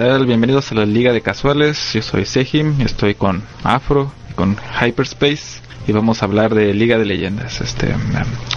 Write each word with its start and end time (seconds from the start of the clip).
Bienvenidos 0.00 0.72
a 0.72 0.76
la 0.76 0.86
Liga 0.86 1.12
de 1.12 1.20
Casuales. 1.20 1.92
Yo 1.92 2.00
soy 2.00 2.24
Sejim, 2.24 2.80
estoy 2.80 3.14
con 3.14 3.42
Afro 3.64 4.10
y 4.30 4.32
con 4.32 4.56
Hyperspace 4.80 5.60
y 5.86 5.92
vamos 5.92 6.22
a 6.22 6.24
hablar 6.24 6.54
de 6.54 6.72
Liga 6.72 6.96
de 6.96 7.04
Leyendas. 7.04 7.60
Este, 7.60 7.94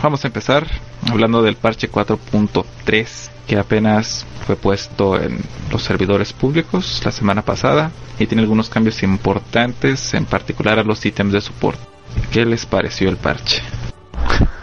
vamos 0.02 0.24
a 0.24 0.28
empezar 0.28 0.66
hablando 1.12 1.42
del 1.42 1.58
parche 1.58 1.92
4.3 1.92 3.30
que 3.46 3.58
apenas 3.58 4.26
fue 4.48 4.56
puesto 4.56 5.22
en 5.22 5.42
los 5.70 5.84
servidores 5.84 6.32
públicos 6.32 7.02
la 7.04 7.12
semana 7.12 7.42
pasada 7.42 7.92
y 8.18 8.26
tiene 8.26 8.44
algunos 8.44 8.70
cambios 8.70 9.04
importantes, 9.04 10.14
en 10.14 10.24
particular 10.24 10.80
a 10.80 10.84
los 10.86 11.06
ítems 11.06 11.34
de 11.34 11.42
soporte. 11.42 11.84
¿Qué 12.32 12.46
les 12.46 12.66
pareció 12.66 13.10
el 13.10 13.18
parche? 13.18 13.62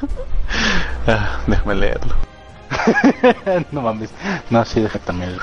ah, 1.06 1.40
déjame 1.46 1.74
leerlo. 1.74 2.14
no 3.70 3.82
mames. 3.82 4.10
No, 4.48 4.64
sí, 4.64 4.80
déjame 4.80 5.04
también. 5.04 5.36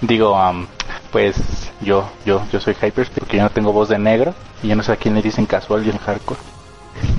Digo, 0.00 0.36
pues 1.10 1.70
yo, 1.80 2.08
yo, 2.24 2.42
yo 2.52 2.60
soy 2.60 2.74
Hyper, 2.74 3.08
porque 3.10 3.36
yo 3.36 3.42
no 3.42 3.50
tengo 3.50 3.72
voz 3.72 3.88
de 3.88 3.98
negro 3.98 4.34
y 4.62 4.68
yo 4.68 4.76
no 4.76 4.82
sé 4.82 4.92
a 4.92 4.96
quién 4.96 5.14
le 5.14 5.22
dicen 5.22 5.46
casual 5.46 5.86
y 5.86 5.90
en 5.90 5.98
hardcore. 5.98 6.40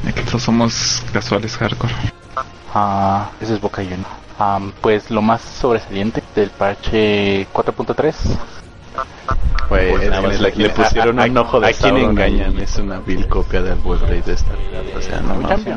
Nosotros 0.03 0.43
somos 0.43 1.03
casuales 1.11 1.57
hardcore. 1.57 1.93
Ah, 2.73 3.29
ese 3.39 3.53
es 3.53 3.61
Boca 3.61 3.83
lleno. 3.83 4.05
pues 4.81 5.11
lo 5.11 5.21
más 5.21 5.41
sobresaliente 5.41 6.23
del 6.35 6.49
parche 6.49 7.47
4.3 7.53 8.13
pues, 9.69 10.19
pues 10.21 10.57
le, 10.57 10.69
pusieron 10.69 11.19
un 11.19 11.37
ojo 11.37 11.59
de 11.59 11.67
¿A 11.67 11.73
quién 11.73 11.97
engañan? 11.97 12.59
Es 12.59 12.77
una 12.77 12.99
vil 12.99 13.27
copia 13.27 13.61
del 13.61 13.79
World 13.79 14.07
de 14.07 14.37
StarCraft. 14.37 14.95
O 14.97 15.01
sea, 15.01 15.21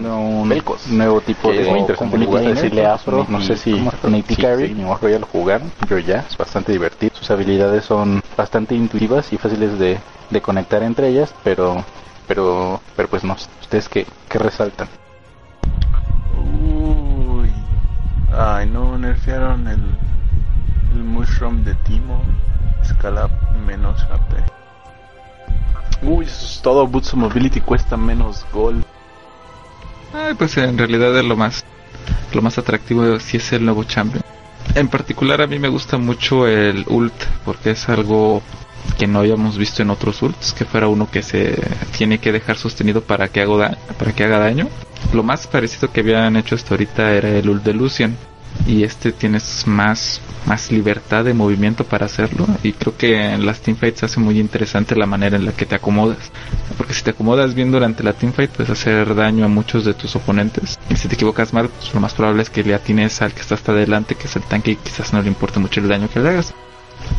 no 0.00 0.20
un, 0.20 0.52
un 0.52 0.98
nuevo 0.98 1.20
tipo 1.20 1.52
de 1.52 1.64
muy 1.64 1.80
interesante 1.80 2.48
decirle 2.48 2.86
Afro, 2.86 3.26
no 3.28 3.40
sé 3.40 3.56
si 3.56 3.72
Nate 4.02 4.36
Carry 4.36 4.74
ni 4.74 4.84
Royal 4.84 5.20
lo 5.20 5.26
jugaron, 5.26 5.70
yo 5.88 5.98
ya, 5.98 6.24
es 6.28 6.36
bastante 6.36 6.72
divertido. 6.72 7.14
Sus 7.16 7.30
habilidades 7.30 7.84
son 7.84 8.22
bastante 8.36 8.74
intuitivas 8.74 9.32
y 9.32 9.38
fáciles 9.38 9.78
de, 9.78 9.98
de 10.30 10.40
conectar 10.40 10.82
entre 10.82 11.08
ellas, 11.08 11.34
pero 11.42 11.84
pero 12.26 12.80
pero 12.96 13.08
pues 13.08 13.24
no, 13.24 13.34
ustedes 13.60 13.88
qué, 13.88 14.06
qué 14.28 14.38
resaltan. 14.38 14.88
Uy. 16.36 17.50
Ay, 18.36 18.68
no 18.68 18.98
nerfearon 18.98 19.68
el 19.68 19.80
el 20.94 21.04
mushroom 21.04 21.62
de 21.64 21.74
Timo 21.74 22.22
escala 22.86 23.28
menos 23.66 24.02
HP. 24.02 24.42
Uy, 26.02 26.24
eso 26.26 26.44
es 26.44 26.60
todo. 26.62 26.86
Boots 26.86 27.14
Mobility 27.14 27.60
cuesta 27.60 27.96
menos 27.96 28.46
gol. 28.52 28.84
Ay, 30.12 30.34
pues 30.34 30.56
en 30.56 30.78
realidad 30.78 31.16
es 31.18 31.24
lo 31.24 31.36
más, 31.36 31.64
lo 32.32 32.42
más 32.42 32.58
atractivo 32.58 33.18
si 33.20 33.38
es 33.38 33.52
el 33.52 33.64
nuevo 33.64 33.84
champion. 33.84 34.22
En 34.74 34.88
particular 34.88 35.40
a 35.42 35.46
mí 35.46 35.58
me 35.58 35.68
gusta 35.68 35.96
mucho 35.98 36.46
el 36.46 36.84
ult 36.88 37.14
porque 37.44 37.70
es 37.70 37.88
algo 37.88 38.42
que 38.98 39.06
no 39.06 39.20
habíamos 39.20 39.58
visto 39.58 39.82
en 39.82 39.90
otros 39.90 40.22
ults, 40.22 40.52
que 40.52 40.64
fuera 40.64 40.88
uno 40.88 41.10
que 41.10 41.22
se 41.22 41.60
tiene 41.96 42.18
que 42.18 42.32
dejar 42.32 42.56
sostenido 42.56 43.02
para 43.02 43.28
que 43.28 43.40
haga 43.42 44.38
daño. 44.38 44.68
Lo 45.12 45.22
más 45.22 45.46
parecido 45.46 45.92
que 45.92 46.00
habían 46.00 46.36
hecho 46.36 46.54
hasta 46.54 46.74
ahorita 46.74 47.12
era 47.12 47.28
el 47.30 47.48
ult 47.48 47.62
de 47.62 47.74
Lucian, 47.74 48.16
y 48.66 48.84
este 48.84 49.12
tienes 49.12 49.66
más 49.66 50.20
más 50.46 50.70
libertad 50.70 51.24
de 51.24 51.34
movimiento 51.34 51.84
para 51.84 52.06
hacerlo 52.06 52.46
y 52.62 52.72
creo 52.72 52.96
que 52.96 53.32
en 53.32 53.44
las 53.44 53.60
teamfights 53.60 54.04
hace 54.04 54.20
muy 54.20 54.38
interesante 54.38 54.94
la 54.94 55.06
manera 55.06 55.36
en 55.36 55.44
la 55.44 55.52
que 55.52 55.66
te 55.66 55.74
acomodas 55.74 56.18
porque 56.78 56.94
si 56.94 57.02
te 57.02 57.10
acomodas 57.10 57.54
bien 57.54 57.72
durante 57.72 58.02
la 58.02 58.12
teamfight 58.12 58.50
puedes 58.50 58.70
hacer 58.70 59.14
daño 59.14 59.44
a 59.44 59.48
muchos 59.48 59.84
de 59.84 59.94
tus 59.94 60.14
oponentes 60.16 60.78
y 60.88 60.96
si 60.96 61.08
te 61.08 61.14
equivocas 61.14 61.52
mal 61.52 61.68
pues 61.68 61.92
lo 61.92 62.00
más 62.00 62.14
probable 62.14 62.42
es 62.42 62.50
que 62.50 62.62
le 62.62 62.74
atines 62.74 63.22
al 63.22 63.32
que 63.32 63.40
está 63.40 63.56
hasta 63.56 63.72
adelante 63.72 64.14
que 64.14 64.26
es 64.26 64.36
el 64.36 64.42
tanque 64.42 64.72
y 64.72 64.76
quizás 64.76 65.12
no 65.12 65.20
le 65.20 65.28
importe 65.28 65.58
mucho 65.58 65.80
el 65.80 65.88
daño 65.88 66.08
que 66.08 66.20
le 66.20 66.28
hagas. 66.28 66.54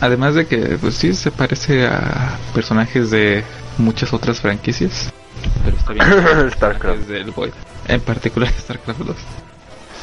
Además 0.01 0.35
de 0.35 0.47
que 0.47 0.77
pues 0.79 0.95
sí 0.95 1.13
se 1.13 1.31
parece 1.31 1.85
a 1.85 2.37
personajes 2.53 3.09
de 3.11 3.43
muchas 3.77 4.13
otras 4.13 4.39
franquicias 4.39 5.13
pero 5.63 5.77
está 5.77 5.93
bien. 5.93 6.51
Starcraft. 6.51 7.09
En 7.87 8.01
particular 8.01 8.51
Starcraft 8.59 8.99
2 8.99 9.17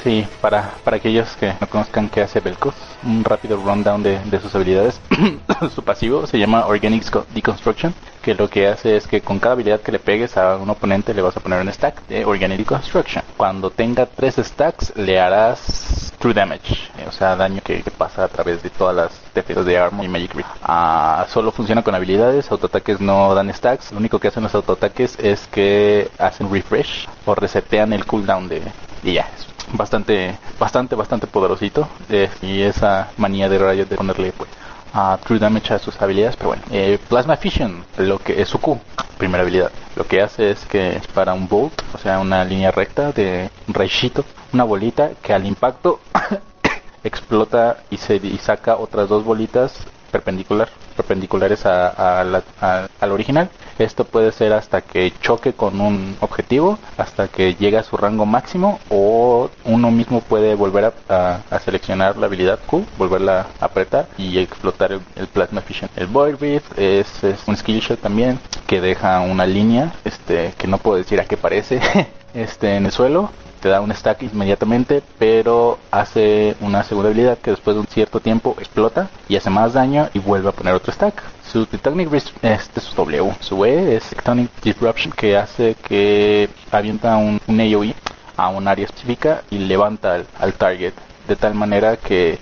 Sí, 0.05 0.27
para, 0.43 0.71
para 0.85 0.99
aquellos 0.99 1.35
que 1.37 1.55
no 1.59 1.67
conozcan 1.67 2.11
qué 2.11 2.21
hace 2.21 2.41
Belkos, 2.41 2.75
un 3.05 3.25
rápido 3.25 3.57
rundown 3.57 4.03
de, 4.03 4.19
de 4.27 4.39
sus 4.39 4.55
habilidades. 4.55 5.01
Su 5.75 5.83
pasivo 5.83 6.27
se 6.27 6.39
llama 6.39 6.67
Organic 6.67 7.11
Deconstruction, 7.33 7.95
que 8.21 8.35
lo 8.35 8.51
que 8.51 8.69
hace 8.69 8.99
es 8.99 9.07
que 9.07 9.23
con 9.23 9.39
cada 9.39 9.55
habilidad 9.55 9.81
que 9.81 9.93
le 9.93 9.99
pegues 9.99 10.37
a 10.37 10.57
un 10.57 10.69
oponente 10.69 11.15
le 11.15 11.23
vas 11.23 11.35
a 11.39 11.41
poner 11.41 11.59
un 11.63 11.73
stack 11.73 12.07
de 12.07 12.27
Organic 12.27 12.59
Deconstruction. 12.59 13.25
Cuando 13.39 13.71
tenga 13.71 14.05
tres 14.05 14.35
stacks 14.37 14.95
le 14.95 15.19
harás 15.19 16.13
True 16.19 16.35
Damage, 16.35 16.77
o 17.09 17.13
sea, 17.13 17.35
daño 17.35 17.63
que, 17.65 17.83
pasa 17.97 18.25
a 18.25 18.29
través 18.29 18.63
de 18.63 18.69
todas 18.69 18.95
las 18.95 19.21
defensas 19.35 19.65
de 19.65 19.79
Armor 19.79 20.05
y 20.05 20.09
Magic 20.09 20.35
Grip. 20.35 20.47
Ah, 20.63 21.25
solo 21.31 21.51
funciona 21.51 21.83
con 21.83 21.95
habilidades, 21.95 22.51
autoataques 22.51 23.01
no 23.01 23.35
dan 23.35 23.49
stacks, 23.55 23.91
lo 23.91 24.01
único 24.01 24.19
que 24.19 24.29
hacen 24.29 24.43
los 24.43 24.55
autoataques 24.55 25.19
es 25.19 25.47
que 25.47 26.11
hacen 26.19 26.53
refresh 26.53 27.09
o 27.25 27.35
resetean 27.35 27.95
el 27.95 28.05
cooldown 28.05 28.49
de... 28.51 28.61
Y 29.03 29.15
ya, 29.15 29.29
bastante, 29.73 30.39
bastante, 30.59 30.95
bastante 30.95 31.27
poderosito. 31.27 31.89
Eh, 32.09 32.31
y 32.43 32.63
esa 32.63 33.09
manía 33.17 33.49
de 33.49 33.59
Riot 33.59 33.87
de 33.87 33.97
ponerle 33.97 34.33
pues, 34.33 34.51
a 34.93 35.19
True 35.25 35.39
Damage 35.39 35.75
a 35.75 35.79
sus 35.79 36.01
habilidades. 36.01 36.37
Pero 36.37 36.49
bueno, 36.49 36.63
eh, 36.71 36.99
Plasma 37.09 37.37
Fission, 37.37 37.85
lo 37.99 38.19
que 38.19 38.41
es 38.41 38.49
su 38.49 38.61
Q, 38.61 38.79
primera 39.19 39.43
habilidad. 39.43 39.71
Lo 39.97 40.07
que 40.07 40.23
hace 40.23 40.51
es 40.51 40.65
que 40.67 41.01
para 41.15 41.35
un 41.35 41.49
bolt, 41.49 41.83
o 41.95 41.99
sea, 41.99 42.19
una 42.21 42.45
línea 42.45 42.71
recta 42.71 43.13
de 43.13 43.51
rayito, 43.69 44.25
una 44.53 44.65
bolita 44.65 45.11
que 45.23 45.33
al 45.33 45.47
impacto 45.47 46.01
explota 47.05 47.79
y 47.91 47.97
se 47.97 48.17
y 48.17 48.39
saca 48.39 48.77
otras 48.77 49.09
dos 49.09 49.25
bolitas 49.25 49.75
perpendicular, 50.11 50.69
perpendiculares 50.97 51.67
a, 51.67 52.21
al 52.21 53.13
original. 53.13 53.51
Esto 53.79 54.05
puede 54.05 54.33
ser 54.33 54.53
hasta 54.53 54.83
que 54.83 55.13
choque 55.21 55.53
con 55.53 55.81
un 55.81 56.17
objetivo, 56.21 56.79
hasta 56.97 57.29
que 57.29 57.55
llegue 57.55 57.79
a 57.79 57.83
su 57.83 57.97
rango 57.97 58.27
máximo, 58.27 58.79
o 58.89 59.51
uno 59.65 59.91
mismo 59.91 60.21
puede 60.21 60.55
volver 60.55 60.93
a, 61.09 61.41
seleccionar 61.65 62.17
la 62.17 62.27
habilidad 62.27 62.59
Q, 62.67 62.85
volverla 62.99 63.47
a 63.61 63.65
apretar 63.65 64.07
y 64.19 64.39
explotar 64.39 64.93
el, 64.93 65.27
Plasma 65.29 65.63
Fission. 65.63 65.91
El 65.97 66.07
Void 66.07 66.37
Rift 66.41 66.79
es, 66.79 67.09
un 67.47 67.57
skill 67.57 67.81
shot 67.81 68.01
también 68.01 68.39
que 68.67 68.81
deja 68.81 69.21
una 69.21 69.47
línea, 69.47 69.93
este, 70.05 70.53
que 70.59 70.67
no 70.67 70.79
puedo 70.79 70.97
decir 70.97 71.21
a 71.21 71.25
qué 71.25 71.37
parece, 71.37 71.81
este, 72.35 72.77
en 72.77 72.87
el 72.87 72.93
suelo 72.93 73.31
te 73.65 73.71
da 73.71 73.81
un 73.81 73.91
stack 73.95 74.25
inmediatamente, 74.25 75.03
pero 75.19 75.79
hace 75.91 76.55
una 76.61 76.83
segunda 76.83 77.09
habilidad 77.09 77.39
que 77.39 77.51
después 77.51 77.75
de 77.75 77.81
un 77.81 77.87
cierto 77.87 78.21
tiempo 78.21 78.55
explota 78.59 79.09
y 79.27 79.37
hace 79.37 79.49
más 79.49 79.73
daño 79.73 80.11
y 80.13 80.19
vuelve 80.19 80.51
a 80.51 80.53
poner 80.53 80.75
otro 80.75 80.93
stack. 80.93 81.23
Su 81.55 81.67
Tectonic 81.67 82.13
este 82.43 82.81
es 82.81 82.95
W, 82.97 83.33
su 83.39 83.65
E 83.65 83.95
es 83.95 84.03
Tectonic 84.09 84.51
Disruption 84.61 85.13
que 85.13 85.37
hace 85.37 85.77
que 85.77 86.49
avienta 86.73 87.17
un, 87.17 87.41
AoE 87.49 87.95
a 88.37 88.49
un 88.49 88.67
área 88.67 88.87
específica 88.87 89.45
y 89.53 89.59
levanta 89.59 90.21
al, 90.41 90.55
target 90.55 90.95
de 91.29 91.37
tal 91.37 91.55
manera 91.55 91.97
que 91.97 92.41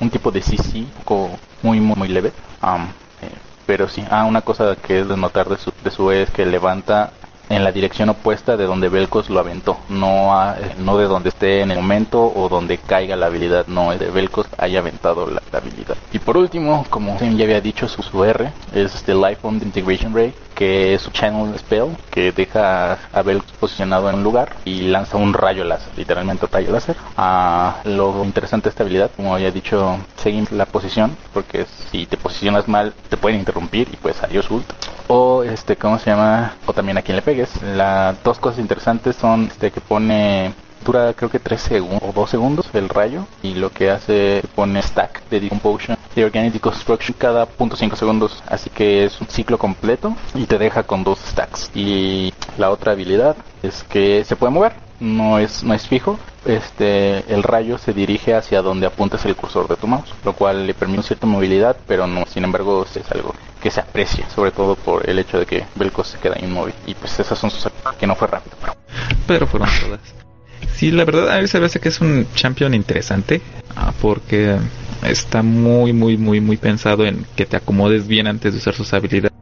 un 0.00 0.10
tipo 0.10 0.30
de 0.30 0.42
CC 0.42 0.84
muy 1.62 1.80
muy 1.80 1.96
muy 1.96 2.08
leve 2.08 2.30
um, 2.62 2.88
pero 3.64 3.88
sí 3.88 4.04
ah 4.10 4.26
una 4.26 4.42
cosa 4.42 4.76
que 4.76 5.00
es 5.00 5.08
de 5.08 5.16
notar 5.16 5.48
de 5.48 5.56
su, 5.56 5.72
de 5.82 5.90
su 5.90 6.12
E 6.12 6.24
es 6.24 6.30
que 6.30 6.44
levanta 6.44 7.10
en 7.52 7.64
la 7.64 7.72
dirección 7.72 8.08
opuesta 8.08 8.56
de 8.56 8.64
donde 8.64 8.88
Belcos 8.88 9.28
lo 9.28 9.38
aventó, 9.38 9.78
no, 9.88 10.32
no 10.78 10.96
de 10.96 11.04
donde 11.04 11.28
esté 11.28 11.60
en 11.60 11.70
el 11.70 11.78
momento 11.78 12.32
o 12.34 12.48
donde 12.48 12.78
caiga 12.78 13.14
la 13.14 13.26
habilidad, 13.26 13.66
no, 13.66 13.92
es 13.92 14.00
de 14.00 14.10
Belcos 14.10 14.46
haya 14.56 14.78
aventado 14.78 15.28
la, 15.28 15.42
habilidad. 15.52 15.96
Y 16.12 16.18
por 16.18 16.38
último, 16.38 16.86
como 16.88 17.18
ya 17.18 17.44
había 17.44 17.60
dicho, 17.60 17.86
su, 17.88 18.02
su 18.02 18.24
R 18.24 18.50
es 18.74 18.94
este 18.94 19.14
Life 19.14 19.38
on 19.42 19.56
Integration 19.56 20.14
Ray, 20.14 20.32
que 20.54 20.94
es 20.94 21.02
su 21.02 21.10
channel 21.10 21.58
spell, 21.58 21.96
que 22.10 22.32
deja 22.32 22.98
a 23.12 23.22
Belcos 23.22 23.52
posicionado 23.52 24.08
en 24.08 24.16
un 24.16 24.22
lugar 24.22 24.56
y 24.64 24.82
lanza 24.82 25.16
un 25.18 25.34
rayo 25.34 25.64
láser, 25.64 25.92
literalmente 25.96 26.46
un 26.46 26.52
rayo 26.52 26.72
láser. 26.72 26.96
Ah, 27.16 27.80
lo 27.84 28.24
interesante 28.24 28.64
de 28.64 28.70
esta 28.70 28.82
habilidad, 28.82 29.10
como 29.14 29.34
había 29.34 29.50
dicho, 29.50 29.98
seguir 30.16 30.50
la 30.52 30.66
posición, 30.66 31.16
porque 31.34 31.66
si 31.90 32.06
te 32.06 32.16
posicionas 32.16 32.66
mal, 32.66 32.94
te 33.10 33.16
pueden 33.16 33.40
interrumpir 33.40 33.88
y 33.92 33.96
pues 33.96 34.22
adiós 34.22 34.50
ult. 34.50 34.66
O 35.14 35.42
este, 35.42 35.76
¿cómo 35.76 35.98
se 35.98 36.08
llama? 36.08 36.54
O 36.64 36.72
también 36.72 36.96
a 36.96 37.02
quien 37.02 37.16
le 37.16 37.22
pegues. 37.22 37.60
Las 37.60 38.22
dos 38.24 38.38
cosas 38.38 38.58
interesantes 38.60 39.14
son 39.14 39.44
este 39.44 39.70
que 39.70 39.82
pone 39.82 40.54
dura 40.82 41.12
creo 41.12 41.28
que 41.28 41.38
3 41.38 41.60
segundos 41.60 42.02
o 42.02 42.12
2 42.12 42.30
segundos 42.30 42.66
el 42.72 42.88
rayo 42.88 43.26
y 43.42 43.54
lo 43.54 43.70
que 43.70 43.90
hace 43.90 44.42
pone 44.54 44.80
stack 44.82 45.22
de 45.28 45.40
decomposition 45.40 45.98
de 46.16 46.24
organic 46.24 46.54
deconstruction 46.54 47.14
cada 47.18 47.46
0.5 47.46 47.94
segundos 47.94 48.42
así 48.48 48.68
que 48.70 49.04
es 49.04 49.20
un 49.20 49.28
ciclo 49.28 49.58
completo 49.58 50.16
y 50.34 50.46
te 50.46 50.58
deja 50.58 50.82
con 50.82 51.04
dos 51.04 51.20
stacks 51.20 51.70
y 51.74 52.32
la 52.58 52.70
otra 52.70 52.92
habilidad 52.92 53.36
es 53.62 53.84
que 53.84 54.24
se 54.24 54.34
puede 54.34 54.52
mover 54.52 54.72
no 55.02 55.38
es 55.38 55.64
no 55.64 55.74
es 55.74 55.86
fijo 55.88 56.18
este 56.46 57.24
el 57.32 57.42
rayo 57.42 57.76
se 57.76 57.92
dirige 57.92 58.34
hacia 58.34 58.62
donde 58.62 58.86
apuntas 58.86 59.24
el 59.24 59.34
cursor 59.34 59.68
de 59.68 59.76
tu 59.76 59.88
mouse 59.88 60.14
lo 60.24 60.32
cual 60.32 60.66
le 60.66 60.74
permite 60.74 61.02
cierta 61.02 61.26
movilidad 61.26 61.76
pero 61.86 62.06
no 62.06 62.24
sin 62.26 62.44
embargo 62.44 62.86
es 62.94 63.10
algo 63.10 63.34
que 63.60 63.70
se 63.70 63.80
aprecia 63.80 64.28
sobre 64.30 64.52
todo 64.52 64.76
por 64.76 65.08
el 65.10 65.18
hecho 65.18 65.38
de 65.38 65.46
que 65.46 65.64
Belko 65.74 66.04
se 66.04 66.18
queda 66.18 66.36
inmóvil 66.40 66.74
y 66.86 66.94
pues 66.94 67.18
esas 67.18 67.38
son 67.38 67.50
sus 67.50 67.68
que 67.98 68.06
no 68.06 68.14
fue 68.14 68.28
rápido 68.28 68.56
pero, 68.60 68.76
pero 69.26 69.46
fueron 69.46 69.68
todas 69.80 70.00
Sí, 70.74 70.90
la 70.90 71.04
verdad 71.04 71.36
a 71.36 71.40
mí 71.40 71.46
se 71.48 71.60
me 71.60 71.66
hace 71.66 71.80
que 71.80 71.88
es 71.88 72.00
un 72.00 72.26
champion 72.34 72.72
interesante 72.74 73.40
ah, 73.76 73.92
porque 74.00 74.56
está 75.02 75.42
muy, 75.42 75.92
muy, 75.92 76.16
muy, 76.16 76.40
muy 76.40 76.56
pensado 76.56 77.04
en 77.04 77.26
que 77.36 77.46
te 77.46 77.56
acomodes 77.56 78.06
bien 78.06 78.26
antes 78.26 78.52
de 78.52 78.58
usar 78.58 78.74
sus 78.74 78.92
habilidades. 78.92 79.32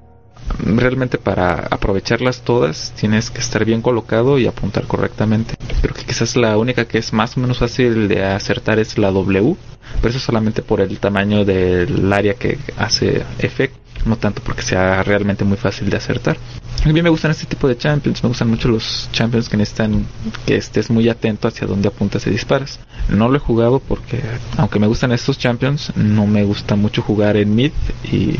Realmente 0.59 1.19
para 1.19 1.67
aprovecharlas 1.71 2.43
todas 2.43 2.93
tienes 2.99 3.31
que 3.31 3.41
estar 3.41 3.65
bien 3.65 3.83
colocado 3.83 4.39
y 4.39 4.47
apuntar 4.47 4.87
correctamente. 4.87 5.55
Creo 5.81 5.95
que 5.95 6.05
quizás 6.05 6.37
la 6.37 6.59
única 6.59 6.87
que 6.87 6.99
es 6.99 7.13
más 7.13 7.37
o 7.37 7.41
menos 7.41 7.59
fácil 7.59 8.09
de 8.09 8.25
acertar 8.25 8.79
es 8.79 8.99
la 8.99 9.11
W, 9.11 9.57
pero 10.01 10.11
eso 10.11 10.19
solamente 10.19 10.63
por 10.63 10.81
el 10.81 10.99
tamaño 10.99 11.45
del 11.45 12.13
área 12.13 12.35
que 12.35 12.59
hace 12.77 13.23
efecto 13.39 13.79
no 14.05 14.17
tanto 14.17 14.43
porque 14.43 14.63
sea 14.63 15.03
realmente 15.03 15.45
muy 15.45 15.57
fácil 15.57 15.91
de 15.91 15.97
acertar. 15.97 16.37
A 16.85 16.89
mí 16.89 17.03
me 17.03 17.11
gustan 17.11 17.31
este 17.31 17.47
tipo 17.47 17.69
de 17.69 17.77
champions, 17.77 18.23
me 18.23 18.29
gustan 18.29 18.49
mucho 18.49 18.69
los 18.69 19.09
champions 19.13 19.49
que 19.49 19.57
necesitan 19.57 20.07
que 20.47 20.57
estés 20.57 20.91
muy 20.91 21.09
atento 21.09 21.49
hacia 21.49 21.67
dónde 21.67 21.89
apuntas 21.89 22.27
y 22.27 22.31
disparas. 22.31 22.81
No 23.09 23.29
lo 23.29 23.37
he 23.37 23.41
jugado 23.41 23.81
porque, 23.81 24.21
aunque 24.57 24.79
me 24.79 24.87
gustan 24.87 25.13
estos 25.13 25.39
champions, 25.39 25.93
no 25.97 26.27
me 26.27 26.45
gusta 26.45 26.77
mucho 26.77 27.03
jugar 27.03 27.37
en 27.37 27.55
mid 27.55 27.73
y 28.05 28.37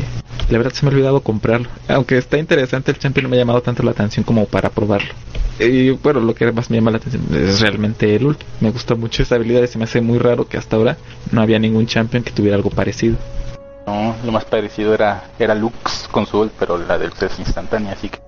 la 0.49 0.57
verdad 0.57 0.73
se 0.73 0.85
me 0.85 0.91
ha 0.91 0.95
olvidado 0.95 1.21
comprarlo. 1.21 1.69
Aunque 1.87 2.17
está 2.17 2.37
interesante, 2.37 2.91
el 2.91 2.97
champion 2.97 3.23
no 3.23 3.29
me 3.29 3.37
ha 3.37 3.39
llamado 3.39 3.61
tanto 3.61 3.83
la 3.83 3.91
atención 3.91 4.23
como 4.23 4.45
para 4.45 4.69
probarlo. 4.69 5.13
Y 5.59 5.91
bueno, 5.91 6.19
lo 6.19 6.33
que 6.33 6.51
más 6.51 6.71
me 6.71 6.77
llama 6.77 6.91
la 6.91 6.97
atención 6.97 7.23
es 7.35 7.59
realmente 7.59 8.15
el 8.15 8.25
ult. 8.25 8.41
Me 8.59 8.71
gusta 8.71 8.95
mucho 8.95 9.21
esa 9.21 9.35
habilidad 9.35 9.61
y 9.61 9.67
se 9.67 9.77
me 9.77 9.83
hace 9.83 10.01
muy 10.01 10.17
raro 10.17 10.47
que 10.47 10.57
hasta 10.57 10.75
ahora 10.75 10.97
no 11.31 11.41
había 11.41 11.59
ningún 11.59 11.85
champion 11.85 12.23
que 12.23 12.31
tuviera 12.31 12.55
algo 12.55 12.71
parecido. 12.71 13.17
No, 13.91 14.15
lo 14.23 14.31
más 14.31 14.45
parecido 14.45 14.93
era, 14.93 15.31
era 15.37 15.53
Lux 15.53 16.07
con 16.09 16.25
su 16.25 16.39
ult, 16.39 16.53
pero 16.57 16.77
la 16.77 16.97
del 16.97 17.11
es 17.11 17.39
instantánea, 17.39 17.91
así 17.91 18.07
que... 18.07 18.19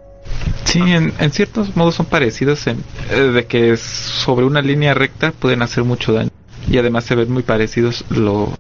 Sí, 0.66 0.80
en, 0.82 1.14
en 1.20 1.32
ciertos 1.32 1.78
modos 1.78 1.96
son 1.96 2.06
parecidos, 2.06 2.68
en, 2.68 2.84
eh, 3.10 3.16
de 3.16 3.46
que 3.46 3.78
sobre 3.78 4.46
una 4.46 4.62
línea 4.62 4.94
recta 4.94 5.32
pueden 5.32 5.62
hacer 5.62 5.86
mucho 5.86 6.12
daño. 6.12 6.32
Y 6.70 6.78
además 6.80 7.06
se 7.06 7.16
ven 7.16 7.32
muy 7.32 7.44
parecidos. 7.44 8.04
Lo, 8.10 8.58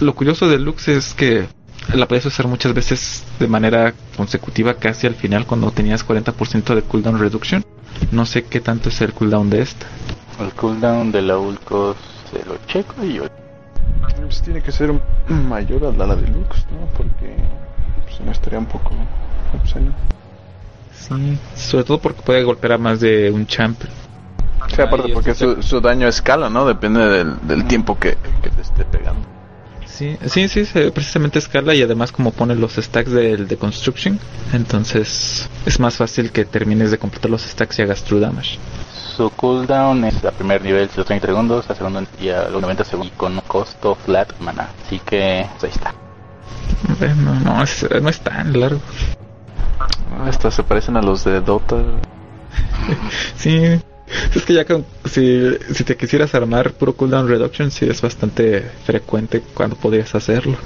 lo 0.00 0.14
curioso 0.14 0.48
de 0.48 0.58
Lux 0.58 0.88
es 0.88 1.12
que 1.12 1.48
la 1.92 2.08
puedes 2.08 2.24
usar 2.24 2.46
muchas 2.46 2.72
veces 2.72 3.24
de 3.38 3.46
manera 3.46 3.92
consecutiva 4.16 4.74
casi 4.74 5.06
al 5.06 5.16
final 5.16 5.44
cuando 5.44 5.70
tenías 5.70 6.06
40% 6.06 6.74
de 6.74 6.82
cooldown 6.82 7.18
reduction. 7.18 7.62
No 8.10 8.24
sé 8.24 8.44
qué 8.44 8.60
tanto 8.60 8.88
es 8.88 9.02
el 9.02 9.12
cooldown 9.12 9.50
de 9.50 9.60
esta. 9.60 9.86
El 10.40 10.52
cooldown 10.54 11.12
de 11.12 11.20
la 11.20 11.36
Ulcos 11.36 11.98
se 12.30 12.42
lo 12.46 12.56
checo 12.66 13.04
y 13.04 13.14
yo 13.14 13.24
pues 14.28 14.42
tiene 14.42 14.60
que 14.60 14.72
ser 14.72 14.92
mayor 15.28 15.84
a 15.86 15.92
la, 15.92 16.14
deluxe, 16.14 16.66
¿no? 16.70 16.86
Porque 16.96 17.34
se 18.16 18.22
me 18.22 18.32
estaría 18.32 18.58
un 18.58 18.66
poco 18.66 18.90
obsceno. 19.60 19.92
Sí, 20.92 21.38
sobre 21.54 21.84
todo 21.84 21.98
porque 21.98 22.22
puede 22.22 22.42
golpear 22.42 22.72
a 22.72 22.78
más 22.78 23.00
de 23.00 23.30
un 23.30 23.46
champ. 23.46 23.80
Sí, 24.74 24.82
aparte 24.82 25.08
porque 25.14 25.34
su, 25.34 25.62
su, 25.62 25.80
daño 25.80 26.08
escala, 26.08 26.50
¿no? 26.50 26.66
Depende 26.66 27.00
del, 27.08 27.36
del 27.46 27.66
tiempo 27.66 27.98
que, 27.98 28.18
que, 28.42 28.50
te 28.50 28.60
esté 28.60 28.84
pegando. 28.84 29.26
Sí, 29.86 30.16
sí, 30.26 30.48
sí, 30.48 30.64
precisamente 30.92 31.38
escala 31.38 31.74
y 31.74 31.82
además 31.82 32.12
como 32.12 32.30
pone 32.32 32.54
los 32.54 32.74
stacks 32.74 33.10
del 33.10 33.48
de 33.48 33.56
construction, 33.56 34.20
entonces 34.52 35.48
es 35.66 35.80
más 35.80 35.96
fácil 35.96 36.30
que 36.30 36.44
termines 36.44 36.90
de 36.90 36.98
completar 36.98 37.30
los 37.30 37.42
stacks 37.42 37.78
y 37.78 37.82
hagas 37.82 38.04
true 38.04 38.20
damage. 38.20 38.58
Su 39.18 39.30
cooldown 39.30 40.04
es 40.04 40.24
a 40.24 40.30
primer 40.30 40.62
nivel 40.62 40.88
30 40.88 41.26
segundos, 41.26 41.68
a 41.68 41.74
segundo 41.74 42.04
y 42.20 42.28
a 42.28 42.48
los 42.48 42.62
90 42.62 42.84
segundos 42.84 43.12
con 43.16 43.40
costo 43.40 43.96
flat 43.96 44.30
mana. 44.38 44.68
Así 44.86 45.00
que 45.00 45.44
pues, 45.58 45.64
ahí 45.64 45.70
está. 45.74 45.92
No, 47.16 47.34
no, 47.40 47.64
es, 47.64 47.84
no 48.00 48.08
es 48.08 48.20
tan 48.20 48.60
largo. 48.60 48.80
Ah, 49.80 50.28
estas 50.30 50.54
se 50.54 50.62
parecen 50.62 50.96
a 50.96 51.02
los 51.02 51.24
de 51.24 51.40
Dota. 51.40 51.82
sí, 53.36 53.80
es 54.36 54.44
que 54.46 54.54
ya 54.54 54.64
si, 55.06 55.50
si 55.74 55.82
te 55.82 55.96
quisieras 55.96 56.32
armar 56.36 56.70
puro 56.74 56.94
cooldown 56.94 57.26
reduction, 57.26 57.72
sí 57.72 57.86
es 57.90 58.00
bastante 58.00 58.70
frecuente 58.84 59.42
cuando 59.52 59.74
podrías 59.74 60.14
hacerlo. 60.14 60.56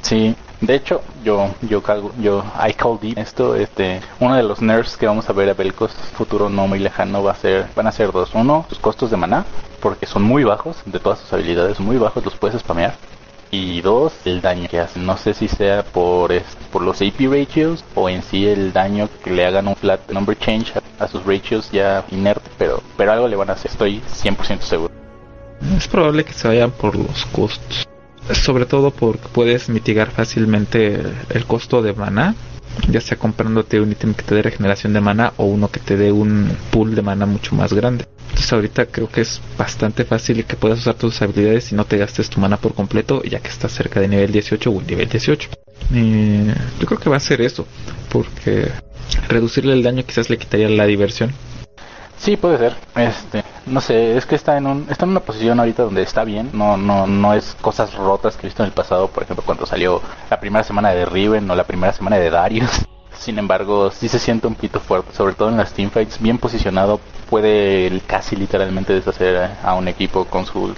Sí, 0.00 0.34
de 0.62 0.76
hecho, 0.76 1.02
yo, 1.24 1.50
yo 1.62 1.82
yo, 2.20 2.44
I 2.56 2.72
called 2.72 3.02
it 3.02 3.18
esto, 3.18 3.56
este, 3.56 4.00
uno 4.20 4.36
de 4.36 4.44
los 4.44 4.62
nerfs 4.62 4.96
que 4.96 5.06
vamos 5.06 5.28
a 5.28 5.32
ver 5.32 5.50
a 5.50 5.54
Belcos 5.54 5.90
futuro 6.16 6.48
no 6.48 6.68
muy 6.68 6.78
lejano 6.78 7.22
va 7.22 7.32
a 7.32 7.36
ser, 7.36 7.66
van 7.74 7.88
a 7.88 7.92
ser 7.92 8.12
dos. 8.12 8.30
Uno, 8.32 8.64
sus 8.68 8.78
costos 8.78 9.10
de 9.10 9.16
maná, 9.16 9.44
porque 9.80 10.06
son 10.06 10.22
muy 10.22 10.44
bajos, 10.44 10.76
de 10.86 11.00
todas 11.00 11.18
sus 11.18 11.32
habilidades 11.32 11.80
muy 11.80 11.98
bajos, 11.98 12.24
los 12.24 12.36
puedes 12.36 12.60
spamear. 12.60 12.94
Y 13.50 13.80
dos, 13.80 14.12
el 14.24 14.40
daño 14.40 14.68
que 14.68 14.78
hacen. 14.78 15.04
No 15.04 15.16
sé 15.16 15.34
si 15.34 15.48
sea 15.48 15.82
por, 15.82 16.32
por 16.70 16.82
los 16.82 17.02
AP 17.02 17.28
ratios 17.28 17.84
o 17.96 18.08
en 18.08 18.22
sí 18.22 18.46
el 18.46 18.72
daño 18.72 19.08
que 19.22 19.30
le 19.32 19.44
hagan 19.44 19.66
un 19.66 19.74
flat 19.74 20.10
number 20.10 20.38
change 20.38 20.72
a, 20.76 21.04
a 21.04 21.08
sus 21.08 21.26
ratios 21.26 21.70
ya 21.72 22.04
inerte, 22.12 22.48
pero, 22.56 22.80
pero 22.96 23.12
algo 23.12 23.26
le 23.26 23.36
van 23.36 23.50
a 23.50 23.54
hacer, 23.54 23.70
estoy 23.70 24.00
100% 24.00 24.60
seguro. 24.60 24.94
Es 25.76 25.88
probable 25.88 26.24
que 26.24 26.32
se 26.32 26.46
vayan 26.46 26.70
por 26.70 26.96
los 26.96 27.26
costos 27.26 27.86
sobre 28.32 28.66
todo 28.66 28.90
porque 28.90 29.28
puedes 29.32 29.68
mitigar 29.68 30.10
fácilmente 30.10 31.02
el 31.30 31.44
costo 31.46 31.82
de 31.82 31.92
mana, 31.92 32.34
ya 32.88 33.00
sea 33.00 33.18
comprándote 33.18 33.80
un 33.80 33.92
ítem 33.92 34.14
que 34.14 34.22
te 34.22 34.34
dé 34.34 34.42
regeneración 34.42 34.92
de 34.92 35.00
mana 35.00 35.32
o 35.36 35.44
uno 35.44 35.68
que 35.68 35.80
te 35.80 35.96
dé 35.96 36.12
un 36.12 36.50
pool 36.70 36.94
de 36.94 37.02
mana 37.02 37.26
mucho 37.26 37.54
más 37.54 37.72
grande. 37.72 38.06
Entonces 38.30 38.52
ahorita 38.52 38.86
creo 38.86 39.08
que 39.08 39.20
es 39.20 39.40
bastante 39.58 40.04
fácil 40.04 40.40
y 40.40 40.44
que 40.44 40.56
puedas 40.56 40.78
usar 40.78 40.94
tus 40.94 41.20
habilidades 41.20 41.70
y 41.72 41.74
no 41.74 41.84
te 41.84 41.98
gastes 41.98 42.30
tu 42.30 42.40
mana 42.40 42.56
por 42.56 42.74
completo 42.74 43.22
ya 43.24 43.40
que 43.40 43.48
estás 43.48 43.72
cerca 43.72 44.00
de 44.00 44.08
nivel 44.08 44.32
18 44.32 44.70
o 44.70 44.80
nivel 44.82 45.08
18. 45.08 45.50
yo 46.80 46.86
creo 46.86 46.98
que 46.98 47.10
va 47.10 47.16
a 47.16 47.20
ser 47.20 47.42
eso, 47.42 47.66
porque 48.08 48.68
reducirle 49.28 49.74
el 49.74 49.82
daño 49.82 50.04
quizás 50.04 50.30
le 50.30 50.38
quitaría 50.38 50.68
la 50.70 50.86
diversión 50.86 51.32
Sí, 52.22 52.36
puede 52.36 52.56
ser. 52.56 52.76
Este, 52.94 53.42
no 53.66 53.80
sé, 53.80 54.16
es 54.16 54.26
que 54.26 54.34
está 54.34 54.56
en 54.56 54.66
un 54.66 54.86
está 54.90 55.04
en 55.04 55.12
una 55.12 55.20
posición 55.20 55.60
ahorita 55.60 55.84
donde 55.84 56.02
está 56.02 56.24
bien, 56.24 56.50
no 56.52 56.76
no 56.76 57.06
no 57.06 57.34
es 57.34 57.56
cosas 57.60 57.94
rotas 57.94 58.36
que 58.36 58.46
he 58.46 58.48
visto 58.48 58.62
en 58.62 58.68
el 58.68 58.74
pasado, 58.74 59.08
por 59.08 59.22
ejemplo, 59.22 59.44
cuando 59.44 59.66
salió 59.66 60.00
la 60.30 60.40
primera 60.40 60.64
semana 60.64 60.90
de 60.90 61.04
Riven 61.04 61.50
o 61.50 61.54
la 61.54 61.64
primera 61.64 61.92
semana 61.92 62.16
de 62.18 62.30
Darius. 62.30 62.70
Sin 63.18 63.38
embargo, 63.38 63.90
sí 63.90 64.08
se 64.08 64.18
siente 64.18 64.46
un 64.46 64.54
poquito 64.54 64.80
fuerte, 64.80 65.14
sobre 65.14 65.34
todo 65.34 65.48
en 65.48 65.56
las 65.56 65.72
teamfights, 65.72 66.20
bien 66.20 66.38
posicionado, 66.38 66.98
puede 67.30 68.00
casi 68.06 68.34
literalmente 68.34 68.94
deshacer 68.94 69.50
a 69.62 69.74
un 69.74 69.86
equipo 69.86 70.24
con 70.24 70.44
su 70.44 70.74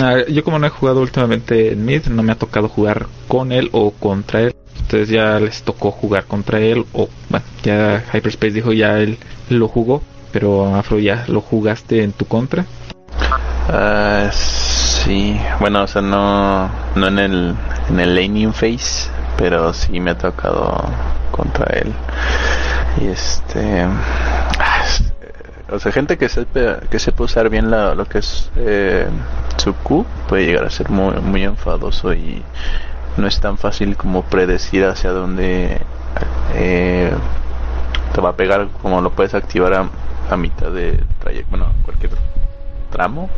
ah, 0.00 0.18
yo 0.28 0.44
como 0.44 0.58
no 0.58 0.66
he 0.66 0.70
jugado 0.70 1.00
últimamente 1.00 1.72
en 1.72 1.84
mid, 1.84 2.06
no 2.06 2.22
me 2.22 2.32
ha 2.32 2.36
tocado 2.36 2.68
jugar 2.68 3.06
con 3.26 3.50
él 3.50 3.70
o 3.72 3.90
contra 3.90 4.42
él. 4.42 4.54
Entonces 4.78 5.08
ya 5.08 5.40
les 5.40 5.62
tocó 5.62 5.90
jugar 5.90 6.26
contra 6.26 6.60
él 6.60 6.84
o 6.92 7.08
bueno, 7.28 7.44
ya 7.64 8.04
Hyperspace 8.12 8.52
dijo 8.52 8.72
ya 8.72 8.98
él 9.00 9.18
lo 9.48 9.66
jugó, 9.66 10.02
pero 10.38 10.76
Afro 10.76 10.98
ya 10.98 11.24
lo 11.28 11.40
jugaste 11.40 12.04
en 12.04 12.12
tu 12.12 12.26
contra. 12.26 12.66
Uh, 13.70 14.28
sí, 14.30 15.40
bueno, 15.60 15.84
o 15.84 15.86
sea, 15.86 16.02
no, 16.02 16.68
no 16.94 17.06
en 17.06 17.18
el, 17.18 17.54
en 17.88 18.00
el 18.00 18.14
laning 18.14 18.52
phase, 18.52 19.08
pero 19.38 19.72
sí 19.72 19.98
me 19.98 20.10
ha 20.10 20.18
tocado 20.18 20.84
contra 21.30 21.64
él. 21.78 21.90
Y 23.00 23.06
este, 23.06 23.80
ah, 23.80 24.84
o 25.72 25.78
sea, 25.78 25.90
gente 25.90 26.18
que 26.18 26.28
sepa, 26.28 26.80
que 26.90 26.98
sepa 26.98 27.24
usar 27.24 27.48
bien 27.48 27.70
lo 27.70 28.04
que 28.04 28.18
es 28.18 28.50
eh, 28.56 29.06
su 29.56 29.72
Q 29.72 30.04
puede 30.28 30.44
llegar 30.44 30.66
a 30.66 30.70
ser 30.70 30.90
muy, 30.90 31.14
muy 31.14 31.44
enfadoso 31.44 32.12
y 32.12 32.42
no 33.16 33.26
es 33.26 33.40
tan 33.40 33.56
fácil 33.56 33.96
como 33.96 34.20
predecir 34.20 34.84
hacia 34.84 35.12
dónde 35.12 35.80
eh, 36.54 37.10
te 38.12 38.20
va 38.20 38.28
a 38.28 38.36
pegar 38.36 38.68
como 38.82 39.00
lo 39.00 39.12
puedes 39.12 39.32
activar 39.32 39.72
a, 39.72 39.88
a 40.30 40.36
mitad 40.36 40.70
de 40.70 41.02
trayecto, 41.20 41.50
bueno, 41.50 41.72
cualquier 41.84 42.12
tramo. 42.90 43.28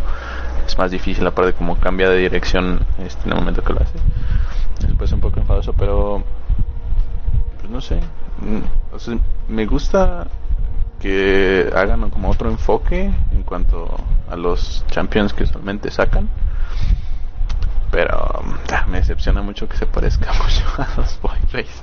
Es 0.66 0.76
más 0.76 0.90
difícil, 0.90 1.26
aparte 1.26 1.54
como 1.54 1.76
cambia 1.76 2.10
de 2.10 2.18
dirección 2.18 2.80
este, 2.98 3.24
en 3.24 3.32
el 3.32 3.38
momento 3.38 3.62
que 3.62 3.72
lo 3.72 3.80
hace. 3.80 3.98
Después 4.80 5.12
un 5.12 5.20
poco 5.20 5.40
enfadoso, 5.40 5.72
pero 5.72 6.22
pues 7.58 7.70
no 7.70 7.80
sé. 7.80 8.00
Mm, 8.40 9.52
me 9.52 9.66
gusta 9.66 10.26
que 11.00 11.70
hagan 11.74 12.10
como 12.10 12.30
otro 12.30 12.50
enfoque 12.50 13.12
en 13.32 13.42
cuanto 13.44 13.88
a 14.30 14.36
los 14.36 14.84
champions 14.90 15.32
que 15.32 15.44
usualmente 15.44 15.90
sacan. 15.90 16.28
Pero 17.90 18.14
ah, 18.14 18.86
me 18.88 18.98
decepciona 18.98 19.40
mucho 19.42 19.68
que 19.68 19.76
se 19.76 19.86
parezca 19.86 20.32
mucho 20.42 20.64
a 20.76 20.88
los 20.96 21.18
Boyface. 21.20 21.82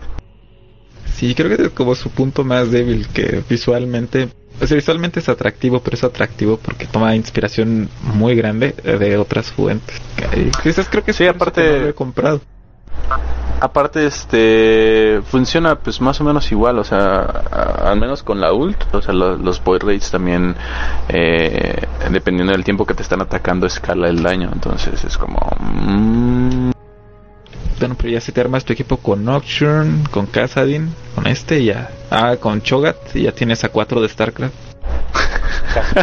Sí, 1.13 1.33
creo 1.33 1.55
que 1.55 1.63
es 1.63 1.69
como 1.69 1.95
su 1.95 2.09
punto 2.09 2.43
más 2.43 2.71
débil, 2.71 3.07
que 3.07 3.41
visualmente, 3.49 4.29
o 4.61 4.67
sea, 4.67 4.75
visualmente 4.75 5.19
es 5.19 5.29
atractivo, 5.29 5.79
pero 5.81 5.95
es 5.95 6.03
atractivo 6.03 6.57
porque 6.57 6.85
toma 6.87 7.15
inspiración 7.15 7.89
muy 8.01 8.35
grande 8.35 8.71
de 8.71 9.17
otras 9.17 9.51
fuentes. 9.51 10.01
Quizás 10.63 10.87
creo 10.89 11.03
que 11.03 11.13
sí, 11.13 11.25
aparte 11.27 11.61
que 11.63 11.69
no 11.71 11.77
lo 11.83 11.89
he 11.89 11.93
comprado. 11.93 12.41
Aparte, 13.59 14.05
este 14.05 15.21
funciona 15.25 15.75
pues 15.75 16.01
más 16.01 16.19
o 16.19 16.23
menos 16.25 16.51
igual, 16.51 16.77
o 16.77 16.83
sea, 16.83 17.19
a- 17.51 17.89
al 17.91 17.99
menos 17.99 18.21
con 18.21 18.39
la 18.41 18.51
ult, 18.53 18.77
o 18.93 19.01
sea, 19.01 19.13
lo- 19.13 19.37
los 19.37 19.63
boy 19.63 19.79
rates 19.79 20.11
también, 20.11 20.55
eh, 21.07 21.81
dependiendo 22.11 22.51
del 22.51 22.63
tiempo 22.65 22.85
que 22.85 22.93
te 22.93 23.01
están 23.01 23.21
atacando, 23.21 23.65
escala 23.65 24.09
el 24.09 24.21
daño, 24.21 24.49
entonces 24.53 25.03
es 25.03 25.17
como... 25.17 25.39
mm, 25.59 26.71
Bueno, 27.79 27.95
pero 27.97 28.09
ya 28.09 28.21
si 28.21 28.31
te 28.31 28.41
armas 28.41 28.63
tu 28.63 28.73
equipo 28.73 28.97
con 28.97 29.25
Nocturne, 29.25 30.03
con 30.11 30.25
Casadin, 30.27 30.93
con 31.13 31.27
este 31.27 31.59
y 31.59 31.65
ya. 31.65 31.89
Ah, 32.09 32.35
con 32.39 32.61
Chogat 32.61 32.95
y 33.15 33.23
ya 33.23 33.31
tienes 33.33 33.63
a 33.63 33.69
cuatro 33.69 34.01
de 34.01 34.07
StarCraft. 34.09 34.53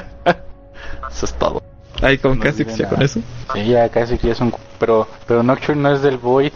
eso 1.11 1.27
es 1.27 1.35
todo. 1.35 1.63
Ay, 2.03 2.19
con 2.19 2.37
No 2.39 2.45
Kha'Zix 2.45 2.77
ya 2.77 2.85
nada. 2.85 2.89
con 2.97 3.03
eso. 3.03 3.21
Sí, 3.55 3.65
ya 3.67 3.89
casi 3.89 4.19
que 4.19 4.29
ya 4.29 4.35
son. 4.35 4.53
Pero, 4.79 5.07
pero 5.27 5.43
Nocturne 5.43 5.83
no 5.83 5.93
es 5.95 6.03
del 6.03 6.19
Void. 6.19 6.53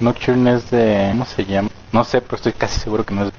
Nocturne 0.00 0.54
es 0.56 0.70
de. 0.70 1.08
¿Cómo 1.12 1.24
se 1.24 1.44
llama? 1.44 1.70
No 1.92 2.04
sé, 2.04 2.20
pero 2.20 2.36
estoy 2.36 2.52
casi 2.52 2.78
seguro 2.78 3.04
que 3.04 3.14
no 3.14 3.24
es. 3.24 3.32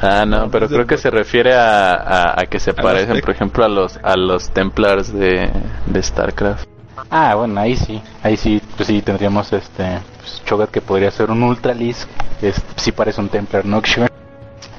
Ah, 0.00 0.24
no, 0.26 0.50
pero 0.50 0.68
creo 0.68 0.86
que 0.86 0.96
se 0.96 1.10
refiere 1.10 1.54
a, 1.54 1.94
a, 1.94 2.40
a 2.40 2.46
que 2.46 2.58
se 2.60 2.70
A 2.70 2.74
parecen, 2.74 3.20
por 3.20 3.30
ejemplo, 3.30 3.64
a 3.64 3.68
los 3.68 3.98
a 4.02 4.16
los 4.16 4.50
Templars 4.50 5.12
de, 5.12 5.50
de 5.86 6.02
StarCraft. 6.02 6.66
Ah, 7.10 7.34
bueno, 7.34 7.60
ahí 7.60 7.76
sí. 7.76 8.00
Ahí 8.22 8.36
sí, 8.36 8.60
pues 8.76 8.86
sí, 8.88 9.02
tendríamos 9.02 9.52
este. 9.52 10.00
Pues, 10.18 10.42
Cho'Gath 10.44 10.70
que 10.70 10.80
podría 10.80 11.10
ser 11.10 11.30
un 11.30 11.42
Ultralisk. 11.42 12.08
Es, 12.40 12.62
sí 12.76 12.92
parece 12.92 13.20
un 13.20 13.28
Templar 13.28 13.64
Nocturne. 13.64 14.08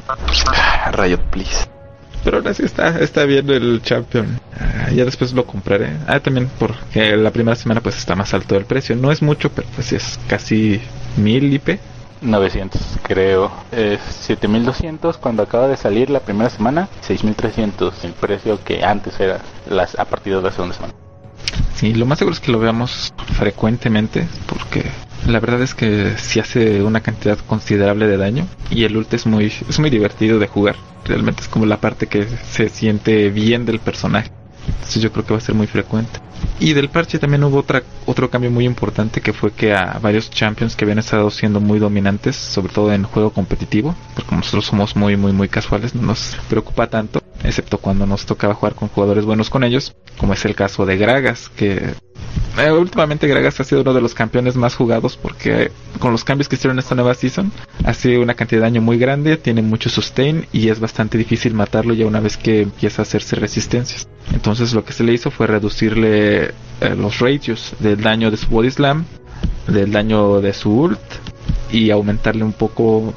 Ah, 0.07 0.91
Riot, 0.91 1.21
please. 1.31 1.67
Pero 2.23 2.37
ahora 2.37 2.53
sí 2.53 2.63
está, 2.63 2.99
está 2.99 3.25
bien 3.25 3.49
el 3.49 3.81
Champion. 3.81 4.39
Ah, 4.59 4.89
ya 4.91 5.03
después 5.05 5.33
lo 5.33 5.45
compraré. 5.45 5.97
Ah, 6.07 6.19
también 6.19 6.49
porque 6.57 7.17
la 7.17 7.31
primera 7.31 7.55
semana 7.55 7.81
pues 7.81 7.97
está 7.97 8.15
más 8.15 8.33
alto 8.33 8.55
el 8.55 8.65
precio. 8.65 8.95
No 8.95 9.11
es 9.11 9.21
mucho, 9.21 9.49
pero 9.49 9.67
pues 9.75 9.91
es 9.91 10.19
casi 10.27 10.81
mil 11.17 11.53
IP. 11.53 11.79
900, 12.21 12.81
creo. 13.01 13.51
Es 13.71 13.99
7200 14.01 15.17
cuando 15.17 15.43
acaba 15.43 15.67
de 15.67 15.75
salir 15.75 16.09
la 16.09 16.21
primera 16.21 16.49
semana. 16.49 16.87
6300, 17.01 18.05
el 18.05 18.13
precio 18.13 18.63
que 18.63 18.83
antes 18.83 19.19
era 19.19 19.41
las 19.69 19.99
a 19.99 20.05
partir 20.05 20.35
de 20.35 20.41
la 20.41 20.51
segunda 20.51 20.75
semana. 20.75 20.93
Sí, 21.75 21.93
lo 21.93 22.05
más 22.05 22.19
seguro 22.19 22.33
es 22.33 22.39
que 22.39 22.51
lo 22.51 22.59
veamos 22.59 23.13
frecuentemente 23.37 24.27
porque 24.47 24.83
la 25.27 25.39
verdad 25.39 25.61
es 25.61 25.73
que 25.73 26.17
sí 26.17 26.39
hace 26.39 26.83
una 26.83 27.01
cantidad 27.01 27.37
considerable 27.39 28.07
de 28.07 28.17
daño 28.17 28.47
y 28.69 28.83
el 28.83 28.97
ult 28.97 29.13
es 29.13 29.25
muy 29.25 29.45
es 29.45 29.79
muy 29.79 29.89
divertido 29.89 30.39
de 30.39 30.47
jugar. 30.47 30.75
Realmente 31.05 31.41
es 31.41 31.47
como 31.47 31.65
la 31.65 31.77
parte 31.77 32.07
que 32.07 32.27
se 32.49 32.69
siente 32.69 33.29
bien 33.29 33.65
del 33.65 33.79
personaje. 33.79 34.31
Entonces 34.67 35.01
yo 35.01 35.11
creo 35.11 35.25
que 35.25 35.33
va 35.33 35.37
a 35.39 35.41
ser 35.41 35.55
muy 35.55 35.67
frecuente. 35.67 36.19
Y 36.59 36.73
del 36.73 36.89
parche 36.89 37.19
también 37.19 37.43
hubo 37.43 37.57
otra, 37.59 37.83
otro 38.05 38.29
cambio 38.29 38.49
muy 38.51 38.65
importante 38.65 39.21
que 39.21 39.33
fue 39.33 39.51
que 39.51 39.73
a 39.73 39.99
varios 40.01 40.29
champions 40.29 40.75
que 40.75 40.85
habían 40.85 40.99
estado 40.99 41.29
siendo 41.29 41.59
muy 41.59 41.79
dominantes, 41.79 42.35
sobre 42.35 42.71
todo 42.71 42.93
en 42.93 43.03
juego 43.03 43.31
competitivo, 43.31 43.95
porque 44.15 44.35
nosotros 44.35 44.65
somos 44.65 44.95
muy 44.95 45.17
muy 45.17 45.33
muy 45.33 45.49
casuales, 45.49 45.93
no 45.95 46.03
nos 46.03 46.37
preocupa 46.49 46.87
tanto, 46.87 47.21
excepto 47.43 47.77
cuando 47.79 48.05
nos 48.05 48.25
tocaba 48.25 48.53
jugar 48.53 48.75
con 48.75 48.87
jugadores 48.89 49.25
buenos 49.25 49.49
con 49.49 49.63
ellos, 49.63 49.95
como 50.17 50.33
es 50.33 50.45
el 50.45 50.55
caso 50.55 50.85
de 50.85 50.97
Gragas, 50.97 51.49
que 51.49 51.95
eh, 52.57 52.71
últimamente 52.71 53.27
Gragas 53.27 53.59
ha 53.59 53.63
sido 53.63 53.81
uno 53.81 53.93
de 53.93 54.01
los 54.01 54.13
campeones 54.13 54.55
más 54.55 54.75
jugados 54.75 55.17
porque 55.17 55.71
con 55.99 56.11
los 56.11 56.23
cambios 56.23 56.47
que 56.47 56.55
hicieron 56.55 56.77
esta 56.77 56.93
nueva 56.93 57.15
season 57.15 57.51
hace 57.83 58.19
una 58.19 58.35
cantidad 58.35 58.61
de 58.61 58.65
daño 58.67 58.81
muy 58.81 58.99
grande, 58.99 59.37
tiene 59.37 59.63
mucho 59.63 59.89
sustain 59.89 60.45
y 60.53 60.69
es 60.69 60.79
bastante 60.79 61.17
difícil 61.17 61.55
matarlo 61.55 61.95
ya 61.95 62.05
una 62.05 62.19
vez 62.19 62.37
que 62.37 62.61
empieza 62.61 63.01
a 63.01 63.03
hacerse 63.03 63.35
resistencias. 63.35 64.07
Entonces 64.33 64.73
lo 64.73 64.85
que 64.85 64.93
se 64.93 65.03
le 65.03 65.13
hizo 65.13 65.31
fue 65.31 65.47
reducirle 65.47 66.45
eh, 66.45 66.51
los 66.95 67.19
ratios 67.19 67.73
del 67.79 68.01
daño 68.01 68.29
de 68.29 68.37
su 68.37 68.47
body 68.49 68.69
slam, 68.69 69.05
del 69.67 69.91
daño 69.91 70.39
de 70.39 70.53
su 70.53 70.71
ult 70.71 70.99
y 71.71 71.89
aumentarle 71.89 72.43
un 72.43 72.53
poco, 72.53 73.15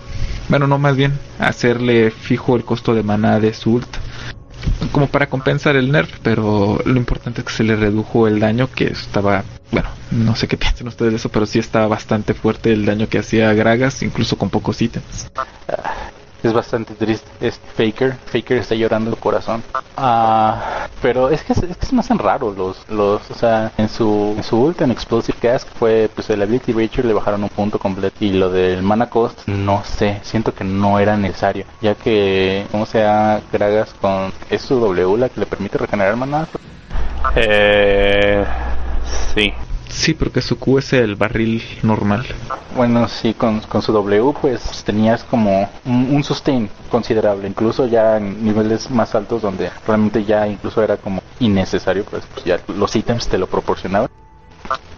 bueno 0.48 0.66
no 0.66 0.78
más 0.78 0.96
bien 0.96 1.12
hacerle 1.38 2.10
fijo 2.10 2.56
el 2.56 2.64
costo 2.64 2.94
de 2.94 3.02
maná 3.02 3.38
de 3.38 3.52
su 3.52 3.74
ult 3.74 3.88
como 4.92 5.08
para 5.08 5.28
compensar 5.28 5.76
el 5.76 5.90
nerf, 5.90 6.10
pero 6.22 6.80
lo 6.84 6.96
importante 6.96 7.40
es 7.40 7.46
que 7.46 7.52
se 7.52 7.64
le 7.64 7.76
redujo 7.76 8.28
el 8.28 8.40
daño 8.40 8.70
que 8.70 8.86
estaba, 8.86 9.44
bueno, 9.70 9.88
no 10.10 10.36
sé 10.36 10.48
qué 10.48 10.56
piensan 10.56 10.88
ustedes 10.88 11.12
de 11.12 11.16
eso, 11.16 11.28
pero 11.28 11.46
sí 11.46 11.58
estaba 11.58 11.86
bastante 11.86 12.34
fuerte 12.34 12.72
el 12.72 12.84
daño 12.84 13.08
que 13.08 13.18
hacía 13.18 13.52
Gragas, 13.52 14.02
incluso 14.02 14.36
con 14.36 14.50
pocos 14.50 14.80
ítems. 14.80 15.30
Es 16.46 16.52
bastante 16.52 16.94
triste. 16.94 17.28
Es 17.40 17.60
Faker. 17.76 18.16
Faker 18.26 18.58
está 18.58 18.74
llorando 18.74 19.10
el 19.10 19.16
corazón. 19.16 19.62
Ah, 19.96 20.86
pero 21.02 21.28
es 21.28 21.42
que, 21.42 21.52
es 21.52 21.76
que 21.76 21.86
se 21.86 21.94
me 21.94 22.00
hacen 22.00 22.18
raros 22.18 22.56
los, 22.56 22.88
los, 22.88 23.30
o 23.30 23.34
sea, 23.34 23.72
en 23.76 23.88
su, 23.88 24.34
en 24.36 24.42
su 24.44 24.56
ult 24.60 24.80
en 24.80 24.90
Explosive 24.92 25.38
Gas 25.42 25.66
fue, 25.78 26.08
pues 26.14 26.30
el 26.30 26.42
Ability 26.42 26.72
Ranger 26.72 27.04
le 27.04 27.14
bajaron 27.14 27.42
un 27.42 27.48
punto 27.48 27.78
completo 27.78 28.16
y 28.20 28.30
lo 28.30 28.50
del 28.50 28.82
Mana 28.82 29.10
Cost, 29.10 29.46
no 29.46 29.82
sé, 29.84 30.20
siento 30.22 30.54
que 30.54 30.64
no 30.64 30.98
era 30.98 31.16
necesario, 31.16 31.64
ya 31.80 31.94
que, 31.94 32.66
como 32.70 32.86
sea, 32.86 33.40
Gragas 33.52 33.94
con, 34.00 34.32
es 34.50 34.62
su 34.62 34.78
W 34.78 35.16
la 35.18 35.28
que 35.28 35.40
le 35.40 35.46
permite 35.46 35.78
regenerar 35.78 36.16
mana. 36.16 36.46
Eh, 37.34 38.44
sí. 39.34 39.52
Sí, 39.96 40.12
porque 40.12 40.42
su 40.42 40.58
Q 40.58 40.78
es 40.78 40.92
el 40.92 41.16
barril 41.16 41.62
normal. 41.82 42.26
Bueno, 42.76 43.08
sí, 43.08 43.32
con, 43.32 43.60
con 43.60 43.80
su 43.80 43.92
W 43.92 44.34
pues 44.40 44.84
tenías 44.84 45.24
como 45.24 45.70
un, 45.86 46.14
un 46.14 46.22
sustain 46.22 46.68
considerable, 46.90 47.48
incluso 47.48 47.86
ya 47.86 48.18
en 48.18 48.44
niveles 48.44 48.90
más 48.90 49.14
altos 49.14 49.40
donde 49.40 49.70
realmente 49.86 50.22
ya 50.24 50.46
incluso 50.46 50.82
era 50.82 50.98
como 50.98 51.22
innecesario, 51.40 52.04
pues, 52.04 52.24
pues 52.34 52.44
ya 52.44 52.60
los 52.76 52.94
ítems 52.94 53.26
te 53.26 53.38
lo 53.38 53.46
proporcionaban. 53.46 54.10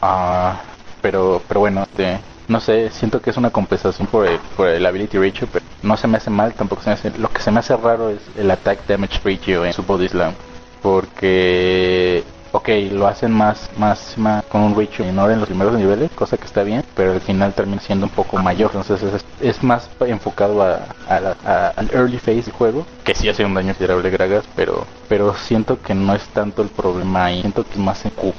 Ah, 0.03 0.61
pero, 1.01 1.41
pero 1.47 1.61
bueno, 1.61 1.85
este, 1.85 2.19
no 2.49 2.59
sé, 2.61 2.91
siento 2.91 3.23
que 3.23 3.31
es 3.31 3.37
una 3.37 3.51
compensación 3.51 4.09
por 4.09 4.27
el, 4.27 4.41
por 4.57 4.67
el 4.67 4.85
ability 4.85 5.17
ratio, 5.17 5.47
pero 5.51 5.65
no 5.81 5.97
se 5.97 6.09
me 6.09 6.17
hace 6.17 6.29
mal, 6.29 6.55
tampoco 6.55 6.83
se 6.83 6.91
me 6.91 6.95
hace, 6.95 7.17
lo 7.19 7.31
que 7.31 7.41
se 7.41 7.53
me 7.53 7.61
hace 7.61 7.77
raro 7.77 8.11
es 8.11 8.21
el 8.37 8.51
attack 8.51 8.85
damage 8.89 9.21
ratio 9.25 9.65
en 9.65 9.73
su 9.73 9.85
body 9.85 10.09
slam, 10.09 10.35
porque 10.83 12.25
ok, 12.53 12.69
lo 12.93 13.07
hacen 13.07 13.33
más, 13.33 13.69
más, 13.77 14.17
más 14.17 14.45
con 14.47 14.63
un 14.63 14.75
ratio 14.77 15.05
menor 15.05 15.31
en 15.31 15.41
los 15.41 15.49
primeros 15.49 15.75
niveles, 15.77 16.11
cosa 16.15 16.37
que 16.37 16.45
está 16.47 16.63
bien, 16.63 16.83
pero 16.95 17.13
al 17.13 17.21
final 17.21 17.53
termina 17.55 17.81
siendo 17.81 18.07
un 18.07 18.13
poco 18.13 18.39
mayor, 18.39 18.71
entonces 18.75 19.03
es, 19.15 19.25
es 19.41 19.63
más 19.63 19.89
enfocado 20.01 20.63
a, 20.63 20.87
al 21.09 21.91
early 21.93 22.19
phase 22.19 22.43
del 22.43 22.53
juego, 22.53 22.87
que 23.05 23.15
sí 23.15 23.29
hace 23.29 23.45
un 23.45 23.55
daño 23.55 23.69
considerable 23.69 24.11
Gragas, 24.11 24.45
pero, 24.57 24.87
pero 25.09 25.35
siento 25.35 25.81
que 25.81 25.95
no 25.95 26.15
es 26.15 26.23
tanto 26.29 26.63
el 26.63 26.69
problema 26.69 27.27
ahí, 27.27 27.41
siento 27.41 27.65
que 27.69 27.79
más 27.79 28.05
en 28.05 28.11
Q. 28.13 28.33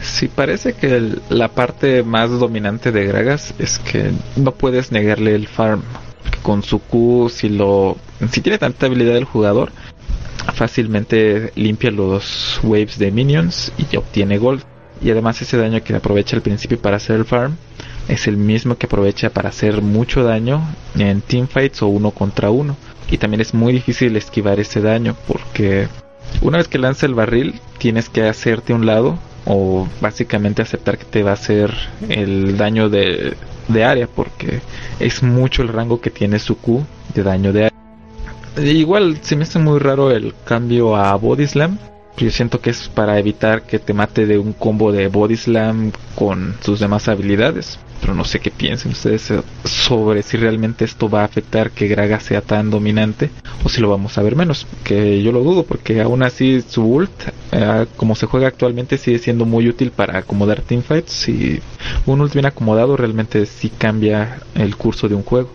Sí, 0.00 0.28
parece 0.28 0.72
que 0.74 0.96
el- 0.96 1.22
la 1.28 1.48
parte 1.48 2.02
más 2.02 2.30
dominante 2.30 2.92
de 2.92 3.04
Gragas 3.06 3.54
es 3.58 3.78
que 3.78 4.12
no 4.36 4.52
puedes 4.52 4.90
negarle 4.92 5.34
el 5.34 5.46
farm. 5.48 5.82
Con 6.42 6.62
su 6.62 6.78
Q, 6.80 7.28
si 7.30 7.48
lo, 7.48 7.96
si 8.30 8.40
tiene 8.40 8.58
tanta 8.58 8.86
habilidad 8.86 9.16
el 9.16 9.24
jugador, 9.24 9.70
fácilmente 10.52 11.52
limpia 11.56 11.90
los 11.90 12.60
waves 12.62 12.98
de 12.98 13.10
minions 13.10 13.72
y 13.78 13.96
obtiene 13.96 14.38
gold. 14.38 14.62
Y 15.00 15.10
además 15.10 15.40
ese 15.40 15.56
daño 15.56 15.82
que 15.82 15.94
aprovecha 15.94 16.36
al 16.36 16.42
principio 16.42 16.80
para 16.80 16.96
hacer 16.96 17.16
el 17.16 17.24
farm 17.24 17.56
es 18.08 18.26
el 18.26 18.36
mismo 18.36 18.76
que 18.76 18.86
aprovecha 18.86 19.30
para 19.30 19.50
hacer 19.50 19.82
mucho 19.82 20.24
daño 20.24 20.62
en 20.98 21.20
teamfights 21.20 21.82
o 21.82 21.88
uno 21.88 22.10
contra 22.10 22.50
uno. 22.50 22.76
Y 23.10 23.18
también 23.18 23.40
es 23.40 23.54
muy 23.54 23.72
difícil 23.72 24.16
esquivar 24.16 24.58
ese 24.60 24.80
daño 24.80 25.16
porque 25.26 25.88
una 26.42 26.58
vez 26.58 26.68
que 26.68 26.78
lanza 26.78 27.06
el 27.06 27.14
barril 27.14 27.60
tienes 27.78 28.08
que 28.08 28.26
hacerte 28.26 28.74
un 28.74 28.86
lado 28.86 29.18
o 29.46 29.88
básicamente 30.00 30.62
aceptar 30.62 30.98
que 30.98 31.04
te 31.04 31.22
va 31.22 31.30
a 31.30 31.34
hacer 31.34 31.72
el 32.08 32.56
daño 32.56 32.88
de, 32.90 33.34
de 33.68 33.84
área 33.84 34.06
porque 34.06 34.60
es 35.00 35.22
mucho 35.22 35.62
el 35.62 35.68
rango 35.68 36.00
que 36.00 36.10
tiene 36.10 36.38
su 36.38 36.58
Q 36.58 36.84
de 37.14 37.22
daño 37.22 37.52
de 37.52 37.66
área. 37.66 37.87
E 38.58 38.72
Igual 38.72 39.18
se 39.22 39.36
me 39.36 39.44
hace 39.44 39.60
muy 39.60 39.78
raro 39.78 40.10
el 40.10 40.34
cambio 40.44 40.96
a 40.96 41.14
Body 41.14 41.46
Slam 41.46 41.78
Yo 42.16 42.28
siento 42.30 42.60
que 42.60 42.70
es 42.70 42.88
para 42.88 43.16
evitar 43.16 43.62
que 43.62 43.78
te 43.78 43.94
mate 43.94 44.26
de 44.26 44.36
un 44.36 44.52
combo 44.52 44.90
de 44.90 45.06
Body 45.06 45.36
Slam 45.36 45.92
con 46.16 46.56
sus 46.60 46.80
demás 46.80 47.06
habilidades. 47.06 47.78
Pero 48.00 48.14
no 48.14 48.24
sé 48.24 48.40
qué 48.40 48.50
piensen 48.50 48.92
ustedes 48.92 49.32
sobre 49.64 50.22
si 50.24 50.36
realmente 50.36 50.84
esto 50.84 51.08
va 51.08 51.22
a 51.22 51.26
afectar 51.26 51.70
que 51.70 51.86
Graga 51.86 52.18
sea 52.18 52.40
tan 52.40 52.70
dominante 52.70 53.30
o 53.64 53.68
si 53.68 53.80
lo 53.80 53.90
vamos 53.90 54.18
a 54.18 54.22
ver 54.22 54.34
menos. 54.34 54.66
Que 54.82 55.22
yo 55.22 55.30
lo 55.30 55.44
dudo 55.44 55.62
porque 55.62 56.00
aún 56.00 56.24
así 56.24 56.60
su 56.62 56.82
ult, 56.82 57.10
eh, 57.52 57.86
como 57.96 58.16
se 58.16 58.26
juega 58.26 58.48
actualmente, 58.48 58.98
sigue 58.98 59.20
siendo 59.20 59.44
muy 59.44 59.68
útil 59.68 59.92
para 59.92 60.18
acomodar 60.18 60.62
teamfights. 60.62 61.28
Y 61.28 61.60
un 62.06 62.20
ult 62.20 62.32
bien 62.32 62.46
acomodado 62.46 62.96
realmente 62.96 63.46
sí 63.46 63.70
cambia 63.70 64.40
el 64.56 64.74
curso 64.74 65.08
de 65.08 65.14
un 65.14 65.22
juego. 65.22 65.50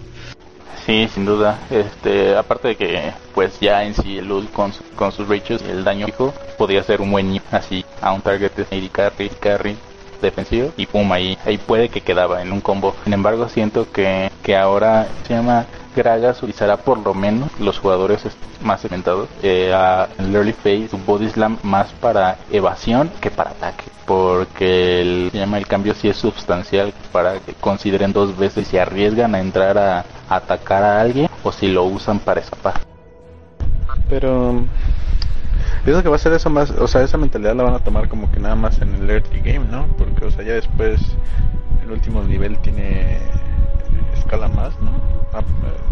Sí, 0.86 1.08
sin 1.14 1.26
duda. 1.26 1.60
Este, 1.70 2.36
aparte 2.36 2.70
de 2.70 2.76
que, 2.76 3.14
pues 3.34 3.60
ya 3.60 3.84
en 3.84 3.94
sí 3.94 4.18
el 4.18 4.32
ult 4.32 4.52
con, 4.52 4.74
con 4.96 5.12
sus 5.12 5.28
rachos, 5.28 5.62
el 5.62 5.84
daño 5.84 6.06
fijo, 6.08 6.34
podría 6.58 6.84
ser 6.84 7.02
un 7.02 7.12
buen 7.12 7.42
así 7.52 7.86
a 8.02 8.12
un 8.12 8.22
target 8.22 8.52
de 8.54 8.64
AD 8.64 8.92
carry, 8.92 9.30
carry 9.40 9.78
defensivo 10.22 10.72
y 10.78 10.86
pum 10.86 11.12
ahí 11.12 11.38
ahí 11.46 11.58
puede 11.58 11.90
que 11.90 12.00
quedaba 12.02 12.42
en 12.42 12.54
un 12.54 12.62
combo 12.62 12.96
sin 13.04 13.12
embargo 13.14 13.50
siento 13.50 13.92
que, 13.92 14.32
que 14.42 14.56
ahora 14.56 15.10
se 15.28 15.34
llama 15.34 15.68
Gragas 15.96 16.38
utilizará 16.38 16.78
por 16.78 16.98
lo 16.98 17.14
menos 17.14 17.50
los 17.60 17.80
jugadores 17.80 18.22
más 18.62 18.82
segmentados 18.82 19.30
eh, 19.42 19.74
en 20.18 20.26
el 20.26 20.36
early 20.36 20.54
phase 20.54 20.88
su 20.90 20.98
body 20.98 21.30
slam 21.30 21.58
más 21.64 21.92
para 21.94 22.38
evasión 22.52 23.10
que 23.22 23.30
para 23.30 23.52
ataque 23.52 23.86
porque 24.06 25.02
el, 25.02 25.30
se 25.32 25.38
llama 25.38 25.58
el 25.58 25.68
cambio 25.68 25.94
sí 25.94 26.10
es 26.10 26.18
sustancial 26.18 26.94
para 27.12 27.40
que 27.40 27.54
consideren 27.54 28.14
dos 28.14 28.38
veces 28.38 28.68
si 28.68 28.78
arriesgan 28.78 29.36
a 29.36 29.40
entrar 29.40 29.78
a 29.78 30.06
atacar 30.30 30.84
a 30.84 31.02
alguien 31.02 31.30
o 31.44 31.52
si 31.52 31.68
lo 31.68 31.84
usan 31.84 32.20
para 32.20 32.42
escapar. 32.42 32.74
Pero 34.10 34.64
pienso 35.84 36.04
que 36.04 36.10
va 36.10 36.16
a 36.16 36.20
ser 36.20 36.34
eso 36.34 36.50
más, 36.50 36.72
o 36.72 36.88
sea, 36.88 37.02
esa 37.02 37.18
mentalidad 37.18 37.56
la 37.56 37.64
van 37.64 37.76
a 37.76 37.80
tomar 37.80 38.10
como 38.10 38.32
que 38.32 38.40
nada 38.40 38.56
más 38.56 38.82
en 38.82 38.94
el 38.96 39.10
early 39.10 39.40
game, 39.42 39.66
¿no? 39.70 39.88
Porque, 39.98 40.26
o 40.26 40.32
sea, 40.32 40.44
ya 40.44 40.54
después 40.54 41.02
el 41.84 41.92
último 41.92 42.24
nivel 42.24 42.58
tiene 42.60 43.20
escala 44.34 44.48
más, 44.48 44.74
¿no? 44.80 44.92
Ah, 45.34 45.44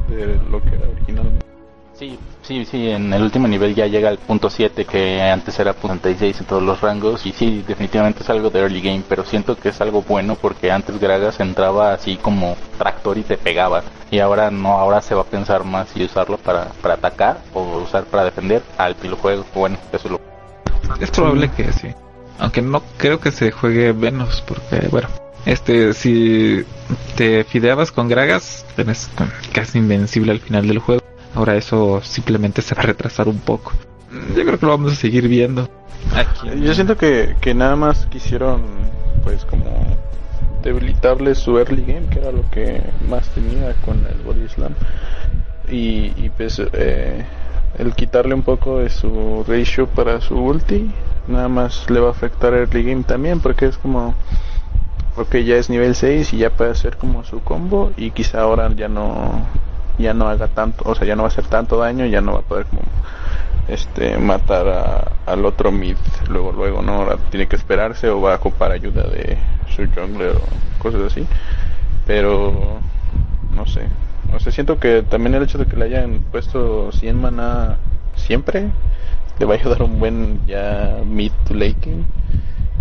de 0.09 0.39
lo 0.49 0.61
que 0.61 0.75
era 0.75 0.87
originalmente. 0.89 1.45
Sí, 1.93 2.17
sí, 2.41 2.65
sí, 2.65 2.89
en 2.89 3.13
el 3.13 3.21
último 3.21 3.47
nivel 3.47 3.75
ya 3.75 3.85
llega 3.85 4.09
al 4.09 4.17
punto 4.17 4.49
7 4.49 4.85
que 4.85 5.21
antes 5.21 5.59
era 5.59 5.73
punto 5.73 6.09
66 6.09 6.41
en 6.41 6.47
todos 6.47 6.63
los 6.63 6.81
rangos 6.81 7.25
y 7.27 7.31
sí, 7.31 7.63
definitivamente 7.67 8.23
es 8.23 8.29
algo 8.31 8.49
de 8.49 8.59
early 8.59 8.81
game, 8.81 9.03
pero 9.07 9.23
siento 9.23 9.55
que 9.55 9.69
es 9.69 9.79
algo 9.81 10.01
bueno 10.01 10.35
porque 10.35 10.71
antes 10.71 10.99
Gragas 10.99 11.39
entraba 11.39 11.93
así 11.93 12.17
como 12.17 12.57
tractor 12.79 13.19
y 13.19 13.23
te 13.23 13.37
pegaba 13.37 13.83
y 14.09 14.17
ahora 14.17 14.49
no, 14.49 14.79
ahora 14.79 15.01
se 15.01 15.13
va 15.13 15.21
a 15.21 15.25
pensar 15.25 15.63
más 15.63 15.89
si 15.89 16.03
usarlo 16.03 16.37
para, 16.37 16.69
para 16.81 16.95
atacar 16.95 17.41
o 17.53 17.61
usar 17.77 18.05
para 18.05 18.23
defender 18.23 18.63
al 18.79 18.95
juego, 18.95 19.45
bueno, 19.53 19.77
eso 19.91 20.09
lo... 20.09 20.19
Es 20.99 21.11
probable 21.11 21.51
que 21.51 21.71
sí, 21.71 21.89
aunque 22.39 22.63
no 22.63 22.81
creo 22.97 23.19
que 23.19 23.31
se 23.31 23.51
juegue 23.51 23.93
menos 23.93 24.41
porque 24.41 24.87
bueno, 24.87 25.07
este, 25.45 25.93
si 25.93 26.63
te 27.15 27.43
fideabas 27.43 27.91
con 27.91 28.07
Gragas, 28.07 28.65
eres 28.77 29.09
casi 29.53 29.79
invencible 29.79 30.31
al 30.31 30.39
final 30.39 30.67
del 30.67 30.79
juego. 30.79 31.01
Ahora 31.33 31.55
eso 31.55 32.01
simplemente 32.03 32.61
se 32.61 32.75
va 32.75 32.81
a 32.81 32.85
retrasar 32.85 33.27
un 33.27 33.39
poco. 33.39 33.73
Yo 34.35 34.43
creo 34.43 34.59
que 34.59 34.65
lo 34.65 34.71
vamos 34.73 34.93
a 34.93 34.95
seguir 34.95 35.27
viendo. 35.27 35.69
Yo 36.59 36.73
siento 36.73 36.97
que, 36.97 37.35
que 37.39 37.53
nada 37.53 37.75
más 37.75 38.05
quisieron, 38.07 38.61
pues, 39.23 39.45
como 39.45 39.97
debilitarle 40.63 41.35
su 41.35 41.57
early 41.57 41.83
game, 41.85 42.07
que 42.09 42.19
era 42.19 42.31
lo 42.31 42.49
que 42.51 42.81
más 43.07 43.27
tenía 43.29 43.73
con 43.85 44.05
el 44.05 44.21
Body 44.23 44.47
Slam. 44.49 44.73
Y, 45.69 46.13
y 46.17 46.31
pues, 46.35 46.61
eh, 46.73 47.25
el 47.77 47.93
quitarle 47.95 48.33
un 48.33 48.43
poco 48.43 48.79
de 48.79 48.89
su 48.89 49.45
ratio 49.47 49.87
para 49.87 50.19
su 50.19 50.35
ulti, 50.35 50.91
nada 51.27 51.47
más 51.47 51.89
le 51.89 51.99
va 51.99 52.09
a 52.09 52.11
afectar 52.11 52.53
early 52.53 52.83
game 52.83 53.03
también, 53.03 53.39
porque 53.39 53.67
es 53.67 53.77
como, 53.77 54.13
porque 55.15 55.43
ya 55.43 55.55
es 55.57 55.69
nivel 55.69 55.95
6 55.95 56.33
y 56.33 56.37
ya 56.37 56.49
puede 56.49 56.71
hacer 56.71 56.97
como 56.97 57.23
su 57.23 57.41
combo, 57.43 57.91
y 57.97 58.11
quizá 58.11 58.41
ahora 58.41 58.69
ya 58.75 58.87
no 58.87 59.45
ya 59.97 60.13
no 60.13 60.27
haga 60.29 60.47
tanto, 60.47 60.83
o 60.89 60.95
sea, 60.95 61.05
ya 61.05 61.15
no 61.15 61.23
va 61.23 61.29
a 61.29 61.31
hacer 61.31 61.45
tanto 61.45 61.77
daño, 61.77 62.05
ya 62.05 62.21
no 62.21 62.33
va 62.33 62.39
a 62.39 62.43
poder 62.43 62.65
como 62.65 62.81
este 63.67 64.17
matar 64.17 65.11
al 65.25 65.45
otro 65.45 65.71
mid 65.71 65.95
luego 66.29 66.51
luego 66.51 66.81
no 66.81 66.93
ahora 66.93 67.17
tiene 67.29 67.47
que 67.47 67.55
esperarse 67.55 68.09
o 68.09 68.19
va 68.19 68.33
a 68.33 68.37
ocupar 68.37 68.71
ayuda 68.71 69.03
de 69.03 69.37
su 69.69 69.83
jungler 69.93 70.35
o 70.35 70.81
cosas 70.81 71.01
así 71.03 71.25
pero 72.05 72.79
no 73.55 73.65
sé. 73.67 73.81
O 74.35 74.39
sea 74.39 74.51
siento 74.51 74.79
que 74.79 75.03
también 75.03 75.35
el 75.35 75.43
hecho 75.43 75.57
de 75.57 75.65
que 75.65 75.75
le 75.75 75.85
hayan 75.85 76.19
puesto 76.31 76.91
100 76.91 77.21
mana 77.21 77.77
siempre 78.15 78.69
le 79.39 79.45
va 79.45 79.55
a 79.55 79.57
ayudar 79.57 79.83
un 79.83 79.99
buen 79.99 80.39
ya 80.47 80.97
mid 81.05 81.31
to 81.47 81.53
late 81.53 81.75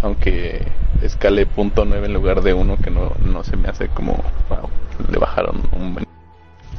aunque 0.02 0.66
escale 1.02 1.46
punto 1.46 1.84
.9 1.84 2.04
en 2.04 2.12
lugar 2.14 2.42
de 2.42 2.54
uno 2.54 2.76
que 2.76 2.90
no, 2.90 3.12
no 3.24 3.44
se 3.44 3.56
me 3.56 3.68
hace 3.68 3.88
como 3.88 4.22
wow, 4.48 4.68
le 5.10 5.18
bajaron 5.18 5.62
un 5.72 5.94
buen 5.94 6.06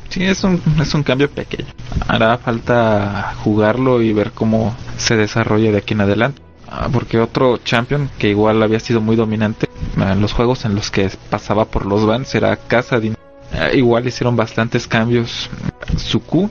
Sí, 0.09 0.25
es 0.25 0.43
un, 0.43 0.61
es 0.81 0.93
un 0.93 1.03
cambio 1.03 1.31
pequeño. 1.31 1.69
Hará 2.05 2.37
falta 2.37 3.33
jugarlo 3.45 4.01
y 4.01 4.11
ver 4.11 4.33
cómo 4.33 4.75
se 4.97 5.15
desarrolla 5.15 5.71
de 5.71 5.77
aquí 5.77 5.93
en 5.93 6.01
adelante. 6.01 6.41
Ah, 6.67 6.89
porque 6.91 7.17
otro 7.17 7.59
champion 7.59 8.09
que 8.19 8.29
igual 8.29 8.61
había 8.61 8.81
sido 8.81 8.99
muy 8.99 9.15
dominante 9.15 9.69
en 9.95 10.21
los 10.21 10.33
juegos 10.33 10.65
en 10.65 10.75
los 10.75 10.91
que 10.91 11.09
pasaba 11.29 11.63
por 11.63 11.85
los 11.85 12.05
bans 12.05 12.35
era 12.35 12.57
Casadin. 12.57 13.15
Ah, 13.53 13.71
igual 13.73 14.05
hicieron 14.05 14.35
bastantes 14.35 14.85
cambios. 14.85 15.49
Su 15.95 16.21
Q 16.21 16.49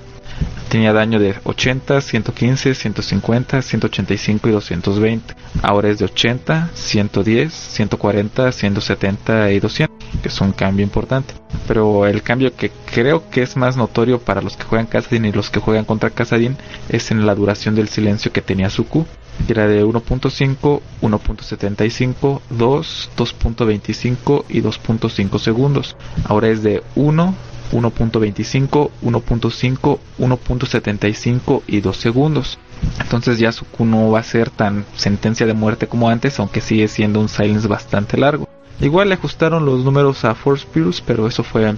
tenía 0.70 0.92
daño 0.92 1.18
de 1.18 1.34
80, 1.44 2.00
115, 2.00 2.74
150, 2.74 3.60
185 3.60 4.48
y 4.48 4.52
220. 4.52 5.34
Ahora 5.62 5.88
es 5.88 5.98
de 5.98 6.04
80, 6.06 6.70
110, 6.72 7.52
140, 7.52 8.52
170 8.52 9.50
y 9.50 9.60
200, 9.60 10.08
que 10.22 10.28
es 10.28 10.40
un 10.40 10.52
cambio 10.52 10.84
importante. 10.84 11.34
Pero 11.66 12.06
el 12.06 12.22
cambio 12.22 12.54
que 12.54 12.70
creo 12.92 13.28
que 13.30 13.42
es 13.42 13.56
más 13.56 13.76
notorio 13.76 14.20
para 14.20 14.40
los 14.40 14.56
que 14.56 14.64
juegan 14.64 14.86
Casadin 14.86 15.24
y 15.24 15.32
los 15.32 15.50
que 15.50 15.60
juegan 15.60 15.84
contra 15.84 16.10
Casadin 16.10 16.56
es 16.88 17.10
en 17.10 17.26
la 17.26 17.34
duración 17.34 17.74
del 17.74 17.88
silencio 17.88 18.32
que 18.32 18.40
tenía 18.40 18.70
su 18.70 18.86
Q. 18.86 19.06
Era 19.48 19.66
de 19.66 19.84
1.5, 19.84 20.80
1.75, 21.02 22.40
2, 22.50 23.10
2.25 23.16 24.44
y 24.48 24.60
2.5 24.62 25.38
segundos. 25.38 25.96
Ahora 26.24 26.48
es 26.48 26.62
de 26.62 26.82
1, 26.94 27.34
1.25, 27.72 28.90
1.5, 29.02 29.98
1.75 30.18 31.62
y 31.66 31.80
2 31.80 31.96
segundos. 31.96 32.58
Entonces 33.00 33.38
ya 33.38 33.52
su 33.52 33.64
Q 33.66 33.84
no 33.84 34.10
va 34.10 34.20
a 34.20 34.24
ser 34.24 34.50
tan 34.50 34.84
sentencia 34.96 35.46
de 35.46 35.54
muerte 35.54 35.86
como 35.86 36.08
antes, 36.08 36.38
aunque 36.38 36.60
sigue 36.60 36.88
siendo 36.88 37.20
un 37.20 37.28
silence 37.28 37.68
bastante 37.68 38.16
largo. 38.16 38.48
Igual 38.80 39.08
le 39.08 39.14
ajustaron 39.14 39.66
los 39.66 39.84
números 39.84 40.24
a 40.24 40.34
Force 40.34 40.66
Pulse, 40.66 41.02
pero 41.06 41.26
eso 41.26 41.42
fue 41.42 41.74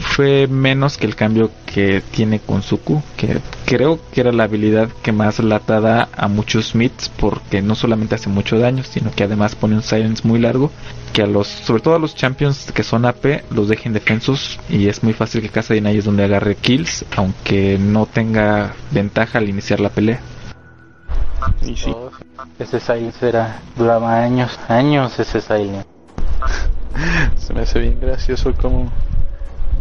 fue 0.00 0.46
menos 0.48 0.98
que 0.98 1.06
el 1.06 1.14
cambio 1.14 1.50
que 1.66 2.02
tiene 2.10 2.40
con 2.40 2.62
su 2.62 2.80
Q, 2.80 3.02
que 3.16 3.40
creo 3.64 4.00
que 4.12 4.20
era 4.20 4.32
la 4.32 4.44
habilidad 4.44 4.88
que 5.02 5.12
más 5.12 5.38
latada 5.38 6.08
a 6.16 6.28
muchos 6.28 6.74
mids 6.74 7.08
porque 7.08 7.62
no 7.62 7.74
solamente 7.74 8.16
hace 8.16 8.28
mucho 8.28 8.58
daño, 8.58 8.82
sino 8.82 9.10
que 9.12 9.24
además 9.24 9.54
pone 9.54 9.76
un 9.76 9.82
silence 9.82 10.26
muy 10.26 10.40
largo 10.40 10.70
que 11.12 11.22
a 11.22 11.26
los, 11.26 11.46
sobre 11.46 11.82
todo 11.82 11.94
a 11.94 11.98
los 11.98 12.14
champions 12.14 12.72
que 12.72 12.82
son 12.82 13.04
AP, 13.04 13.44
los 13.50 13.68
dejen 13.68 13.92
defensos 13.92 14.58
y 14.68 14.88
es 14.88 15.02
muy 15.02 15.12
fácil 15.12 15.42
que 15.42 15.48
Casa 15.48 15.74
ahí 15.74 15.98
es 15.98 16.04
donde 16.04 16.24
agarre 16.24 16.56
kills, 16.56 17.04
aunque 17.16 17.78
no 17.78 18.06
tenga 18.06 18.74
ventaja 18.90 19.38
al 19.38 19.48
iniciar 19.48 19.80
la 19.80 19.90
pelea. 19.90 20.20
Y 21.62 21.76
sí. 21.76 21.94
Ese 22.58 22.80
silence 22.80 23.28
era, 23.28 23.60
duraba 23.76 24.22
años, 24.22 24.58
años 24.68 25.18
ese 25.18 25.40
silence. 25.40 25.89
Se 27.36 27.54
me 27.54 27.60
hace 27.60 27.78
bien 27.78 27.98
gracioso 28.00 28.52
como, 28.54 28.90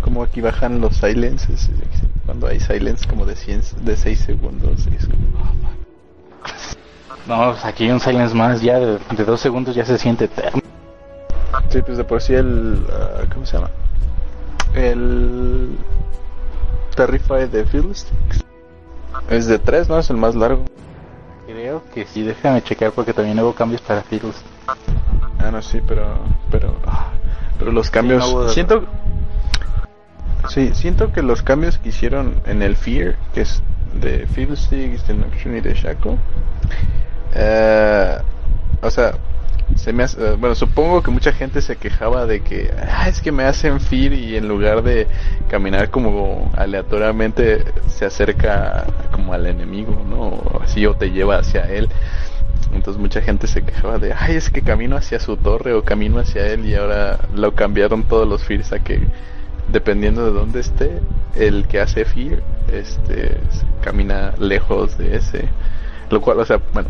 como 0.02 0.24
aquí 0.24 0.42
bajan 0.42 0.82
los 0.82 0.98
silences, 0.98 1.70
cuando 2.26 2.48
hay 2.48 2.60
silence 2.60 3.08
como 3.08 3.26
de 3.26 3.36
100, 3.36 3.62
de 3.82 3.96
6 3.96 4.20
segundos. 4.20 4.88
Es 4.88 5.08
como, 5.08 5.20
no, 7.28 7.52
pues 7.52 7.64
aquí 7.64 7.90
un 7.92 8.00
silence 8.00 8.34
más 8.34 8.62
ya 8.62 8.80
de, 8.80 9.00
2 9.24 9.40
segundos 9.40 9.76
ya 9.76 9.86
se 9.86 9.98
siente 9.98 10.26
eterno. 10.26 10.62
Sí, 11.70 11.82
pues 11.84 11.98
de 11.98 12.04
por 12.04 12.22
sí 12.22 12.34
el. 12.34 12.84
Uh, 12.88 13.32
¿Cómo 13.32 13.46
se 13.46 13.58
llama? 13.58 13.70
El. 14.74 15.78
Terrify 16.96 17.48
de 17.48 17.66
Fiddlesticks. 17.66 18.44
Es 19.30 19.46
de 19.46 19.60
3, 19.60 19.90
¿no? 19.90 20.00
Es 20.00 20.10
el 20.10 20.18
más 20.18 20.34
largo. 20.34 20.66
Creo 21.46 21.84
que 21.94 22.06
sí, 22.06 22.24
déjame 22.24 22.64
checar 22.64 22.92
porque 22.92 23.14
también 23.14 23.40
hubo 23.40 23.54
cambios 23.54 23.82
para 23.82 24.02
Fiddlesticks. 24.02 24.59
Ah, 25.40 25.52
no, 25.52 25.62
sí, 25.62 25.82
pero. 25.86 26.20
Pero. 26.52 26.76
Ah, 26.86 27.12
pero 27.58 27.72
los 27.72 27.90
cambios. 27.90 28.54
siento. 28.54 28.86
Sí, 30.48 30.72
siento 30.74 31.12
que 31.12 31.22
los 31.22 31.44
cambios 31.44 31.78
que 31.78 31.90
hicieron 31.90 32.42
en 32.46 32.62
el 32.62 32.76
Fear, 32.76 33.18
que 33.34 33.42
es 33.42 33.62
de 33.94 34.26
Fiddlesticks, 34.28 35.08
de 35.08 35.14
Nocturne 35.14 35.58
y 35.58 35.62
de 35.62 35.74
Shaco. 35.74 36.18
Eh, 37.34 38.18
o 38.82 38.90
sea, 38.90 39.14
se 39.76 39.94
me 39.94 40.04
hace, 40.04 40.22
eh, 40.22 40.36
bueno, 40.40 40.56
supongo 40.56 41.04
que 41.04 41.12
mucha 41.12 41.32
gente 41.32 41.62
se 41.62 41.76
quejaba 41.76 42.26
de 42.26 42.42
que 42.42 42.74
ah, 42.92 43.08
es 43.08 43.22
que 43.22 43.32
me 43.32 43.44
hacen 43.44 43.80
fear 43.80 44.14
y 44.14 44.36
en 44.36 44.48
lugar 44.48 44.82
de 44.82 45.08
caminar 45.50 45.90
como 45.90 46.52
aleatoriamente 46.58 47.64
se 47.88 48.06
acerca 48.06 48.86
como 49.12 49.34
al 49.34 49.46
enemigo, 49.46 50.02
¿no? 50.10 50.62
así 50.64 50.86
o 50.86 50.96
te 50.96 51.12
lleva 51.12 51.40
hacia 51.40 51.70
él. 51.70 51.90
Entonces 52.74 53.02
mucha 53.02 53.22
gente 53.22 53.48
se 53.48 53.64
quejaba 53.64 53.98
de, 53.98 54.14
ay, 54.14 54.36
es 54.36 54.50
que 54.50 54.62
camino 54.62 54.96
hacia 54.96 55.20
su 55.20 55.38
torre 55.38 55.74
o 55.74 55.84
camino 55.84 56.20
hacia 56.20 56.48
él 56.48 56.66
y 56.66 56.76
ahora 56.76 57.20
lo 57.34 57.56
cambiaron 57.56 58.04
todos 58.04 58.28
los 58.28 58.44
fears 58.44 58.72
a 58.74 58.80
que 58.80 59.02
dependiendo 59.72 60.26
de 60.26 60.32
dónde 60.32 60.60
esté, 60.60 61.00
el 61.36 61.68
que 61.68 61.80
hace 61.80 62.06
fear, 62.06 62.42
este, 62.72 63.38
camina 63.82 64.34
lejos 64.40 64.98
de 64.98 65.16
ese. 65.16 65.46
Lo 66.10 66.22
cual, 66.22 66.40
o 66.40 66.46
sea, 66.46 66.60
bueno, 66.74 66.90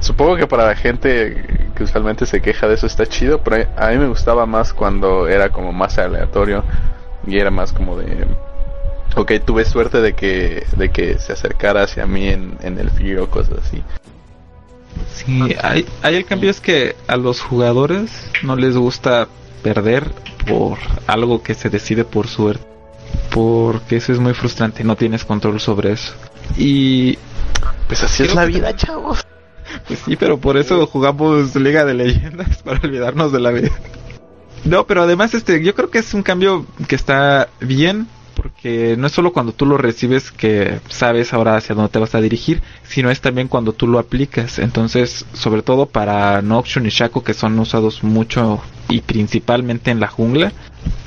supongo 0.00 0.36
que 0.36 0.46
para 0.46 0.66
la 0.66 0.74
gente 0.74 1.70
que 1.74 1.84
usualmente 1.84 2.26
se 2.26 2.40
queja 2.40 2.68
de 2.68 2.74
eso 2.74 2.86
está 2.86 3.06
chido, 3.06 3.38
pero 3.42 3.66
a 3.76 3.88
mí 3.88 3.98
me 3.98 4.08
gustaba 4.08 4.46
más 4.46 4.72
cuando 4.72 5.26
era 5.26 5.50
como 5.50 5.72
más 5.72 5.98
aleatorio 5.98 6.64
y 7.26 7.38
era 7.38 7.50
más 7.50 7.72
como 7.72 7.96
de 7.96 8.26
ok, 9.16 9.32
tuve 9.44 9.64
suerte 9.64 10.00
de 10.00 10.14
que, 10.14 10.66
de 10.76 10.90
que 10.90 11.18
se 11.18 11.32
acercara 11.32 11.82
hacia 11.82 12.06
mí 12.06 12.28
en, 12.28 12.56
en 12.62 12.78
el 12.78 12.90
fear 12.90 13.20
o 13.20 13.28
cosas 13.28 13.58
así. 13.58 13.82
Sí, 15.14 15.54
hay, 15.62 15.86
hay 16.02 16.16
el 16.16 16.24
cambio 16.24 16.50
es 16.50 16.60
que 16.60 16.96
a 17.06 17.16
los 17.16 17.40
jugadores 17.40 18.10
no 18.42 18.56
les 18.56 18.76
gusta 18.76 19.28
perder 19.62 20.10
por 20.46 20.78
algo 21.06 21.42
que 21.42 21.54
se 21.54 21.70
decide 21.70 22.04
por 22.04 22.28
suerte. 22.28 22.64
Porque 23.30 23.96
eso 23.96 24.12
es 24.12 24.18
muy 24.18 24.34
frustrante, 24.34 24.84
no 24.84 24.96
tienes 24.96 25.24
control 25.24 25.60
sobre 25.60 25.92
eso. 25.92 26.12
Y 26.56 27.18
pues 27.86 28.02
así 28.02 28.22
es 28.22 28.34
la 28.34 28.44
vida, 28.44 28.74
chavos. 28.76 29.24
Pues 29.86 30.00
sí, 30.04 30.16
pero 30.16 30.38
por 30.38 30.56
eso 30.56 30.86
jugamos 30.86 31.54
Liga 31.56 31.84
de 31.84 31.94
Leyendas 31.94 32.62
para 32.64 32.80
olvidarnos 32.80 33.32
de 33.32 33.40
la 33.40 33.50
vida. 33.50 33.70
No, 34.64 34.86
pero 34.86 35.02
además 35.02 35.34
este, 35.34 35.62
yo 35.62 35.74
creo 35.74 35.90
que 35.90 35.98
es 35.98 36.14
un 36.14 36.22
cambio 36.22 36.66
que 36.88 36.94
está 36.94 37.48
bien 37.60 38.06
porque 38.34 38.96
no 38.98 39.06
es 39.06 39.12
solo 39.12 39.32
cuando 39.32 39.52
tú 39.52 39.66
lo 39.66 39.78
recibes 39.78 40.30
que 40.30 40.80
sabes 40.88 41.32
ahora 41.32 41.56
hacia 41.56 41.74
dónde 41.74 41.90
te 41.90 41.98
vas 41.98 42.14
a 42.14 42.20
dirigir, 42.20 42.62
sino 42.82 43.10
es 43.10 43.20
también 43.20 43.48
cuando 43.48 43.72
tú 43.72 43.86
lo 43.86 43.98
aplicas. 43.98 44.58
Entonces, 44.58 45.24
sobre 45.32 45.62
todo 45.62 45.86
para 45.86 46.40
Noxion 46.42 46.86
y 46.86 46.90
Shaco, 46.90 47.24
que 47.24 47.34
son 47.34 47.58
usados 47.58 48.02
mucho 48.02 48.60
y 48.88 49.00
principalmente 49.00 49.90
en 49.90 50.00
la 50.00 50.08
jungla, 50.08 50.52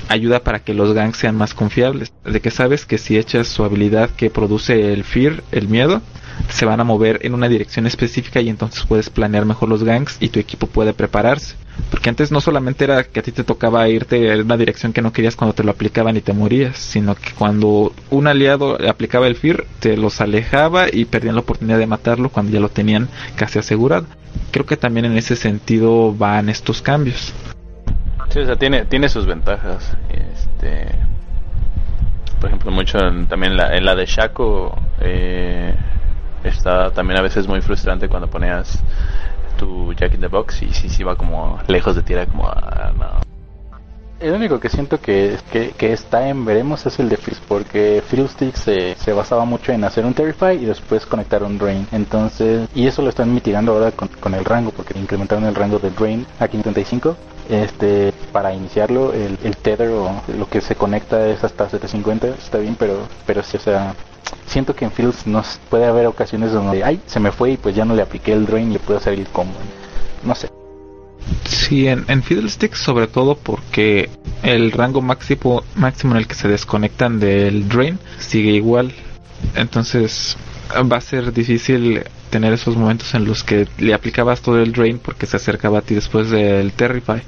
ayuda 0.08 0.40
para 0.40 0.60
que 0.60 0.74
los 0.74 0.92
ganks 0.92 1.18
sean 1.18 1.36
más 1.36 1.54
confiables. 1.54 2.12
De 2.24 2.40
que 2.40 2.50
sabes 2.50 2.86
que 2.86 2.98
si 2.98 3.18
echas 3.18 3.48
su 3.48 3.64
habilidad 3.64 4.10
que 4.10 4.30
produce 4.30 4.92
el 4.92 5.04
fear, 5.04 5.42
el 5.52 5.68
miedo, 5.68 6.02
se 6.48 6.66
van 6.66 6.80
a 6.80 6.84
mover 6.84 7.20
en 7.22 7.34
una 7.34 7.48
dirección 7.48 7.86
específica 7.86 8.40
y 8.40 8.48
entonces 8.48 8.84
puedes 8.86 9.10
planear 9.10 9.44
mejor 9.44 9.68
los 9.68 9.84
ganks 9.84 10.16
y 10.20 10.28
tu 10.28 10.40
equipo 10.40 10.66
puede 10.66 10.92
prepararse. 10.92 11.56
Porque 11.90 12.08
antes 12.08 12.32
no 12.32 12.40
solamente 12.40 12.84
era 12.84 13.04
que 13.04 13.20
a 13.20 13.22
ti 13.22 13.32
te 13.32 13.44
tocaba 13.44 13.88
irte 13.88 14.32
en 14.32 14.40
una 14.42 14.56
dirección 14.56 14.92
que 14.92 15.02
no 15.02 15.12
querías 15.12 15.36
cuando 15.36 15.54
te 15.54 15.62
lo 15.62 15.70
aplicaban 15.70 16.16
y 16.16 16.20
te 16.20 16.32
morías, 16.32 16.76
sino 16.76 17.14
que 17.14 17.32
cuando 17.32 17.92
un 18.10 18.26
aliado 18.26 18.78
aplicaba 18.88 19.26
el 19.26 19.36
fear, 19.36 19.64
te 19.80 19.96
los 19.96 20.20
alejaba 20.20 20.86
y 20.92 21.04
perdían 21.04 21.34
la 21.34 21.42
oportunidad 21.42 21.78
de 21.78 21.86
matarlo 21.86 22.30
cuando 22.30 22.52
ya 22.52 22.60
lo 22.60 22.68
tenían 22.68 23.08
casi 23.36 23.58
asegurado. 23.58 24.06
Creo 24.50 24.66
que 24.66 24.76
también 24.76 25.06
en 25.06 25.16
ese 25.16 25.36
sentido 25.36 26.12
van 26.12 26.48
estos 26.48 26.82
cambios. 26.82 27.32
Sí, 28.30 28.40
o 28.40 28.46
sea, 28.46 28.56
tiene, 28.56 28.84
tiene 28.86 29.08
sus 29.08 29.26
ventajas. 29.26 29.96
Este, 30.10 30.88
por 32.40 32.50
ejemplo, 32.50 32.70
mucho 32.70 32.98
también 33.28 33.52
en 33.52 33.56
la, 33.56 33.76
en 33.76 33.84
la 33.84 33.94
de 33.94 34.06
Shaco 34.06 34.76
eh, 35.00 35.74
está 36.44 36.90
también 36.90 37.18
a 37.18 37.22
veces 37.22 37.46
muy 37.46 37.60
frustrante 37.60 38.08
cuando 38.08 38.28
ponías 38.28 38.82
tu 39.56 39.92
Jack 39.94 40.14
in 40.14 40.20
the 40.20 40.28
Box 40.28 40.62
y 40.62 40.72
si 40.72 40.88
sí, 40.88 41.02
va 41.02 41.16
como 41.16 41.58
lejos 41.66 41.96
de 41.96 42.02
tierra 42.02 42.26
como 42.26 42.46
ah, 42.48 42.92
no. 42.96 43.36
El 44.18 44.32
único 44.32 44.58
que 44.58 44.70
siento 44.70 44.98
que, 44.98 45.36
que, 45.52 45.92
está 45.92 46.26
en 46.28 46.46
veremos 46.46 46.86
es 46.86 46.98
el 46.98 47.10
de 47.10 47.18
Fizz, 47.18 47.38
porque 47.46 48.02
Fiddlestick 48.06 48.54
se, 48.54 48.94
se 48.94 49.12
basaba 49.12 49.44
mucho 49.44 49.72
en 49.72 49.84
hacer 49.84 50.06
un 50.06 50.14
Terrify 50.14 50.54
y 50.54 50.64
después 50.64 51.04
conectar 51.04 51.42
un 51.42 51.58
Drain. 51.58 51.86
Entonces, 51.92 52.66
y 52.74 52.86
eso 52.86 53.02
lo 53.02 53.10
están 53.10 53.34
mitigando 53.34 53.72
ahora 53.72 53.92
con, 53.92 54.08
con 54.08 54.32
el 54.32 54.46
rango, 54.46 54.70
porque 54.70 54.98
incrementaron 54.98 55.44
el 55.44 55.54
rango 55.54 55.78
del 55.78 55.94
Drain 55.94 56.26
a 56.40 56.48
535. 56.48 57.14
Este, 57.50 58.12
para 58.32 58.54
iniciarlo, 58.54 59.12
el, 59.12 59.38
el 59.44 59.56
Tether 59.58 59.90
o 59.90 60.22
lo 60.36 60.48
que 60.48 60.62
se 60.62 60.76
conecta 60.76 61.26
es 61.28 61.44
hasta 61.44 61.68
750, 61.68 62.28
está 62.28 62.58
bien, 62.58 62.74
pero, 62.76 63.06
pero 63.26 63.42
sí, 63.42 63.58
o 63.58 63.60
sea, 63.60 63.94
siento 64.46 64.74
que 64.74 64.84
en 64.84 64.92
Fields 64.92 65.26
nos 65.26 65.58
puede 65.68 65.86
haber 65.86 66.06
ocasiones 66.06 66.52
donde, 66.52 66.84
ay, 66.84 67.00
se 67.06 67.20
me 67.20 67.32
fue 67.32 67.52
y 67.52 67.56
pues 67.56 67.74
ya 67.74 67.84
no 67.84 67.94
le 67.94 68.02
apliqué 68.02 68.32
el 68.32 68.46
drain 68.46 68.70
y 68.70 68.74
le 68.74 68.78
puedo 68.78 68.98
hacer 68.98 69.14
el 69.14 69.26
combo. 69.26 69.54
No 70.24 70.34
sé. 70.34 70.48
Sí, 71.44 71.88
en, 71.88 72.04
en 72.08 72.22
Fiddlesticks 72.22 72.78
sobre 72.78 73.08
todo 73.08 73.36
porque 73.36 74.08
el 74.42 74.72
rango 74.72 75.02
máximo, 75.02 75.64
máximo 75.74 76.12
en 76.12 76.18
el 76.18 76.26
que 76.26 76.34
se 76.34 76.48
desconectan 76.48 77.18
del 77.18 77.68
drain 77.68 77.98
sigue 78.18 78.50
igual. 78.50 78.92
Entonces 79.54 80.36
va 80.72 80.96
a 80.96 81.00
ser 81.00 81.32
difícil 81.32 82.04
tener 82.30 82.52
esos 82.52 82.76
momentos 82.76 83.14
en 83.14 83.24
los 83.24 83.44
que 83.44 83.68
le 83.78 83.94
aplicabas 83.94 84.40
todo 84.40 84.60
el 84.60 84.72
drain 84.72 84.98
porque 84.98 85.26
se 85.26 85.36
acercaba 85.36 85.78
a 85.78 85.82
ti 85.82 85.94
después 85.94 86.30
del 86.30 86.72
Terrify. 86.72 87.22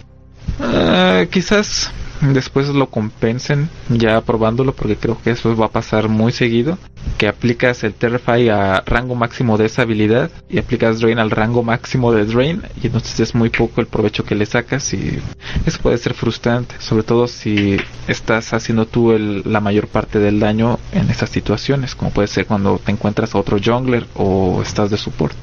Uh, 0.59 1.27
quizás 1.31 1.91
después 2.21 2.69
lo 2.69 2.89
compensen 2.89 3.69
ya 3.89 4.21
probándolo 4.21 4.73
porque 4.73 4.97
creo 4.97 5.21
que 5.23 5.31
eso 5.31 5.57
va 5.57 5.67
a 5.67 5.71
pasar 5.71 6.09
muy 6.09 6.33
seguido 6.33 6.79
que 7.17 7.29
aplicas 7.29 7.85
el 7.85 7.95
Terrify 7.95 8.49
a 8.49 8.83
rango 8.87 9.15
máximo 9.15 9.57
de 9.57 9.67
esa 9.67 9.83
habilidad 9.83 10.31
y 10.49 10.59
aplicas 10.59 11.01
Drain 11.01 11.19
al 11.19 11.31
rango 11.31 11.63
máximo 11.63 12.13
de 12.13 12.25
Drain 12.25 12.63
y 12.83 12.87
entonces 12.87 13.19
es 13.21 13.35
muy 13.35 13.51
poco 13.51 13.81
el 13.81 13.87
provecho 13.87 14.25
que 14.25 14.35
le 14.35 14.47
sacas 14.47 14.93
y 14.95 15.19
eso 15.67 15.79
puede 15.81 15.99
ser 15.99 16.15
frustrante 16.15 16.75
sobre 16.79 17.03
todo 17.03 17.27
si 17.27 17.77
estás 18.07 18.53
haciendo 18.53 18.87
tú 18.87 19.17
la 19.19 19.61
mayor 19.61 19.89
parte 19.89 20.19
del 20.19 20.41
daño 20.41 20.79
en 20.93 21.11
esas 21.11 21.31
situaciones 21.31 21.95
como 21.95 22.11
puede 22.11 22.29
ser 22.29 22.47
cuando 22.47 22.79
te 22.79 22.93
encuentras 22.93 23.35
a 23.35 23.39
otro 23.39 23.59
jungler 23.65 24.07
o 24.15 24.61
estás 24.63 24.91
de 24.91 24.97
support. 24.97 25.37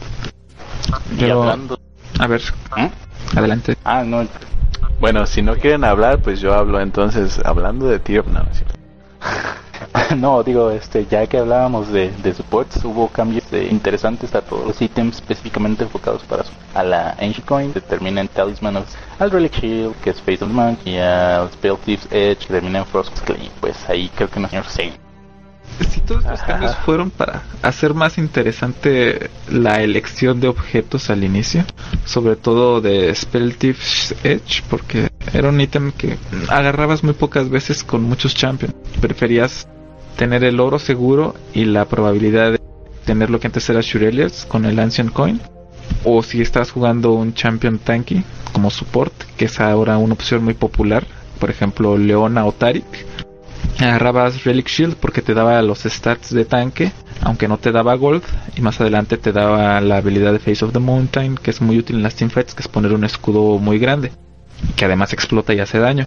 A 2.20 2.28
ver 2.28 2.42
¿Mm? 2.78 3.38
adelante. 3.38 3.76
Ah 3.84 4.04
no 4.04 4.26
bueno, 5.00 5.26
si 5.26 5.42
no 5.42 5.56
quieren 5.56 5.84
hablar, 5.84 6.20
pues 6.20 6.40
yo 6.40 6.54
hablo. 6.54 6.80
Entonces, 6.80 7.40
hablando 7.44 7.88
de 7.88 8.00
tier, 8.00 8.24
no, 10.18 10.44
digo, 10.44 10.72
este, 10.72 11.06
ya 11.06 11.26
que 11.28 11.38
hablábamos 11.38 11.92
de, 11.92 12.12
de 12.12 12.34
supports, 12.34 12.84
hubo 12.86 13.08
cambios 13.08 13.50
de 13.52 13.66
interesantes 13.66 14.34
a 14.36 14.42
todos 14.42 14.66
los 14.66 14.82
ítems 14.82 15.16
específicamente 15.16 15.84
enfocados 15.84 16.24
para 16.24 16.44
a 16.74 16.84
la 16.84 17.12
Ancient 17.12 17.46
Coin, 17.46 17.74
que 17.74 17.82
termina 17.82 18.22
en 18.22 18.28
Talisman 18.28 18.84
al 19.20 19.32
Relic 19.32 19.60
Shield, 19.60 19.96
que 20.02 20.12
es 20.12 20.22
the 20.22 20.46
Monk, 20.46 20.80
y 20.86 20.98
al 20.98 21.50
Spell 21.52 21.78
Thief's 21.78 22.08
Edge, 22.12 22.48
que 22.48 22.54
termina 22.54 22.80
en 22.80 22.86
Frost 22.86 23.20
Claim. 23.22 23.50
Pues 23.60 23.90
ahí 23.90 24.10
creo 24.16 24.30
que 24.30 24.40
no 24.40 24.48
señor 24.48 24.66
Saint 24.66 25.05
todos 26.06 26.24
los 26.26 26.42
cambios 26.42 26.76
fueron 26.86 27.10
para 27.10 27.44
hacer 27.62 27.94
más 27.94 28.18
interesante 28.18 29.30
la 29.50 29.82
elección 29.82 30.40
de 30.40 30.48
objetos 30.48 31.10
al 31.10 31.24
inicio, 31.24 31.66
sobre 32.06 32.36
todo 32.36 32.82
de 32.82 33.14
Spell 33.14 33.58
Thief's 33.58 34.16
Edge, 34.24 34.64
porque 34.70 35.10
era 35.34 35.50
un 35.50 35.60
ítem 35.60 35.92
que 35.92 36.18
agarrabas 36.50 37.04
muy 37.04 37.14
pocas 37.14 37.50
veces 37.50 37.84
con 37.84 38.04
muchos 38.04 38.36
champions. 38.36 38.76
Preferías 39.02 39.68
tener 40.16 40.44
el 40.44 40.60
oro 40.60 40.80
seguro 40.80 41.36
y 41.54 41.66
la 41.66 41.86
probabilidad 41.86 42.54
de 42.54 42.62
tener 43.06 43.30
lo 43.30 43.40
que 43.40 43.48
antes 43.48 43.70
era 43.70 43.82
Shurelias 43.82 44.46
con 44.46 44.66
el 44.66 44.80
Ancient 44.80 45.12
Coin. 45.12 45.42
O 46.04 46.24
si 46.24 46.42
estás 46.42 46.72
jugando 46.72 47.14
un 47.14 47.34
champion 47.34 47.78
tanky 47.78 48.24
como 48.54 48.72
support, 48.72 49.14
que 49.38 49.46
es 49.46 49.60
ahora 49.60 49.98
una 49.98 50.14
opción 50.14 50.44
muy 50.44 50.54
popular, 50.54 51.06
por 51.40 51.50
ejemplo 51.50 51.98
Leona 51.98 52.46
o 52.46 52.52
Tarik 52.52 52.86
agarrabas 53.80 54.44
Relic 54.44 54.68
Shield 54.68 54.96
porque 54.96 55.22
te 55.22 55.34
daba 55.34 55.62
los 55.62 55.80
stats 55.84 56.34
de 56.34 56.46
tanque, 56.46 56.92
aunque 57.22 57.48
no 57.48 57.58
te 57.58 57.72
daba 57.72 57.96
gold, 57.96 58.24
y 58.56 58.62
más 58.62 58.80
adelante 58.82 59.18
te 59.18 59.32
daba 59.32 59.80
la 59.82 59.98
habilidad 59.98 60.34
de 60.34 60.40
Face 60.40 60.64
of 60.64 60.74
the 60.74 60.80
Mountain, 60.80 61.36
que 61.36 61.52
es 61.52 61.62
muy 61.62 61.78
útil 61.78 61.98
en 61.98 62.04
las 62.04 62.16
teamfights, 62.16 62.54
que 62.56 62.62
es 62.62 62.68
poner 62.68 62.94
un 62.94 63.04
escudo 63.04 63.58
muy 63.60 63.80
grande, 63.80 64.12
que 64.76 64.86
además 64.86 65.14
explota 65.14 65.54
y 65.54 65.60
hace 65.60 65.80
daño. 65.80 66.06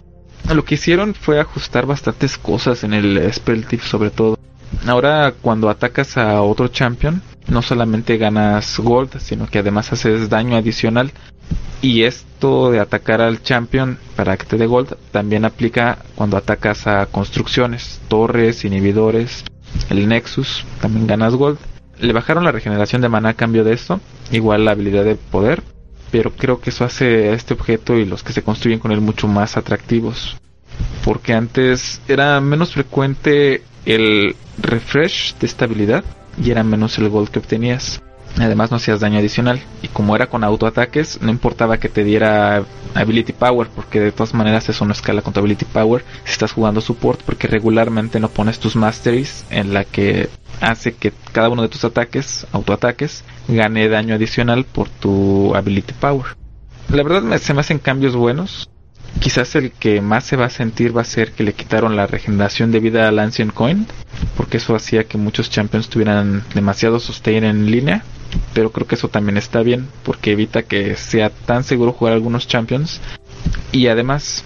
Lo 0.53 0.65
que 0.65 0.75
hicieron 0.75 1.13
fue 1.13 1.39
ajustar 1.39 1.85
bastantes 1.85 2.37
cosas 2.37 2.83
en 2.83 2.93
el 2.93 3.31
Spell 3.33 3.65
Tip 3.65 3.81
sobre 3.81 4.09
todo. 4.09 4.37
Ahora 4.87 5.33
cuando 5.41 5.69
atacas 5.69 6.17
a 6.17 6.41
otro 6.41 6.67
champion, 6.69 7.21
no 7.47 7.61
solamente 7.61 8.17
ganas 8.17 8.79
gold, 8.79 9.19
sino 9.19 9.47
que 9.47 9.59
además 9.59 9.91
haces 9.91 10.29
daño 10.29 10.55
adicional 10.55 11.11
y 11.81 12.03
esto 12.03 12.71
de 12.71 12.79
atacar 12.79 13.21
al 13.21 13.41
champion 13.41 13.97
para 14.15 14.37
que 14.37 14.45
te 14.45 14.57
dé 14.57 14.65
gold 14.65 14.95
también 15.11 15.45
aplica 15.45 15.99
cuando 16.15 16.37
atacas 16.37 16.87
a 16.87 17.05
construcciones, 17.05 18.01
torres, 18.07 18.65
inhibidores, 18.65 19.45
el 19.89 20.07
Nexus, 20.07 20.65
también 20.81 21.07
ganas 21.07 21.35
gold. 21.35 21.57
Le 21.99 22.13
bajaron 22.13 22.43
la 22.43 22.51
regeneración 22.51 23.01
de 23.01 23.09
mana 23.09 23.29
a 23.29 23.33
cambio 23.33 23.63
de 23.63 23.73
esto, 23.73 23.99
igual 24.31 24.65
la 24.65 24.71
habilidad 24.71 25.03
de 25.03 25.15
poder, 25.15 25.63
pero 26.11 26.31
creo 26.31 26.59
que 26.59 26.69
eso 26.69 26.85
hace 26.85 27.29
a 27.29 27.33
este 27.33 27.53
objeto 27.53 27.97
y 27.97 28.05
los 28.05 28.23
que 28.23 28.33
se 28.33 28.41
construyen 28.41 28.79
con 28.79 28.91
él 28.91 29.01
mucho 29.01 29.27
más 29.27 29.57
atractivos. 29.57 30.37
Porque 31.03 31.33
antes 31.33 32.01
era 32.07 32.39
menos 32.41 32.73
frecuente 32.73 33.63
el 33.85 34.35
refresh 34.61 35.35
de 35.39 35.47
esta 35.47 35.65
habilidad 35.65 36.03
y 36.41 36.51
era 36.51 36.63
menos 36.63 36.97
el 36.97 37.09
gold 37.09 37.29
que 37.29 37.39
obtenías. 37.39 38.01
Además 38.37 38.71
no 38.71 38.77
hacías 38.77 38.99
daño 38.99 39.19
adicional. 39.19 39.61
Y 39.81 39.87
como 39.87 40.15
era 40.15 40.27
con 40.27 40.43
autoataques, 40.43 41.19
no 41.21 41.29
importaba 41.29 41.77
que 41.77 41.89
te 41.89 42.03
diera 42.03 42.63
Ability 42.93 43.33
Power, 43.33 43.67
porque 43.75 43.99
de 43.99 44.11
todas 44.11 44.33
maneras 44.33 44.69
eso 44.69 44.85
no 44.85 44.93
escala 44.93 45.21
con 45.21 45.33
tu 45.33 45.39
Ability 45.39 45.65
Power 45.65 46.03
si 46.23 46.31
estás 46.31 46.51
jugando 46.51 46.81
support, 46.81 47.21
porque 47.23 47.47
regularmente 47.47 48.19
no 48.19 48.29
pones 48.29 48.59
tus 48.59 48.75
masteries 48.75 49.45
en 49.49 49.73
la 49.73 49.83
que 49.83 50.29
hace 50.61 50.93
que 50.93 51.13
cada 51.31 51.49
uno 51.49 51.61
de 51.61 51.69
tus 51.69 51.83
ataques, 51.83 52.45
autoataques, 52.51 53.23
gane 53.47 53.87
daño 53.87 54.15
adicional 54.15 54.65
por 54.65 54.89
tu 54.89 55.55
ability 55.55 55.93
power. 55.99 56.25
La 56.89 57.03
verdad 57.03 57.37
se 57.37 57.53
me 57.53 57.61
hacen 57.61 57.79
cambios 57.79 58.15
buenos. 58.15 58.69
Quizás 59.19 59.55
el 59.55 59.71
que 59.71 60.01
más 60.01 60.23
se 60.23 60.35
va 60.35 60.45
a 60.45 60.49
sentir 60.49 60.95
va 60.95 61.01
a 61.01 61.05
ser 61.05 61.31
que 61.31 61.43
le 61.43 61.53
quitaron 61.53 61.95
la 61.95 62.07
regeneración 62.07 62.71
de 62.71 62.79
vida 62.79 63.07
al 63.07 63.19
Ancient 63.19 63.53
Coin, 63.53 63.87
porque 64.37 64.57
eso 64.57 64.75
hacía 64.75 65.05
que 65.05 65.17
muchos 65.17 65.49
champions 65.49 65.89
tuvieran 65.89 66.43
demasiado 66.53 66.99
sustain 66.99 67.43
en 67.43 67.69
línea. 67.69 68.03
Pero 68.53 68.71
creo 68.71 68.87
que 68.87 68.95
eso 68.95 69.07
también 69.07 69.37
está 69.37 69.61
bien, 69.61 69.87
porque 70.03 70.31
evita 70.31 70.63
que 70.63 70.95
sea 70.95 71.29
tan 71.29 71.63
seguro 71.63 71.93
jugar 71.93 72.13
algunos 72.13 72.47
champions. 72.47 73.01
Y 73.71 73.87
además 73.87 74.43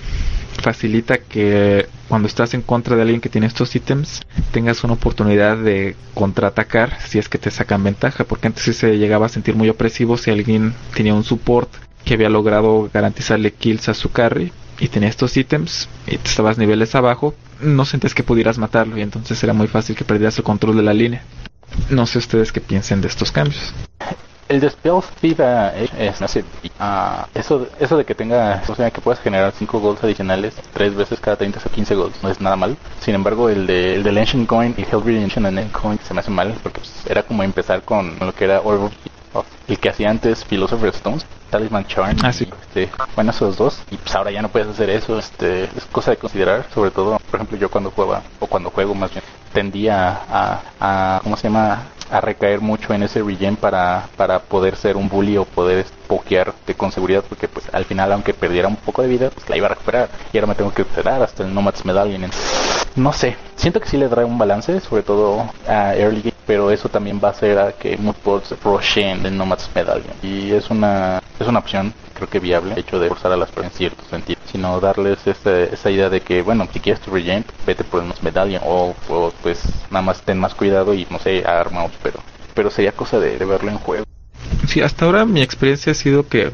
facilita 0.62 1.18
que 1.18 1.88
cuando 2.08 2.28
estás 2.28 2.54
en 2.54 2.62
contra 2.62 2.96
de 2.96 3.02
alguien 3.02 3.22
que 3.22 3.30
tiene 3.30 3.48
estos 3.48 3.76
ítems 3.76 4.22
tengas 4.52 4.84
una 4.84 4.94
oportunidad 4.94 5.58
de 5.58 5.96
contraatacar 6.14 7.00
si 7.02 7.20
es 7.20 7.28
que 7.28 7.38
te 7.38 7.52
sacan 7.52 7.84
ventaja, 7.84 8.24
porque 8.24 8.48
antes 8.48 8.76
se 8.76 8.98
llegaba 8.98 9.26
a 9.26 9.30
sentir 9.30 9.56
muy 9.56 9.70
opresivo 9.70 10.18
si 10.18 10.32
alguien 10.32 10.74
tenía 10.96 11.14
un 11.14 11.24
support 11.24 11.70
que 12.06 12.14
había 12.14 12.30
logrado 12.30 12.90
garantizarle 12.94 13.52
kills 13.52 13.90
a 13.90 13.94
su 13.94 14.12
carry 14.12 14.52
y 14.80 14.88
tenía 14.88 15.10
estos 15.10 15.36
ítems 15.38 15.88
y 16.08 16.18
te 16.18 16.30
estabas 16.30 16.58
niveles 16.58 16.96
abajo, 16.96 17.34
no 17.62 17.86
sentías 17.86 18.14
que 18.14 18.24
pudieras 18.24 18.58
matarlo 18.58 18.98
y 18.98 19.02
entonces 19.02 19.42
era 19.44 19.54
muy 19.54 19.68
fácil 19.68 19.96
que 19.96 20.06
perdieras 20.06 20.38
el 20.38 20.44
control 20.44 20.78
de 20.78 20.84
la 20.84 20.94
línea. 20.94 21.24
No 21.90 22.06
sé 22.06 22.18
ustedes 22.18 22.52
qué 22.52 22.62
piensen 22.62 23.02
de 23.02 23.08
estos 23.08 23.32
cambios. 23.32 23.74
El 24.50 24.60
de 24.60 24.70
Spell 24.70 25.00
es, 25.24 26.22
uh, 26.22 27.26
eso, 27.34 27.68
eso 27.80 27.98
de 27.98 28.06
que 28.06 28.14
tenga, 28.14 28.62
o 28.68 28.76
sea, 28.76 28.92
que 28.92 29.00
puedas 29.02 29.20
generar 29.22 29.54
5 29.58 29.80
golds 29.80 30.04
adicionales 30.04 30.54
tres 30.74 30.94
veces 30.94 31.20
cada 31.20 31.38
30 31.38 31.60
o 31.66 31.70
15 31.70 31.96
golds, 31.96 32.22
no 32.22 32.30
es 32.30 32.42
nada 32.42 32.56
mal. 32.56 32.76
Sin 33.00 33.16
embargo, 33.16 33.50
el 33.50 33.66
de, 33.66 33.96
el 33.96 34.04
de 34.04 34.20
Ancient 34.20 34.48
Coin 34.48 34.76
y 34.78 34.82
Hellbreed 34.84 35.24
Ancient 35.24 35.46
and 35.46 35.72
Coin 35.72 35.98
se 36.04 36.14
me 36.14 36.20
hace 36.20 36.30
mal 36.30 36.54
porque 36.62 36.82
pues, 36.82 36.92
era 37.08 37.24
como 37.24 37.42
empezar 37.42 37.84
con 37.84 38.20
lo 38.20 38.36
que 38.36 38.44
era 38.44 38.62
Orb 38.62 38.92
el 39.68 39.80
que 39.80 39.90
hacía 39.90 40.10
antes 40.10 40.44
Philosopher's 40.46 40.98
Stones, 40.98 41.26
Talisman 41.50 41.86
Charm. 41.88 42.18
Ah, 42.24 42.34
sí. 42.34 42.48
Este, 42.62 42.90
bueno, 43.16 43.32
esos 43.32 43.58
dos. 43.58 43.82
Y 43.92 43.98
pues 43.98 44.14
ahora 44.16 44.32
ya 44.32 44.42
no 44.42 44.50
puedes 44.50 44.68
hacer 44.68 44.90
eso. 44.90 45.18
Este, 45.18 45.64
es 45.64 45.86
cosa 45.92 46.12
de 46.12 46.18
considerar. 46.18 46.66
Sobre 46.74 46.92
todo, 46.92 47.18
por 47.20 47.36
ejemplo, 47.36 47.58
yo 47.58 47.70
cuando 47.70 47.92
juego, 47.92 48.20
o 48.40 48.48
cuando 48.48 48.70
juego 48.70 48.94
más 48.94 49.12
bien, 49.12 49.24
tendía 49.54 50.22
a, 50.80 51.20
¿cómo 51.24 51.38
se 51.38 51.44
llama? 51.48 51.84
A 52.12 52.22
recaer 52.22 52.62
mucho 52.62 52.94
en 52.94 53.04
ese 53.04 53.24
regen 53.24 53.56
para, 53.56 54.08
para 54.18 54.40
poder 54.40 54.76
ser 54.76 54.98
un 54.98 55.10
bully 55.10 55.38
o 55.38 55.46
poder 55.46 55.86
pokearte 56.08 56.76
con 56.76 56.92
seguridad. 56.92 57.24
Porque 57.28 57.48
pues 57.48 57.66
al 57.74 57.86
final, 57.86 58.12
aunque 58.12 58.34
perdiera 58.34 58.68
un 58.68 58.76
poco 58.76 59.02
de 59.02 59.08
vida, 59.08 59.30
pues 59.30 59.50
la 59.50 59.58
iba 59.58 59.68
a 59.68 59.70
recuperar. 59.70 60.10
Y 60.32 60.38
ahora 60.38 60.48
me 60.48 60.56
tengo 60.56 60.74
que 60.74 60.82
esperar 60.84 61.22
hasta 61.24 61.44
el 61.44 61.54
Nomad's 61.54 61.86
Medallion. 61.86 62.30
No 62.96 63.14
sé. 63.14 63.36
Siento 63.56 63.80
que 63.80 63.88
sí 63.88 63.98
le 63.98 64.10
trae 64.10 64.26
un 64.26 64.38
balance, 64.38 64.80
sobre 64.82 65.04
todo 65.04 65.50
a 65.68 65.96
early 65.96 66.22
game. 66.22 66.34
Pero 66.46 66.72
eso 66.72 66.90
también 66.90 67.22
va 67.24 67.30
a 67.30 67.32
hacer 67.32 67.58
a 67.58 67.72
que 67.72 67.98
Moodboards 67.98 68.56
rushen 68.64 69.26
el 69.26 69.38
Nomad's 69.38 69.70
Medallion. 69.74 70.14
Y 70.22 70.52
es 70.52 70.70
una, 70.70 71.22
es 71.40 71.48
una 71.48 71.60
opción, 71.60 71.94
que 72.28 72.40
viable, 72.40 72.74
el 72.74 72.80
hecho 72.80 73.00
de 73.00 73.10
forzar 73.10 73.32
a 73.32 73.38
las 73.38 73.50
personas 73.50 73.74
en 73.74 73.78
cierto 73.78 74.04
sentido. 74.10 74.40
Sino 74.52 74.80
darles 74.80 75.20
esa 75.26 75.90
idea 75.92 76.10
de 76.10 76.22
que, 76.22 76.42
bueno, 76.42 76.68
si 76.72 76.80
quieres 76.80 77.02
tu 77.02 77.12
regen, 77.12 77.46
vete 77.66 77.84
por 77.84 78.02
Nomad's 78.02 78.24
Medallion. 78.24 78.62
O, 78.66 78.94
pues 79.42 79.62
nada 79.90 80.02
más 80.02 80.22
ten 80.22 80.40
más 80.40 80.54
cuidado 80.54 80.94
y 80.94 81.08
no 81.10 81.20
sé, 81.20 81.44
armaos. 81.46 81.92
Pero, 82.02 82.20
pero 82.54 82.70
sería 82.70 82.92
cosa 82.92 83.20
de, 83.20 83.38
verlo 83.38 83.72
en 83.72 83.78
juego. 83.78 84.06
Sí, 84.68 84.82
hasta 84.82 85.06
ahora 85.06 85.26
mi 85.26 85.42
experiencia 85.42 85.92
ha 85.92 85.96
sido 85.96 86.28
que 86.28 86.52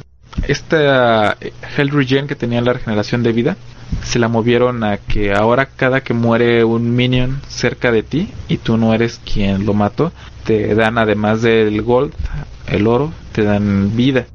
esta 0.47 1.37
Hell 1.77 1.89
Regen 1.89 2.27
que 2.27 2.35
tenía 2.35 2.61
la 2.61 2.73
regeneración 2.73 3.23
de 3.23 3.31
vida 3.31 3.57
se 4.03 4.19
la 4.19 4.27
movieron 4.27 4.83
a 4.83 4.97
que 4.97 5.33
ahora 5.33 5.65
cada 5.67 6.01
que 6.01 6.13
muere 6.13 6.63
un 6.63 6.95
minion 6.95 7.41
cerca 7.47 7.91
de 7.91 8.03
ti 8.03 8.31
y 8.47 8.57
tú 8.57 8.77
no 8.77 8.93
eres 8.93 9.19
quien 9.23 9.65
lo 9.65 9.73
mató, 9.73 10.11
te 10.45 10.73
dan 10.75 10.97
además 10.97 11.41
del 11.41 11.81
gold, 11.81 12.13
el 12.67 12.87
oro, 12.87 13.11
te 13.31 13.43
dan 13.43 13.95
vida. 13.95 14.25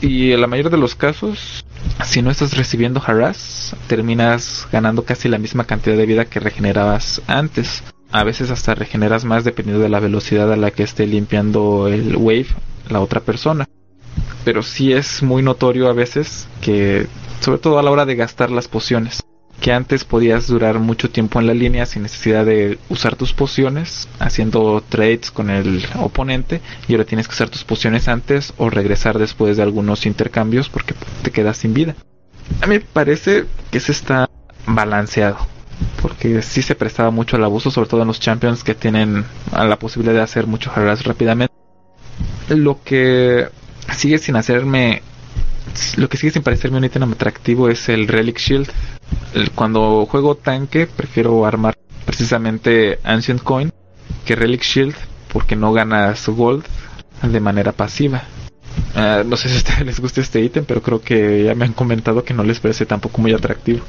Y 0.00 0.32
en 0.32 0.40
la 0.40 0.46
mayoría 0.46 0.70
de 0.70 0.78
los 0.78 0.94
casos, 0.94 1.64
si 2.04 2.22
no 2.22 2.30
estás 2.30 2.56
recibiendo 2.56 3.02
harass, 3.04 3.74
terminas 3.86 4.68
ganando 4.70 5.04
casi 5.04 5.28
la 5.28 5.38
misma 5.38 5.64
cantidad 5.64 5.96
de 5.96 6.06
vida 6.06 6.26
que 6.26 6.40
regenerabas 6.40 7.22
antes. 7.26 7.82
A 8.12 8.22
veces 8.22 8.50
hasta 8.50 8.74
regeneras 8.74 9.24
más 9.24 9.44
dependiendo 9.44 9.82
de 9.82 9.88
la 9.88 10.00
velocidad 10.00 10.52
a 10.52 10.56
la 10.56 10.70
que 10.70 10.82
esté 10.82 11.06
limpiando 11.06 11.88
el 11.88 12.16
wave 12.16 12.46
la 12.88 13.00
otra 13.00 13.20
persona. 13.20 13.66
Pero 14.44 14.62
sí 14.62 14.92
es 14.92 15.22
muy 15.22 15.42
notorio 15.42 15.88
a 15.88 15.92
veces 15.92 16.46
que 16.60 17.06
sobre 17.40 17.58
todo 17.58 17.78
a 17.78 17.82
la 17.82 17.90
hora 17.90 18.06
de 18.06 18.16
gastar 18.16 18.50
las 18.50 18.68
pociones. 18.68 19.22
Que 19.60 19.72
antes 19.72 20.04
podías 20.04 20.46
durar 20.46 20.78
mucho 20.78 21.10
tiempo 21.10 21.40
en 21.40 21.46
la 21.46 21.54
línea 21.54 21.86
sin 21.86 22.02
necesidad 22.02 22.44
de 22.44 22.78
usar 22.88 23.16
tus 23.16 23.32
pociones, 23.32 24.08
haciendo 24.18 24.82
trades 24.88 25.30
con 25.30 25.50
el 25.50 25.84
oponente, 25.96 26.60
y 26.86 26.92
ahora 26.92 27.04
tienes 27.04 27.26
que 27.26 27.34
usar 27.34 27.48
tus 27.48 27.64
pociones 27.64 28.06
antes 28.06 28.52
o 28.58 28.70
regresar 28.70 29.18
después 29.18 29.56
de 29.56 29.62
algunos 29.62 30.06
intercambios 30.06 30.68
porque 30.68 30.94
te 31.22 31.30
quedas 31.30 31.56
sin 31.56 31.74
vida. 31.74 31.96
A 32.60 32.66
mí 32.66 32.76
me 32.76 32.80
parece 32.80 33.46
que 33.70 33.80
se 33.80 33.92
está 33.92 34.28
balanceado, 34.66 35.38
porque 36.02 36.42
sí 36.42 36.62
se 36.62 36.74
prestaba 36.74 37.10
mucho 37.10 37.36
al 37.36 37.44
abuso, 37.44 37.70
sobre 37.70 37.88
todo 37.88 38.02
en 38.02 38.08
los 38.08 38.20
champions 38.20 38.62
que 38.62 38.74
tienen 38.74 39.24
la 39.52 39.78
posibilidad 39.78 40.14
de 40.14 40.22
hacer 40.22 40.46
mucho 40.46 40.70
harass 40.74 41.04
rápidamente. 41.04 41.54
Lo 42.48 42.80
que 42.84 43.48
sigue 43.96 44.18
sin 44.18 44.36
hacerme 44.36 45.02
lo 45.96 46.08
que 46.08 46.16
sigue 46.16 46.32
sin 46.32 46.42
parecerme 46.42 46.78
un 46.78 46.84
ítem 46.84 47.02
atractivo 47.12 47.68
es 47.68 47.88
el 47.88 48.08
Relic 48.08 48.38
Shield. 48.38 48.70
cuando 49.54 50.06
juego 50.06 50.36
tanque, 50.36 50.86
prefiero 50.86 51.44
armar 51.46 51.76
precisamente 52.04 52.98
Ancient 53.04 53.42
Coin 53.42 53.72
que 54.24 54.36
Relic 54.36 54.62
Shield 54.62 54.94
porque 55.32 55.56
no 55.56 55.72
ganas 55.72 56.28
gold 56.28 56.64
de 57.22 57.40
manera 57.40 57.72
pasiva. 57.72 58.22
Ah, 58.94 59.22
no 59.24 59.36
sé 59.36 59.48
si 59.48 59.54
a 59.54 59.58
ustedes 59.58 59.80
les 59.86 60.00
gusta 60.00 60.20
este 60.20 60.40
ítem, 60.40 60.64
pero 60.64 60.82
creo 60.82 61.00
que 61.00 61.44
ya 61.44 61.54
me 61.54 61.64
han 61.64 61.72
comentado 61.72 62.24
que 62.24 62.34
no 62.34 62.42
les 62.42 62.60
parece 62.60 62.86
tampoco 62.86 63.20
muy 63.20 63.32
atractivo. 63.32 63.84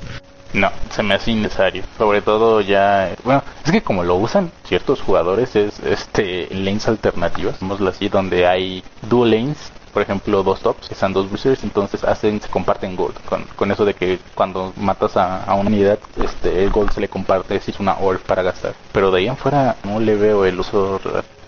No, 0.53 0.71
se 0.89 1.03
me 1.03 1.13
hace 1.13 1.31
innecesario. 1.31 1.83
Sobre 1.97 2.21
todo 2.21 2.61
ya, 2.61 3.13
bueno, 3.23 3.43
es 3.65 3.71
que 3.71 3.81
como 3.81 4.03
lo 4.03 4.15
usan 4.15 4.51
ciertos 4.65 5.01
jugadores 5.01 5.55
es 5.55 5.79
este 5.81 6.47
lanes 6.51 6.87
alternativas, 6.87 7.55
digámoslo 7.55 7.89
así, 7.89 8.09
donde 8.09 8.47
hay 8.47 8.83
dual 9.09 9.31
lanes 9.31 9.71
por 9.97 10.03
ejemplo, 10.03 10.43
dos 10.43 10.59
tops, 10.59 10.89
que 10.89 10.93
están 10.93 11.11
dos 11.11 11.27
boosters, 11.27 11.63
entonces 11.63 12.03
hacen, 12.03 12.39
se 12.39 12.47
comparten 12.49 12.95
gold. 12.95 13.15
Con, 13.25 13.45
con 13.55 13.71
eso 13.71 13.83
de 13.83 13.95
que 13.95 14.19
cuando 14.35 14.71
matas 14.77 15.17
a, 15.17 15.43
a, 15.43 15.55
una 15.55 15.71
unidad, 15.71 15.97
este, 16.21 16.63
el 16.63 16.69
gold 16.69 16.91
se 16.91 17.01
le 17.01 17.09
comparte 17.09 17.59
si 17.59 17.71
es 17.71 17.79
una 17.79 17.97
orb 17.97 18.19
para 18.19 18.43
gastar. 18.43 18.75
Pero 18.91 19.09
de 19.09 19.21
ahí 19.21 19.27
en 19.27 19.37
fuera 19.37 19.75
no 19.83 19.99
le 19.99 20.15
veo 20.15 20.45
el 20.45 20.59
uso 20.59 21.01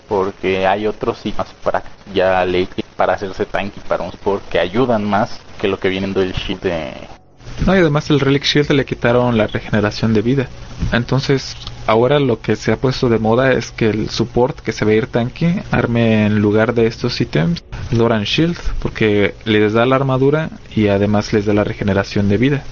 porque 0.08 0.66
hay 0.66 0.88
otros 0.88 1.24
más 1.38 1.54
para 1.62 1.84
ya 2.12 2.44
late 2.44 2.82
para 2.96 3.12
hacerse 3.12 3.46
tanky 3.46 3.78
para 3.86 4.02
un 4.02 4.10
sport 4.10 4.42
que 4.48 4.58
ayudan 4.58 5.04
más 5.08 5.38
que 5.60 5.68
lo 5.68 5.78
que 5.78 5.88
vienen 5.88 6.12
del 6.12 6.32
shield 6.32 6.62
de 6.62 7.19
no, 7.66 7.74
y 7.74 7.78
además 7.78 8.08
el 8.10 8.20
Relic 8.20 8.44
Shield 8.44 8.70
le 8.70 8.84
quitaron 8.84 9.36
la 9.36 9.46
regeneración 9.46 10.14
de 10.14 10.22
vida. 10.22 10.48
Entonces, 10.92 11.56
ahora 11.86 12.18
lo 12.18 12.40
que 12.40 12.56
se 12.56 12.72
ha 12.72 12.76
puesto 12.76 13.08
de 13.08 13.18
moda 13.18 13.52
es 13.52 13.70
que 13.70 13.90
el 13.90 14.08
support 14.08 14.60
que 14.60 14.72
se 14.72 14.84
ve 14.84 14.96
ir 14.96 15.06
tanque 15.06 15.62
arme 15.70 16.26
en 16.26 16.40
lugar 16.40 16.74
de 16.74 16.86
estos 16.86 17.20
ítems 17.20 17.62
Loran 17.90 18.24
Shield, 18.24 18.56
porque 18.80 19.34
les 19.44 19.72
da 19.72 19.84
la 19.84 19.96
armadura 19.96 20.50
y 20.74 20.88
además 20.88 21.32
les 21.32 21.46
da 21.46 21.52
la 21.52 21.64
regeneración 21.64 22.28
de 22.28 22.38
vida. 22.38 22.62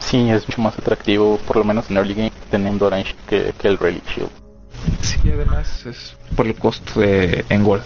Sí, 0.00 0.28
es 0.30 0.48
mucho 0.48 0.62
más 0.62 0.76
atractivo, 0.78 1.38
por 1.46 1.56
lo 1.56 1.64
menos 1.64 1.88
en 1.90 1.98
early 1.98 2.14
game, 2.14 2.32
teniendo 2.50 2.86
Loran 2.86 3.04
Shield 3.04 3.54
que, 3.56 3.68
el 3.68 3.78
Relic 3.78 4.04
Shield. 4.08 4.30
Sí, 5.00 5.18
además 5.24 5.86
es 5.86 6.16
por 6.36 6.46
el 6.46 6.54
costo 6.54 7.00
de 7.00 7.44
en 7.48 7.64
Gold. 7.64 7.84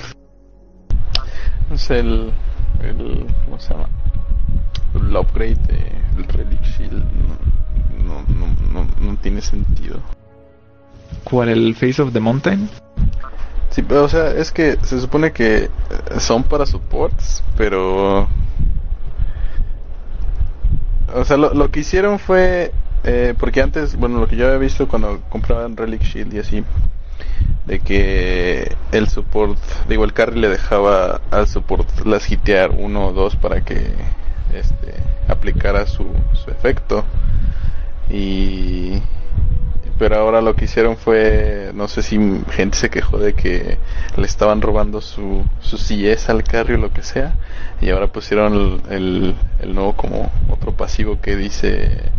Es 1.72 1.90
el, 1.90 2.32
el. 2.82 3.26
¿Cómo 3.44 3.58
se 3.58 3.70
llama? 3.74 3.88
El 4.94 5.16
upgrade 5.16 5.56
del 6.16 6.24
Relic 6.24 6.62
Shield 6.62 7.04
no, 8.04 8.22
no, 8.28 8.46
no, 8.72 8.86
no, 9.00 9.16
tiene 9.16 9.40
sentido. 9.40 10.00
¿Cuál? 11.24 11.48
¿El 11.48 11.74
Face 11.74 12.00
of 12.02 12.12
the 12.12 12.20
Mountain? 12.20 12.68
Sí, 13.70 13.82
pero, 13.82 14.04
o 14.04 14.08
sea, 14.08 14.32
es 14.32 14.52
que 14.52 14.76
se 14.82 15.00
supone 15.00 15.32
que 15.32 15.70
son 16.18 16.42
para 16.44 16.66
supports, 16.66 17.42
pero... 17.56 18.28
O 21.14 21.24
sea, 21.24 21.36
lo, 21.36 21.54
lo 21.54 21.70
que 21.70 21.80
hicieron 21.80 22.18
fue... 22.18 22.72
Eh, 23.04 23.34
porque 23.38 23.62
antes, 23.62 23.96
bueno, 23.96 24.20
lo 24.20 24.28
que 24.28 24.36
yo 24.36 24.46
había 24.46 24.58
visto 24.58 24.86
cuando 24.88 25.20
compraban 25.28 25.76
Relic 25.76 26.02
Shield 26.02 26.34
y 26.34 26.38
así, 26.38 26.64
de 27.66 27.80
que 27.80 28.76
el 28.92 29.08
support, 29.08 29.58
digo, 29.88 30.04
el 30.04 30.12
carry 30.12 30.40
le 30.40 30.48
dejaba 30.48 31.20
al 31.30 31.48
support 31.48 31.88
las 32.06 32.30
hitear 32.30 32.70
uno 32.70 33.08
o 33.08 33.12
dos 33.12 33.36
para 33.36 33.64
que 33.64 33.92
este, 34.52 34.94
aplicara 35.28 35.86
su, 35.86 36.06
su 36.34 36.50
efecto. 36.50 37.04
Y 38.10 39.00
pero 40.02 40.16
ahora 40.16 40.40
lo 40.40 40.56
que 40.56 40.64
hicieron 40.64 40.96
fue, 40.96 41.70
no 41.74 41.86
sé 41.86 42.02
si 42.02 42.18
gente 42.50 42.76
se 42.76 42.90
quejó 42.90 43.18
de 43.18 43.34
que 43.34 43.78
le 44.16 44.26
estaban 44.26 44.60
robando 44.60 45.00
su, 45.00 45.44
su 45.60 45.78
al 46.28 46.42
carry 46.42 46.74
o 46.74 46.78
lo 46.78 46.92
que 46.92 47.04
sea, 47.04 47.34
y 47.80 47.90
ahora 47.90 48.08
pusieron 48.08 48.82
el, 48.90 49.36
el, 49.60 49.74
nuevo 49.74 49.94
como 49.94 50.32
otro 50.48 50.72
pasivo 50.72 51.20
que 51.20 51.36
dice 51.36 52.10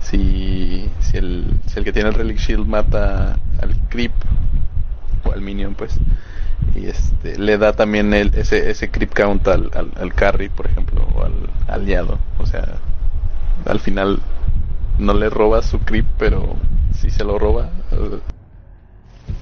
si, 0.00 0.90
si, 0.98 1.16
el, 1.16 1.44
si 1.66 1.78
el 1.78 1.84
que 1.84 1.92
tiene 1.92 2.08
el 2.08 2.16
Relic 2.16 2.38
Shield 2.38 2.66
mata 2.66 3.38
al 3.62 3.76
creep 3.88 4.12
o 5.22 5.30
al 5.30 5.40
minion, 5.40 5.76
pues 5.76 5.96
y 6.74 6.86
este 6.86 7.38
le 7.38 7.58
da 7.58 7.72
también 7.72 8.12
el, 8.14 8.32
ese, 8.34 8.70
ese 8.70 8.90
creep 8.90 9.12
count 9.14 9.46
al, 9.48 9.70
al, 9.74 10.14
carry, 10.14 10.48
por 10.48 10.66
ejemplo, 10.66 11.06
o 11.14 11.24
al 11.24 11.32
aliado. 11.66 12.18
O 12.38 12.46
sea, 12.46 12.76
al 13.66 13.80
final 13.80 14.20
no 14.98 15.14
le 15.14 15.30
roba 15.30 15.62
su 15.62 15.78
creep, 15.80 16.06
pero 16.18 16.56
si 17.00 17.10
se 17.10 17.24
lo 17.24 17.38
roba. 17.38 17.70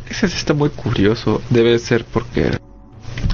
Ese 0.08 0.28
sí 0.28 0.36
está 0.36 0.54
muy 0.54 0.70
curioso. 0.70 1.42
Debe 1.50 1.78
ser 1.78 2.04
porque 2.04 2.58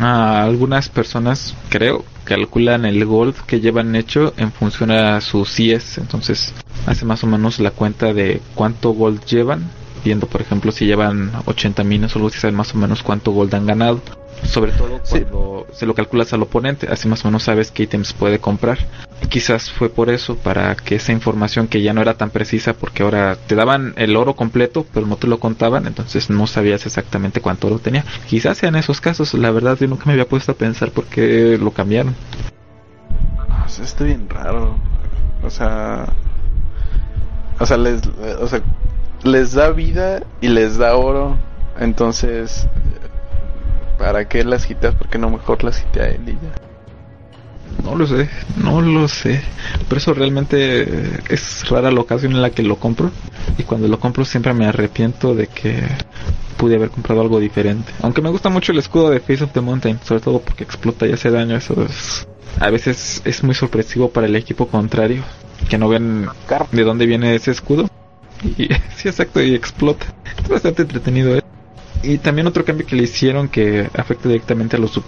algunas 0.00 0.88
personas, 0.88 1.54
creo, 1.68 2.04
calculan 2.24 2.84
el 2.84 3.04
gold 3.04 3.34
que 3.46 3.60
llevan 3.60 3.94
hecho 3.94 4.32
en 4.36 4.52
función 4.52 4.90
a 4.90 5.20
su 5.20 5.44
CS. 5.44 5.98
Entonces, 5.98 6.54
hace 6.86 7.04
más 7.04 7.22
o 7.24 7.26
menos 7.26 7.60
la 7.60 7.70
cuenta 7.70 8.12
de 8.12 8.40
cuánto 8.54 8.90
gold 8.90 9.24
llevan 9.24 9.70
viendo 10.04 10.26
por 10.26 10.40
ejemplo 10.40 10.72
si 10.72 10.86
llevan 10.86 11.32
80 11.46 11.84
minas 11.84 12.14
o 12.14 12.18
algo 12.18 12.28
así 12.28 12.38
saben 12.38 12.56
más 12.56 12.74
o 12.74 12.78
menos 12.78 13.02
cuánto 13.02 13.32
gold 13.32 13.54
han 13.54 13.66
ganado. 13.66 14.00
Sobre 14.44 14.72
todo 14.72 15.00
cuando 15.08 15.66
se 15.72 15.86
lo 15.86 15.94
calculas 15.94 16.32
al 16.32 16.42
oponente 16.42 16.88
así 16.90 17.06
más 17.06 17.24
o 17.24 17.28
menos 17.28 17.44
sabes 17.44 17.70
qué 17.70 17.84
ítems 17.84 18.12
puede 18.12 18.38
comprar. 18.38 18.78
Quizás 19.28 19.70
fue 19.70 19.88
por 19.88 20.10
eso 20.10 20.36
para 20.36 20.74
que 20.74 20.96
esa 20.96 21.12
información 21.12 21.68
que 21.68 21.80
ya 21.80 21.92
no 21.92 22.02
era 22.02 22.14
tan 22.14 22.30
precisa 22.30 22.72
porque 22.72 23.02
ahora 23.02 23.36
te 23.46 23.54
daban 23.54 23.94
el 23.96 24.16
oro 24.16 24.34
completo 24.34 24.84
pero 24.92 25.06
no 25.06 25.16
te 25.16 25.28
lo 25.28 25.38
contaban 25.38 25.86
entonces 25.86 26.28
no 26.28 26.46
sabías 26.46 26.86
exactamente 26.86 27.40
cuánto 27.40 27.68
oro 27.68 27.78
tenía. 27.78 28.04
Quizás 28.28 28.58
sean 28.58 28.74
esos 28.76 29.00
casos 29.00 29.34
la 29.34 29.50
verdad 29.50 29.78
yo 29.80 29.86
nunca 29.86 30.06
me 30.06 30.12
había 30.12 30.28
puesto 30.28 30.52
a 30.52 30.56
pensar 30.56 30.90
por 30.90 31.04
qué 31.04 31.58
lo 31.58 31.70
cambiaron. 31.70 32.14
O 33.64 33.68
sea, 33.68 33.84
está 33.84 34.04
bien 34.04 34.28
raro. 34.28 34.76
O 35.44 35.50
sea 35.50 36.12
o 37.62 37.66
sea, 37.66 37.76
les, 37.76 38.02
o 38.40 38.48
sea, 38.48 38.60
les 39.24 39.52
da 39.52 39.70
vida 39.70 40.22
y 40.40 40.48
les 40.48 40.78
da 40.78 40.96
oro. 40.96 41.36
Entonces, 41.78 42.66
¿para 43.98 44.28
qué 44.28 44.44
las 44.44 44.66
quitas? 44.66 44.94
¿Por 44.94 45.08
qué 45.08 45.18
no 45.18 45.30
mejor 45.30 45.64
las 45.64 45.80
quité 45.80 46.00
a 46.02 46.08
él 46.08 46.22
y 46.26 46.32
ya? 46.32 47.82
No 47.82 47.96
lo 47.96 48.06
sé, 48.06 48.28
no 48.62 48.80
lo 48.80 49.08
sé. 49.08 49.40
Por 49.88 49.98
eso 49.98 50.12
realmente 50.14 50.86
es 51.30 51.68
rara 51.68 51.90
la 51.90 52.00
ocasión 52.00 52.32
en 52.32 52.42
la 52.42 52.50
que 52.50 52.62
lo 52.62 52.76
compro. 52.76 53.10
Y 53.58 53.62
cuando 53.62 53.88
lo 53.88 53.98
compro 53.98 54.24
siempre 54.24 54.52
me 54.52 54.66
arrepiento 54.66 55.34
de 55.34 55.46
que 55.46 55.82
pude 56.58 56.76
haber 56.76 56.90
comprado 56.90 57.22
algo 57.22 57.40
diferente. 57.40 57.92
Aunque 58.02 58.22
me 58.22 58.30
gusta 58.30 58.50
mucho 58.50 58.72
el 58.72 58.78
escudo 58.78 59.10
de 59.10 59.20
Face 59.20 59.42
of 59.42 59.52
the 59.52 59.60
Mountain, 59.60 59.98
sobre 60.04 60.20
todo 60.20 60.40
porque 60.40 60.64
explota 60.64 61.06
y 61.06 61.12
hace 61.12 61.30
daño. 61.30 61.56
Eso 61.56 61.82
es... 61.82 62.28
A 62.60 62.70
veces 62.70 63.22
es 63.24 63.42
muy 63.42 63.54
sorpresivo 63.54 64.10
para 64.10 64.26
el 64.26 64.36
equipo 64.36 64.68
contrario. 64.68 65.22
Que 65.68 65.78
no 65.78 65.88
ven 65.88 66.28
de 66.72 66.84
dónde 66.84 67.06
viene 67.06 67.34
ese 67.34 67.50
escudo 67.50 67.88
y, 68.44 68.68
sí, 68.96 69.08
exacto, 69.08 69.42
y 69.42 69.54
explota. 69.54 70.06
Es 70.42 70.48
bastante 70.48 70.82
entretenido. 70.82 71.36
¿eh? 71.36 71.42
Y 72.02 72.18
también 72.18 72.46
otro 72.46 72.64
cambio 72.64 72.86
que 72.86 72.96
le 72.96 73.04
hicieron 73.04 73.48
que 73.48 73.88
afecta 73.94 74.28
directamente 74.28 74.76
a 74.76 74.78
los 74.78 75.00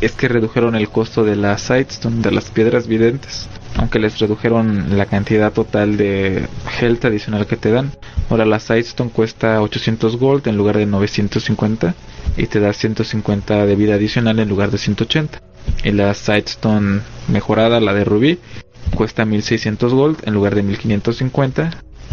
es 0.00 0.12
que 0.12 0.26
redujeron 0.26 0.74
el 0.74 0.88
costo 0.88 1.22
de 1.22 1.36
la 1.36 1.56
Sightstone, 1.58 2.22
de 2.22 2.32
las 2.32 2.50
piedras 2.50 2.88
videntes. 2.88 3.48
Aunque 3.76 4.00
les 4.00 4.18
redujeron 4.18 4.98
la 4.98 5.06
cantidad 5.06 5.52
total 5.52 5.96
de 5.96 6.48
health 6.80 7.04
adicional 7.04 7.46
que 7.46 7.56
te 7.56 7.70
dan. 7.70 7.92
Ahora 8.28 8.44
la 8.44 8.58
Sightstone 8.58 9.10
cuesta 9.10 9.62
800 9.62 10.16
gold 10.16 10.48
en 10.48 10.56
lugar 10.56 10.76
de 10.76 10.86
950 10.86 11.94
y 12.36 12.46
te 12.46 12.58
da 12.58 12.72
150 12.72 13.64
de 13.64 13.76
vida 13.76 13.94
adicional 13.94 14.40
en 14.40 14.48
lugar 14.48 14.70
de 14.70 14.78
180. 14.78 15.40
Y 15.84 15.92
la 15.92 16.12
Sightstone 16.14 17.02
mejorada, 17.28 17.78
la 17.80 17.94
de 17.94 18.04
Ruby, 18.04 18.38
cuesta 18.96 19.24
1600 19.24 19.94
gold 19.94 20.18
en 20.24 20.34
lugar 20.34 20.54
de 20.54 20.64
1550 20.64 21.70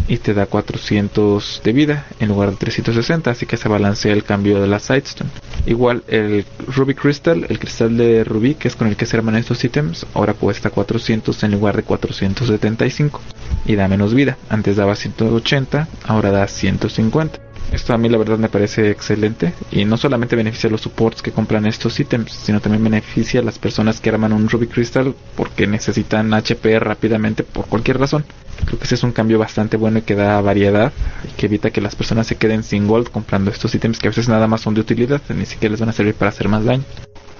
y 0.08 0.18
te 0.18 0.34
da 0.34 0.46
400 0.46 1.62
de 1.64 1.72
vida 1.72 2.06
en 2.18 2.28
lugar 2.28 2.50
de 2.50 2.56
360, 2.56 3.30
así 3.30 3.46
que 3.46 3.56
se 3.56 3.68
balancea 3.68 4.12
el 4.12 4.24
cambio 4.24 4.60
de 4.60 4.68
la 4.68 4.78
Sidestone. 4.78 5.30
Igual 5.66 6.02
el 6.08 6.44
Ruby 6.66 6.94
Crystal, 6.94 7.46
el 7.48 7.58
cristal 7.58 7.96
de 7.96 8.24
Ruby, 8.24 8.54
que 8.54 8.68
es 8.68 8.76
con 8.76 8.88
el 8.88 8.96
que 8.96 9.06
se 9.06 9.16
arman 9.16 9.36
estos 9.36 9.62
ítems, 9.64 10.06
ahora 10.14 10.34
cuesta 10.34 10.70
400 10.70 11.42
en 11.42 11.52
lugar 11.52 11.76
de 11.76 11.82
475 11.82 13.20
y 13.66 13.76
da 13.76 13.88
menos 13.88 14.14
vida. 14.14 14.36
Antes 14.48 14.76
daba 14.76 14.96
180, 14.96 15.88
ahora 16.04 16.30
da 16.30 16.46
150. 16.46 17.49
Esto 17.72 17.94
a 17.94 17.98
mí 17.98 18.08
la 18.08 18.18
verdad 18.18 18.38
me 18.38 18.48
parece 18.48 18.90
excelente 18.90 19.54
y 19.70 19.84
no 19.84 19.96
solamente 19.96 20.34
beneficia 20.34 20.68
a 20.68 20.72
los 20.72 20.80
supports 20.80 21.22
que 21.22 21.30
compran 21.30 21.66
estos 21.66 22.00
ítems, 22.00 22.32
sino 22.32 22.60
también 22.60 22.82
beneficia 22.82 23.40
a 23.40 23.44
las 23.44 23.60
personas 23.60 24.00
que 24.00 24.10
arman 24.10 24.32
un 24.32 24.48
Ruby 24.48 24.66
Crystal 24.66 25.14
porque 25.36 25.68
necesitan 25.68 26.34
HP 26.34 26.80
rápidamente 26.80 27.44
por 27.44 27.66
cualquier 27.66 27.98
razón. 27.98 28.24
Creo 28.64 28.78
que 28.78 28.84
ese 28.84 28.96
es 28.96 29.04
un 29.04 29.12
cambio 29.12 29.38
bastante 29.38 29.76
bueno 29.76 30.00
y 30.00 30.02
que 30.02 30.16
da 30.16 30.40
variedad 30.40 30.92
y 31.24 31.32
que 31.36 31.46
evita 31.46 31.70
que 31.70 31.80
las 31.80 31.94
personas 31.94 32.26
se 32.26 32.36
queden 32.36 32.64
sin 32.64 32.88
gold 32.88 33.08
comprando 33.08 33.52
estos 33.52 33.72
ítems 33.74 34.00
que 34.00 34.08
a 34.08 34.10
veces 34.10 34.28
nada 34.28 34.48
más 34.48 34.62
son 34.62 34.74
de 34.74 34.80
utilidad, 34.80 35.22
ni 35.28 35.46
siquiera 35.46 35.70
les 35.70 35.80
van 35.80 35.90
a 35.90 35.92
servir 35.92 36.14
para 36.14 36.30
hacer 36.30 36.48
más 36.48 36.64
daño. 36.64 36.82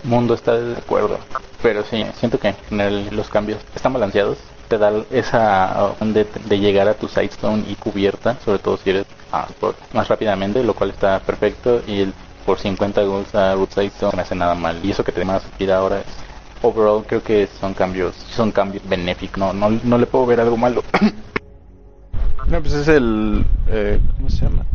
Mundo 0.04 0.34
está 0.34 0.54
de 0.54 0.76
acuerdo, 0.76 1.18
pero 1.60 1.84
sí, 1.84 2.06
siento 2.18 2.38
que 2.38 2.54
los 3.10 3.28
cambios 3.28 3.58
están 3.74 3.92
balanceados 3.92 4.38
te 4.70 4.78
da 4.78 4.92
esa 5.10 5.84
opción 5.84 6.14
de, 6.14 6.24
llegar 6.60 6.86
a 6.88 6.94
tu 6.94 7.08
sidestone 7.08 7.64
y 7.68 7.74
cubierta, 7.74 8.38
sobre 8.44 8.60
todo 8.60 8.76
si 8.76 8.90
eres 8.90 9.04
ah, 9.32 9.48
más 9.92 10.06
rápidamente, 10.08 10.62
lo 10.62 10.74
cual 10.74 10.90
está 10.90 11.18
perfecto. 11.18 11.82
Y 11.88 12.02
el, 12.02 12.14
por 12.46 12.58
50 12.58 13.02
golds 13.02 13.34
a 13.34 13.54
root 13.54 13.70
sidestone 13.72 14.12
no 14.14 14.22
hace 14.22 14.36
nada 14.36 14.54
mal. 14.54 14.78
Y 14.84 14.92
eso 14.92 15.02
que 15.02 15.10
te 15.10 15.24
más 15.24 15.42
vida 15.58 15.76
ahora 15.76 16.02
overall 16.62 17.04
creo 17.06 17.22
que 17.22 17.48
son 17.58 17.74
cambios 17.74 18.14
son 18.14 18.52
cambios 18.52 18.86
benéficos 18.86 19.38
no 19.38 19.52
no, 19.52 19.70
no 19.82 19.98
le 19.98 20.04
puedo 20.06 20.26
ver 20.26 20.40
algo 20.40 20.58
malo 20.58 20.82
no 22.48 22.60
pues 22.60 22.74
es 22.74 22.88
el 22.88 23.46
eh, 23.68 23.98
cómo 24.16 24.28
se 24.28 24.44
llama 24.44 24.66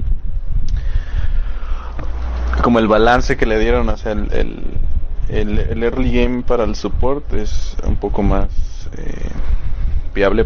como 2.64 2.80
el 2.80 2.88
balance 2.88 3.38
que 3.38 3.46
le 3.46 3.60
dieron 3.60 3.88
o 3.88 3.98
sea 3.98 4.14
el, 4.14 4.32
el, 5.30 5.60
el, 5.60 5.84
early 5.84 6.12
game 6.12 6.42
para 6.42 6.64
el 6.64 6.76
support 6.76 7.32
es 7.34 7.76
un 7.86 7.98
poco 7.98 8.24
más 8.24 8.50
eh, 8.98 9.30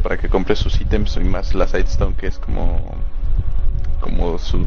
para 0.01 0.17
que 0.17 0.29
compre 0.29 0.55
sus 0.55 0.81
ítems 0.81 1.15
y 1.17 1.23
más 1.23 1.53
la 1.53 1.67
Sidestone 1.67 2.15
que 2.15 2.27
es 2.27 2.39
como 2.39 2.79
como 4.01 4.39
su 4.39 4.65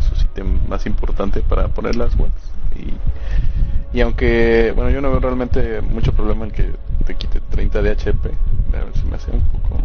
su 0.00 0.24
ítem 0.24 0.68
más 0.68 0.84
importante 0.86 1.40
para 1.40 1.68
poner 1.68 1.94
las 1.94 2.16
webs. 2.16 2.32
Y, 2.74 3.96
y 3.96 4.00
aunque 4.00 4.72
bueno 4.74 4.90
yo 4.90 5.00
no 5.00 5.10
veo 5.10 5.20
realmente 5.20 5.80
mucho 5.80 6.12
problema 6.12 6.44
en 6.44 6.50
que 6.50 6.72
te 7.06 7.14
quite 7.14 7.40
30 7.40 7.82
de 7.82 7.90
HP 7.90 8.30
a 8.74 8.84
ver 8.84 8.92
si 8.94 9.04
me 9.04 9.14
hace 9.14 9.30
un 9.30 9.40
poco 9.42 9.78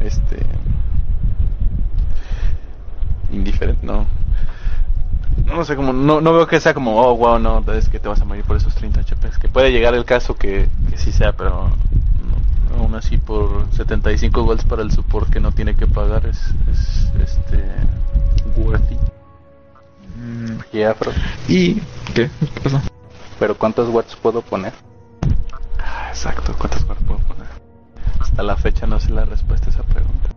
este 0.00 0.38
indiferente 3.32 3.84
no 3.84 4.06
no 5.44 5.64
sé 5.64 5.74
como 5.74 5.92
no, 5.92 6.20
no 6.20 6.32
veo 6.32 6.46
que 6.46 6.60
sea 6.60 6.72
como 6.72 7.00
oh 7.00 7.16
wow 7.16 7.38
no 7.40 7.64
es 7.72 7.88
que 7.88 7.98
te 7.98 8.08
vas 8.08 8.20
a 8.20 8.24
morir 8.24 8.44
por 8.44 8.56
esos 8.56 8.74
30 8.76 9.00
HP 9.00 9.28
que 9.40 9.48
puede 9.48 9.72
llegar 9.72 9.94
el 9.94 10.04
caso 10.04 10.36
que, 10.36 10.68
que 10.88 10.96
sí 10.96 11.10
sea 11.10 11.32
pero 11.32 11.70
aún 12.78 12.94
así 12.94 13.18
por 13.18 13.66
75 13.72 14.42
golds 14.42 14.64
para 14.64 14.82
el 14.82 14.90
support 14.90 15.30
que 15.30 15.40
no 15.40 15.52
tiene 15.52 15.74
que 15.74 15.86
pagar 15.86 16.26
es, 16.26 16.40
este 17.20 17.64
worthy. 18.56 18.96
Mm, 20.16 20.58
yeah, 20.72 20.96
¿Y 21.48 21.74
qué? 22.14 22.30
¿Qué 22.54 22.60
pasó? 22.62 22.80
Pero 23.38 23.56
¿cuántos 23.56 23.88
watts 23.88 24.16
puedo 24.16 24.42
poner? 24.42 24.72
Ah, 25.78 26.08
exacto, 26.10 26.54
¿cuántos 26.58 26.84
watts 26.84 27.02
puedo 27.04 27.20
poner? 27.20 27.46
Hasta 28.20 28.42
la 28.42 28.56
fecha 28.56 28.86
no 28.86 29.00
sé 29.00 29.10
la 29.10 29.24
respuesta 29.24 29.66
a 29.66 29.70
esa 29.70 29.82
pregunta. 29.82 30.30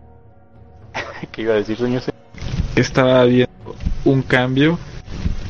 ¿Qué 1.32 1.42
iba 1.42 1.54
a 1.54 1.56
decir, 1.56 1.76
señor? 1.76 2.02
Estaba 2.74 3.24
viendo 3.24 3.76
un 4.04 4.22
cambio 4.22 4.78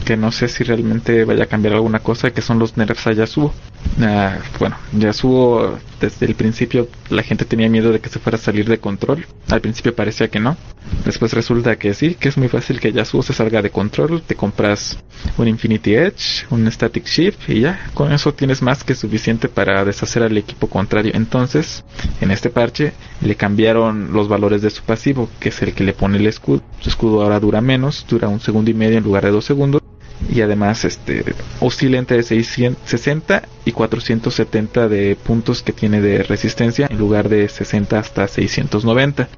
que 0.05 0.17
no 0.17 0.31
sé 0.31 0.49
si 0.49 0.63
realmente 0.63 1.25
vaya 1.25 1.45
a 1.45 1.47
cambiar 1.47 1.75
alguna 1.75 1.99
cosa, 1.99 2.31
que 2.31 2.41
son 2.41 2.61
los 2.61 2.77
nerfs 2.77 3.07
a 3.09 3.13
Yasuo. 3.13 3.53
Uh, 3.99 4.39
bueno, 4.59 4.77
Yasuo 4.93 5.79
desde 6.01 6.27
el 6.27 6.35
principio 6.35 6.89
la 7.09 7.23
gente 7.23 7.47
tenía 7.47 7.69
miedo 7.71 7.93
de 7.93 8.01
que 8.01 8.11
se 8.11 8.19
fuera 8.19 8.37
a 8.37 8.41
salir 8.41 8.69
de 8.69 8.79
control. 8.79 9.27
Al 9.49 9.61
principio 9.61 9.95
parecía 9.95 10.29
que 10.29 10.41
no. 10.41 10.57
Después 11.05 11.33
resulta 11.33 11.77
que 11.77 11.95
sí, 11.95 12.15
que 12.15 12.29
es 12.29 12.37
muy 12.37 12.49
fácil 12.49 12.79
que 12.79 12.93
Yasuo 12.93 13.23
se 13.23 13.33
salga 13.33 13.63
de 13.63 13.71
control. 13.71 14.23
Te 14.23 14.35
compras 14.35 14.99
un 15.39 15.49
Infinity 15.49 15.95
Edge, 15.95 16.47
un 16.51 16.71
Static 16.71 17.07
Shift 17.07 17.49
y 17.49 17.61
ya, 17.61 17.91
con 17.95 18.13
eso 18.13 18.35
tienes 18.35 18.61
más 18.61 18.85
que 18.85 18.95
suficiente 18.95 19.49
para 19.49 19.85
deshacer 19.85 20.23
al 20.23 20.37
equipo 20.37 20.69
contrario. 20.69 21.13
Entonces, 21.15 21.85
en 22.21 22.31
este 22.31 22.51
parche 22.51 22.93
le 23.23 23.35
cambiaron 23.37 24.13
los 24.13 24.29
valores 24.29 24.63
de 24.63 24.71
su 24.71 24.83
pasivo, 24.83 25.31
que 25.41 25.49
es 25.49 25.63
el 25.63 25.73
que 25.73 25.85
le 25.85 25.95
pone 25.95 26.19
el 26.19 26.27
escudo. 26.27 26.63
Su 26.81 26.91
escudo 26.91 27.23
ahora 27.23 27.41
dura 27.41 27.61
menos, 27.61 28.05
dura 28.09 28.29
un 28.29 28.41
segundo 28.41 28.71
y 28.71 28.75
medio 28.75 28.99
en 28.99 29.05
lugar 29.05 29.25
de 29.25 29.31
dos 29.31 29.45
segundos 29.45 29.81
y 30.29 30.41
además 30.41 30.85
este 30.85 31.25
oscila 31.61 31.99
entre 31.99 32.23
660 32.23 33.43
y 33.65 33.73
470 33.73 34.89
de 34.89 35.17
puntos 35.17 35.63
que 35.63 35.73
tiene 35.73 36.01
de 36.01 36.23
resistencia 36.23 36.87
en 36.91 36.99
lugar 36.99 37.29
de 37.29 37.49
60 37.49 37.99
hasta 37.99 38.29
690. 38.29 39.29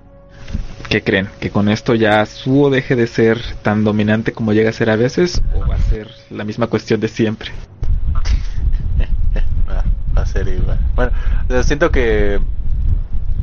¿Qué 0.89 1.03
creen? 1.03 1.29
¿Que 1.39 1.51
con 1.51 1.69
esto 1.69 1.95
ya 1.95 2.25
Suo 2.25 2.71
deje 2.71 2.97
de 2.97 3.07
ser 3.07 3.39
tan 3.63 3.85
dominante 3.85 4.33
como 4.33 4.53
llega 4.53 4.71
a 4.71 4.73
ser 4.73 4.89
a 4.89 4.97
veces 4.97 5.43
o 5.55 5.61
va 5.67 5.75
a 5.75 5.79
ser 5.79 6.09
la 6.31 6.45
misma 6.45 6.69
cuestión 6.69 6.99
de 7.01 7.09
siempre? 7.09 7.51
va 10.17 10.23
a 10.23 10.27
ser 10.27 10.49
igual. 10.49 10.79
Bueno, 10.95 11.13
siento 11.63 11.91
que 11.91 12.41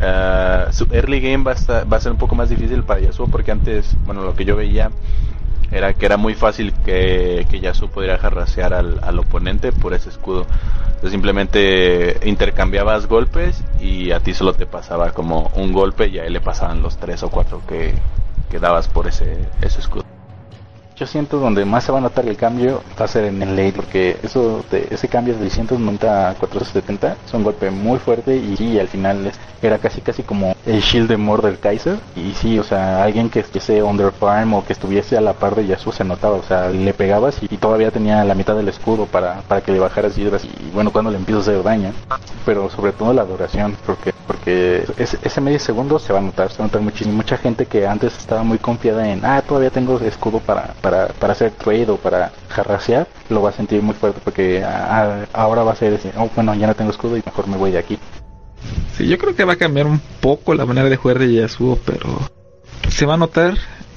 uh, 0.02 0.74
su 0.74 0.88
early 0.92 1.20
game 1.22 1.44
va 1.44 1.52
a, 1.52 1.84
va 1.84 1.98
a 1.98 2.00
ser 2.00 2.12
un 2.12 2.18
poco 2.18 2.34
más 2.34 2.50
difícil 2.50 2.84
para 2.84 3.02
Yasuo 3.02 3.28
porque 3.28 3.52
antes, 3.52 3.96
bueno, 4.06 4.24
lo 4.24 4.36
que 4.36 4.46
yo 4.46 4.56
veía 4.56 4.90
era 5.72 5.94
que 5.94 6.06
era 6.06 6.18
muy 6.18 6.36
fácil 6.36 6.74
que, 6.86 7.46
que 7.50 7.60
Yasuo 7.60 7.90
pudiera 7.90 8.18
jarrasear 8.18 8.74
al, 8.74 9.00
al 9.02 9.20
oponente 9.20 9.72
por 9.72 9.94
ese 9.94 10.10
escudo. 10.10 10.46
Entonces 10.88 11.12
simplemente 11.12 12.20
intercambiabas 12.24 13.08
golpes 13.08 13.64
y 13.80 14.12
a 14.12 14.20
ti 14.20 14.34
solo 14.34 14.54
te 14.54 14.66
pasaba 14.66 15.12
como 15.12 15.52
un 15.56 15.74
golpe 15.74 16.08
y 16.08 16.20
a 16.20 16.26
él 16.26 16.34
le 16.34 16.42
pasaban 16.42 16.82
los 16.82 16.98
tres 16.98 17.24
o 17.24 17.30
cuatro 17.30 17.62
que, 17.68 17.94
que 18.50 18.60
dabas 18.60 18.88
por 18.88 19.08
ese, 19.08 19.38
ese 19.62 19.80
escudo. 19.82 20.15
Yo 20.98 21.06
siento 21.06 21.40
donde 21.40 21.66
más 21.66 21.84
se 21.84 21.92
va 21.92 21.98
a 21.98 22.02
notar 22.02 22.26
el 22.26 22.38
cambio 22.38 22.82
va 22.98 23.04
a 23.04 23.08
ser 23.10 23.26
en 23.26 23.42
el 23.42 23.54
late, 23.54 23.74
porque 23.74 24.18
eso 24.24 24.64
de, 24.72 24.88
ese 24.92 25.10
cambio 25.10 25.36
de 25.36 25.50
190 25.50 26.30
a 26.30 26.34
470 26.36 27.18
es 27.26 27.34
un 27.34 27.44
golpe 27.44 27.70
muy 27.70 28.00
fuerte 28.00 28.38
y, 28.38 28.56
sí, 28.56 28.80
al 28.80 28.88
final 28.88 29.30
era 29.62 29.78
casi 29.78 30.00
casi 30.00 30.24
como 30.24 30.56
el 30.66 30.80
shield 30.80 31.10
de 31.10 31.18
Mordor 31.18 31.58
Kaiser. 31.58 31.98
Y 32.16 32.32
sí, 32.32 32.58
o 32.60 32.64
sea, 32.64 33.04
alguien 33.04 33.30
que 33.30 33.42
estuviese 33.42 33.84
under 33.84 34.14
farm 34.14 34.54
o 34.54 34.66
que 34.66 34.72
estuviese 34.72 35.18
a 35.18 35.22
la 35.22 35.34
par 35.34 35.56
de 35.56 35.68
Yasuo 35.68 35.92
se 35.92 36.06
notaba, 36.06 36.38
o 36.38 36.44
sea, 36.44 36.70
le 36.70 36.94
pegabas 36.94 37.44
y, 37.44 37.58
todavía 37.58 37.92
tenía 37.92 38.24
la 38.24 38.34
mitad 38.34 38.56
del 38.56 38.70
escudo 38.70 39.06
para, 39.06 39.42
para 39.50 39.60
que 39.60 39.74
le 39.74 39.80
bajaras 39.80 40.18
hidras 40.18 40.46
y 40.46 40.72
bueno, 40.74 40.92
cuando 40.92 41.12
le 41.12 41.18
empieza 41.18 41.40
a 41.40 41.42
hacer 41.42 41.62
daño. 41.62 41.92
Pero 42.46 42.70
sobre 42.70 42.94
todo 42.94 43.12
la 43.12 43.26
duración, 43.26 43.76
porque 43.86 44.14
porque 44.28 44.86
ese, 44.98 45.18
ese 45.22 45.42
medio 45.42 45.60
segundo 45.60 46.00
se 46.00 46.12
va 46.12 46.20
a 46.20 46.22
notar, 46.22 46.52
se 46.52 46.58
va 46.58 46.66
a 46.66 46.68
notar 46.68 46.82
muchísimo. 46.82 47.16
Mucha 47.16 47.38
gente 47.38 47.66
que 47.66 47.86
antes 47.86 48.18
estaba 48.18 48.44
muy 48.44 48.58
confiada 48.58 49.08
en, 49.08 49.24
ah, 49.24 49.42
todavía 49.42 49.70
tengo 49.70 50.00
escudo 50.00 50.40
para 50.40 50.74
para, 50.86 51.08
para 51.08 51.34
hacer 51.34 51.50
trade 51.50 51.90
o 51.90 51.98
para 51.98 52.32
jarrasear, 52.48 53.08
lo 53.30 53.42
va 53.42 53.50
a 53.50 53.54
sentir 53.54 53.82
muy 53.82 53.96
fuerte 53.96 54.22
porque 54.24 54.64
ahora 55.34 55.64
va 55.64 55.72
a 55.72 55.76
ser 55.76 55.94
ese, 55.94 56.12
oh, 56.16 56.30
bueno, 56.36 56.54
ya 56.54 56.68
no 56.68 56.76
tengo 56.76 56.92
escudo 56.92 57.18
y 57.18 57.24
mejor 57.26 57.48
me 57.48 57.58
voy 57.58 57.72
de 57.72 57.80
aquí. 57.80 57.98
Sí, 58.96 59.08
yo 59.08 59.18
creo 59.18 59.36
que 59.36 59.46
va 59.46 59.54
a 59.54 59.56
cambiar 59.56 59.88
un 59.88 60.00
poco 60.22 60.54
la 60.54 60.64
manera 60.64 60.88
de 60.88 60.96
jugar 60.96 61.18
de 61.18 61.34
Yasuo, 61.34 61.80
pero 61.84 62.20
se 62.88 63.08
va 63.08 63.16
a 63.16 63.18
notar 63.18 63.56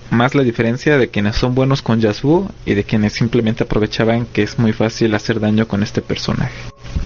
más 0.08 0.34
la 0.34 0.42
diferencia 0.42 0.96
de 0.96 1.08
quienes 1.08 1.36
son 1.36 1.54
buenos 1.54 1.82
con 1.82 2.00
Yasuo 2.00 2.50
y 2.64 2.72
de 2.72 2.84
quienes 2.84 3.12
simplemente 3.12 3.64
aprovechaban 3.64 4.24
que 4.24 4.42
es 4.42 4.58
muy 4.58 4.72
fácil 4.72 5.14
hacer 5.14 5.40
daño 5.40 5.68
con 5.68 5.82
este 5.82 6.00
personaje. 6.00 6.56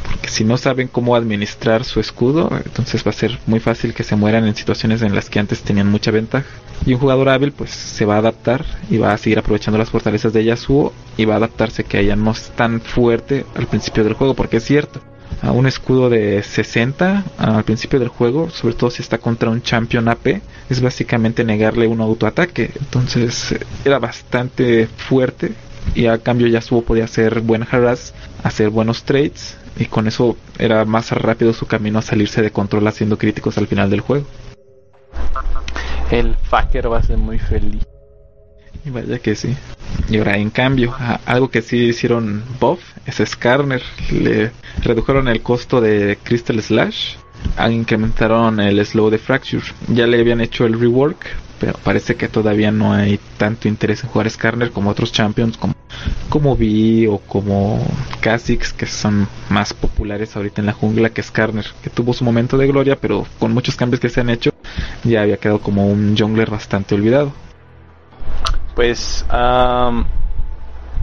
Porque 0.09 0.28
si 0.28 0.45
no 0.45 0.59
saben 0.59 0.87
cómo 0.87 1.16
administrar 1.16 1.83
su 1.83 1.99
escudo, 1.99 2.53
entonces 2.64 3.05
va 3.05 3.11
a 3.11 3.14
ser 3.14 3.41
muy 3.47 3.59
fácil 3.59 3.95
que 3.95 4.05
se 4.05 4.14
mueran 4.14 4.47
en 4.47 4.55
situaciones 4.55 5.03
en 5.03 5.16
las 5.16 5.28
que 5.28 5.41
antes 5.41 5.62
tenían 5.62 5.91
mucha 5.91 6.12
ventaja. 6.12 6.47
Y 6.85 6.95
un 6.95 7.01
jugador 7.01 7.28
hábil 7.28 7.53
pues 7.53 7.70
se 7.70 8.05
va 8.05 8.16
a 8.16 8.18
adaptar 8.18 8.64
y 8.91 8.99
va 8.99 9.12
a 9.12 9.18
seguir 9.18 9.39
aprovechando 9.39 9.78
las 9.78 9.91
fortalezas 9.91 10.33
de 10.33 10.45
Yasuo 10.45 10.93
y 11.16 11.24
va 11.24 11.35
a 11.35 11.37
adaptarse 11.37 11.85
que 11.85 12.01
ella 12.01 12.16
no 12.16 12.33
es 12.33 12.51
tan 12.51 12.80
fuerte 12.80 13.45
al 13.55 13.66
principio 13.66 14.03
del 14.03 14.14
juego, 14.14 14.35
porque 14.35 14.57
es 14.57 14.64
cierto, 14.64 15.01
a 15.41 15.53
un 15.53 15.66
escudo 15.66 16.11
de 16.11 16.43
60 16.43 17.24
al 17.39 17.64
principio 17.64 17.99
del 17.99 18.09
juego, 18.09 18.51
sobre 18.51 18.74
todo 18.74 18.91
si 18.91 19.03
está 19.03 19.18
contra 19.18 19.51
un 19.51 19.62
champion 19.62 20.09
AP, 20.09 20.41
es 20.68 20.80
básicamente 20.80 21.45
negarle 21.45 21.87
un 21.87 22.01
autoataque. 22.01 22.70
Entonces 22.78 23.55
era 23.85 23.99
bastante 23.99 24.87
fuerte 24.87 25.53
y 25.95 26.07
a 26.07 26.18
cambio 26.18 26.47
Yasuo 26.47 26.83
podía 26.83 27.05
hacer 27.05 27.41
buen 27.41 27.66
harass, 27.70 28.14
hacer 28.43 28.70
buenos 28.70 29.05
trades 29.05 29.57
y 29.78 29.87
con 29.87 30.07
eso 30.07 30.37
era 30.59 30.85
más 30.85 31.11
rápido 31.12 31.53
su 31.53 31.66
camino 31.66 31.99
a 31.99 32.03
salirse 32.03 32.43
de 32.43 32.51
control 32.51 32.87
haciendo 32.87 33.18
críticos 33.18 33.57
al 33.59 33.66
final 33.66 33.91
del 33.91 34.01
juego. 34.01 34.26
El 36.13 36.37
fucker 36.37 36.93
va 36.93 36.99
a 36.99 37.03
ser 37.03 37.17
muy 37.17 37.39
feliz. 37.39 37.87
Y 38.85 38.91
vaya 38.91 39.19
que 39.19 39.35
sí. 39.35 39.57
Y 40.11 40.19
ahora, 40.19 40.37
en 40.37 40.51
cambio, 40.51 40.95
algo 41.25 41.49
que 41.49 41.63
sí 41.63 41.85
hicieron 41.85 42.45
buff 42.61 42.83
es 43.07 43.23
Skarner. 43.27 43.83
Le 44.11 44.51
redujeron 44.83 45.27
el 45.29 45.41
costo 45.41 45.81
de 45.81 46.19
Crystal 46.23 46.61
Slash. 46.63 47.15
Incrementaron 47.71 48.61
el 48.61 48.85
slow 48.85 49.09
de 49.09 49.17
Fracture. 49.17 49.65
Ya 49.89 50.07
le 50.07 50.21
habían 50.21 50.43
hecho 50.43 50.67
el 50.67 50.79
rework. 50.79 51.27
Pero 51.59 51.79
parece 51.83 52.17
que 52.17 52.29
todavía 52.29 52.71
no 52.71 52.93
hay 52.93 53.19
tanto 53.39 53.67
interés 53.67 54.05
en 54.05 54.11
jugar 54.11 54.29
Skarner 54.29 54.71
como 54.71 54.91
otros 54.91 55.13
champions 55.13 55.57
como, 55.57 55.75
como 56.29 56.57
Vi 56.57 57.07
o 57.07 57.19
como 57.19 57.87
Kha'Zix 58.21 58.73
que 58.73 58.87
son 58.87 59.29
más 59.49 59.73
populares 59.73 60.35
ahorita 60.35 60.61
en 60.61 60.67
la 60.67 60.73
jungla 60.73 61.11
que 61.11 61.23
Skarner, 61.23 61.67
que 61.81 61.89
tuvo 61.89 62.15
su 62.15 62.25
momento 62.25 62.59
de 62.59 62.67
gloria, 62.67 62.97
pero 63.01 63.25
con 63.39 63.55
muchos 63.55 63.77
cambios 63.77 64.01
que 64.01 64.09
se 64.09 64.21
han 64.21 64.31
hecho 64.31 64.51
ya 65.05 65.23
había 65.23 65.37
quedado 65.37 65.61
como 65.61 65.87
un 65.87 66.16
jungler 66.16 66.51
bastante 66.51 66.95
olvidado. 66.95 67.33
Pues 68.75 69.25
um, 69.31 70.05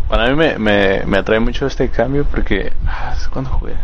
para 0.09 0.28
mí 0.30 0.36
me, 0.36 0.57
me, 0.57 1.03
me, 1.05 1.17
atrae 1.17 1.39
mucho 1.39 1.67
este 1.67 1.89
cambio 1.89 2.26
porque 2.26 2.74
ah, 2.88 3.15
cuando 3.32 3.51
jugué, 3.51 3.76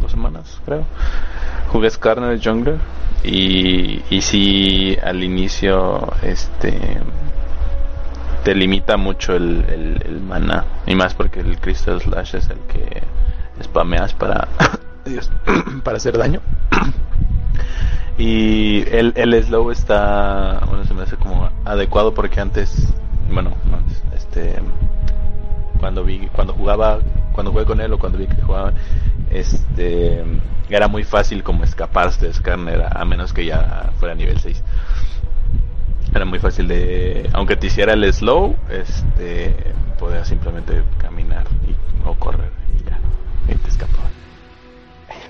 dos 0.00 0.10
semanas 0.10 0.60
creo, 0.64 0.84
jugué 1.68 1.90
Skarner 1.90 2.40
Jungler 2.42 2.78
y, 3.24 4.02
y 4.08 4.22
si 4.22 4.96
al 5.02 5.22
inicio 5.24 6.12
este 6.22 6.98
te 8.44 8.54
limita 8.54 8.96
mucho 8.96 9.34
el, 9.34 9.64
el, 10.04 10.20
mana 10.20 10.64
y 10.86 10.94
más 10.94 11.14
porque 11.14 11.40
el 11.40 11.58
Crystal 11.58 12.00
Slash 12.00 12.36
es 12.36 12.48
el 12.48 12.58
que 12.60 13.02
spameas 13.62 14.14
para 14.14 14.48
para 15.84 15.96
hacer 15.96 16.18
daño 16.18 16.40
y 18.18 18.84
el, 18.90 19.12
el 19.16 19.42
slow 19.42 19.70
está, 19.70 20.60
bueno, 20.68 20.84
se 20.84 20.94
me 20.94 21.02
hace 21.02 21.16
como 21.16 21.48
adecuado 21.64 22.12
porque 22.12 22.40
antes, 22.40 22.88
bueno, 23.30 23.52
este, 24.14 24.56
cuando 25.80 26.04
vi, 26.04 26.28
cuando 26.32 26.52
jugaba, 26.52 27.00
cuando 27.32 27.52
jugué 27.52 27.64
con 27.64 27.80
él 27.80 27.92
o 27.92 27.98
cuando 27.98 28.18
vi 28.18 28.26
que 28.26 28.42
jugaba, 28.42 28.72
este, 29.30 30.22
era 30.68 30.88
muy 30.88 31.04
fácil 31.04 31.42
como 31.42 31.64
escaparse 31.64 32.26
de 32.26 32.34
Skarner 32.34 32.86
a, 32.90 33.04
menos 33.04 33.32
que 33.32 33.46
ya 33.46 33.92
fuera 33.98 34.14
nivel 34.14 34.38
6. 34.38 34.62
Era 36.14 36.26
muy 36.26 36.38
fácil 36.38 36.68
de, 36.68 37.30
aunque 37.32 37.56
te 37.56 37.68
hiciera 37.68 37.94
el 37.94 38.12
slow, 38.12 38.56
este, 38.70 39.56
podías 39.98 40.28
simplemente 40.28 40.82
caminar 40.98 41.46
y, 41.66 41.74
o 42.06 42.14
correr 42.14 42.52
y 42.78 42.84
ya, 42.84 42.98
y 43.48 43.56
te 43.56 43.68
escapaba 43.70 44.10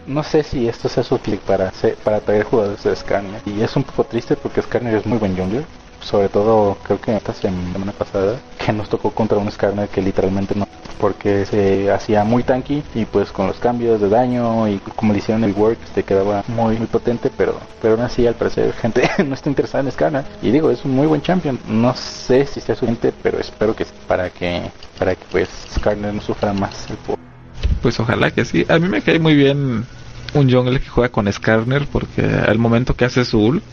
no 0.06 0.22
sé 0.22 0.42
si 0.42 0.68
esto 0.68 0.88
sea 0.88 1.04
útil 1.10 1.38
para, 1.46 1.72
para 2.02 2.16
atraer 2.18 2.44
jugadores 2.44 2.82
de 2.82 2.96
Scanner. 2.96 3.40
Y 3.46 3.62
es 3.62 3.76
un 3.76 3.84
poco 3.84 4.04
triste 4.04 4.36
porque 4.36 4.62
Scanner 4.62 4.94
es 4.94 5.06
muy 5.06 5.18
buen 5.18 5.36
jungler. 5.36 5.64
Sobre 6.00 6.28
todo, 6.28 6.76
creo 6.82 7.00
que 7.00 7.16
esta 7.16 7.32
semana 7.32 7.92
pasada, 7.92 8.40
que 8.64 8.72
nos 8.72 8.88
tocó 8.88 9.12
contra 9.12 9.38
un 9.38 9.50
Scanner 9.50 9.88
que 9.88 10.02
literalmente 10.02 10.54
no. 10.56 10.66
Porque 10.98 11.46
se 11.46 11.90
hacía 11.90 12.22
muy 12.22 12.44
tanky 12.44 12.82
y 12.94 13.04
pues 13.04 13.32
con 13.32 13.48
los 13.48 13.58
cambios 13.58 14.00
de 14.00 14.08
daño 14.08 14.68
y 14.68 14.78
como 14.78 15.12
le 15.12 15.18
hicieron 15.18 15.42
el 15.42 15.52
work, 15.52 15.78
te 15.94 16.04
quedaba 16.04 16.44
muy, 16.48 16.76
muy 16.76 16.86
potente. 16.86 17.30
Pero, 17.36 17.56
pero 17.80 17.94
aún 17.94 18.02
así, 18.02 18.26
al 18.26 18.34
parecer, 18.34 18.72
gente 18.80 19.08
no 19.26 19.34
está 19.34 19.48
interesada 19.48 19.84
en 19.84 19.92
Scanner. 19.92 20.24
Y 20.42 20.50
digo, 20.50 20.70
es 20.70 20.84
un 20.84 20.92
muy 20.92 21.06
buen 21.06 21.22
champion. 21.22 21.58
No 21.68 21.94
sé 21.94 22.46
si 22.46 22.60
sea 22.60 22.74
suficiente, 22.74 23.12
pero 23.22 23.38
espero 23.38 23.74
que 23.74 23.86
para 24.08 24.30
que, 24.30 24.62
para 24.98 25.14
que 25.14 25.24
pues 25.30 25.48
Scanner 25.74 26.12
no 26.12 26.20
sufra 26.20 26.52
más 26.52 26.90
el 26.90 26.96
poder 26.96 27.31
pues 27.82 27.98
ojalá 28.00 28.30
que 28.30 28.44
sí. 28.44 28.64
A 28.68 28.78
mí 28.78 28.88
me 28.88 29.02
cae 29.02 29.18
muy 29.18 29.34
bien 29.34 29.84
un 30.34 30.50
jungle 30.50 30.80
que 30.80 30.88
juega 30.88 31.10
con 31.10 31.30
Skarner 31.30 31.86
porque 31.86 32.22
al 32.22 32.58
momento 32.58 32.94
que 32.94 33.04
hace 33.04 33.24
su 33.24 33.40
ult, 33.40 33.64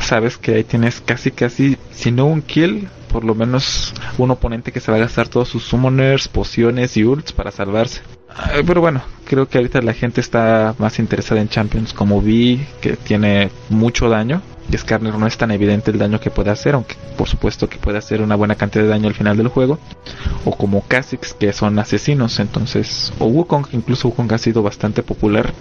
sabes 0.00 0.38
que 0.38 0.54
ahí 0.54 0.64
tienes 0.64 1.00
casi 1.00 1.30
casi, 1.30 1.76
si 1.90 2.10
no 2.10 2.26
un 2.26 2.42
kill, 2.42 2.88
por 3.12 3.24
lo 3.24 3.34
menos 3.34 3.92
un 4.16 4.30
oponente 4.30 4.72
que 4.72 4.80
se 4.80 4.90
va 4.90 4.96
a 4.96 5.00
gastar 5.00 5.28
todos 5.28 5.48
sus 5.48 5.64
summoners, 5.64 6.28
pociones 6.28 6.96
y 6.96 7.04
ults 7.04 7.32
para 7.32 7.50
salvarse. 7.50 8.00
Pero 8.66 8.80
bueno, 8.80 9.02
creo 9.24 9.48
que 9.48 9.58
ahorita 9.58 9.80
la 9.82 9.94
gente 9.94 10.20
está 10.20 10.74
más 10.78 10.98
interesada 10.98 11.40
en 11.40 11.48
champions 11.48 11.92
como 11.92 12.22
Vi, 12.22 12.64
que 12.80 12.96
tiene 12.96 13.50
mucho 13.68 14.08
daño. 14.08 14.42
Skarner 14.76 15.14
no 15.14 15.26
es 15.26 15.38
tan 15.38 15.50
evidente 15.50 15.90
el 15.90 15.98
daño 15.98 16.20
que 16.20 16.30
puede 16.30 16.50
hacer, 16.50 16.74
aunque 16.74 16.96
por 17.16 17.28
supuesto 17.28 17.68
que 17.68 17.78
puede 17.78 17.98
hacer 17.98 18.20
una 18.20 18.36
buena 18.36 18.56
cantidad 18.56 18.84
de 18.84 18.90
daño 18.90 19.08
al 19.08 19.14
final 19.14 19.36
del 19.36 19.48
juego. 19.48 19.78
O 20.44 20.56
como 20.56 20.84
Kha'Zix, 20.86 21.32
que 21.34 21.52
son 21.52 21.78
asesinos, 21.78 22.38
entonces... 22.40 23.12
O 23.18 23.26
Wukong, 23.26 23.66
incluso 23.72 24.08
Wukong 24.08 24.32
ha 24.32 24.38
sido 24.38 24.62
bastante 24.62 25.02
popular. 25.02 25.52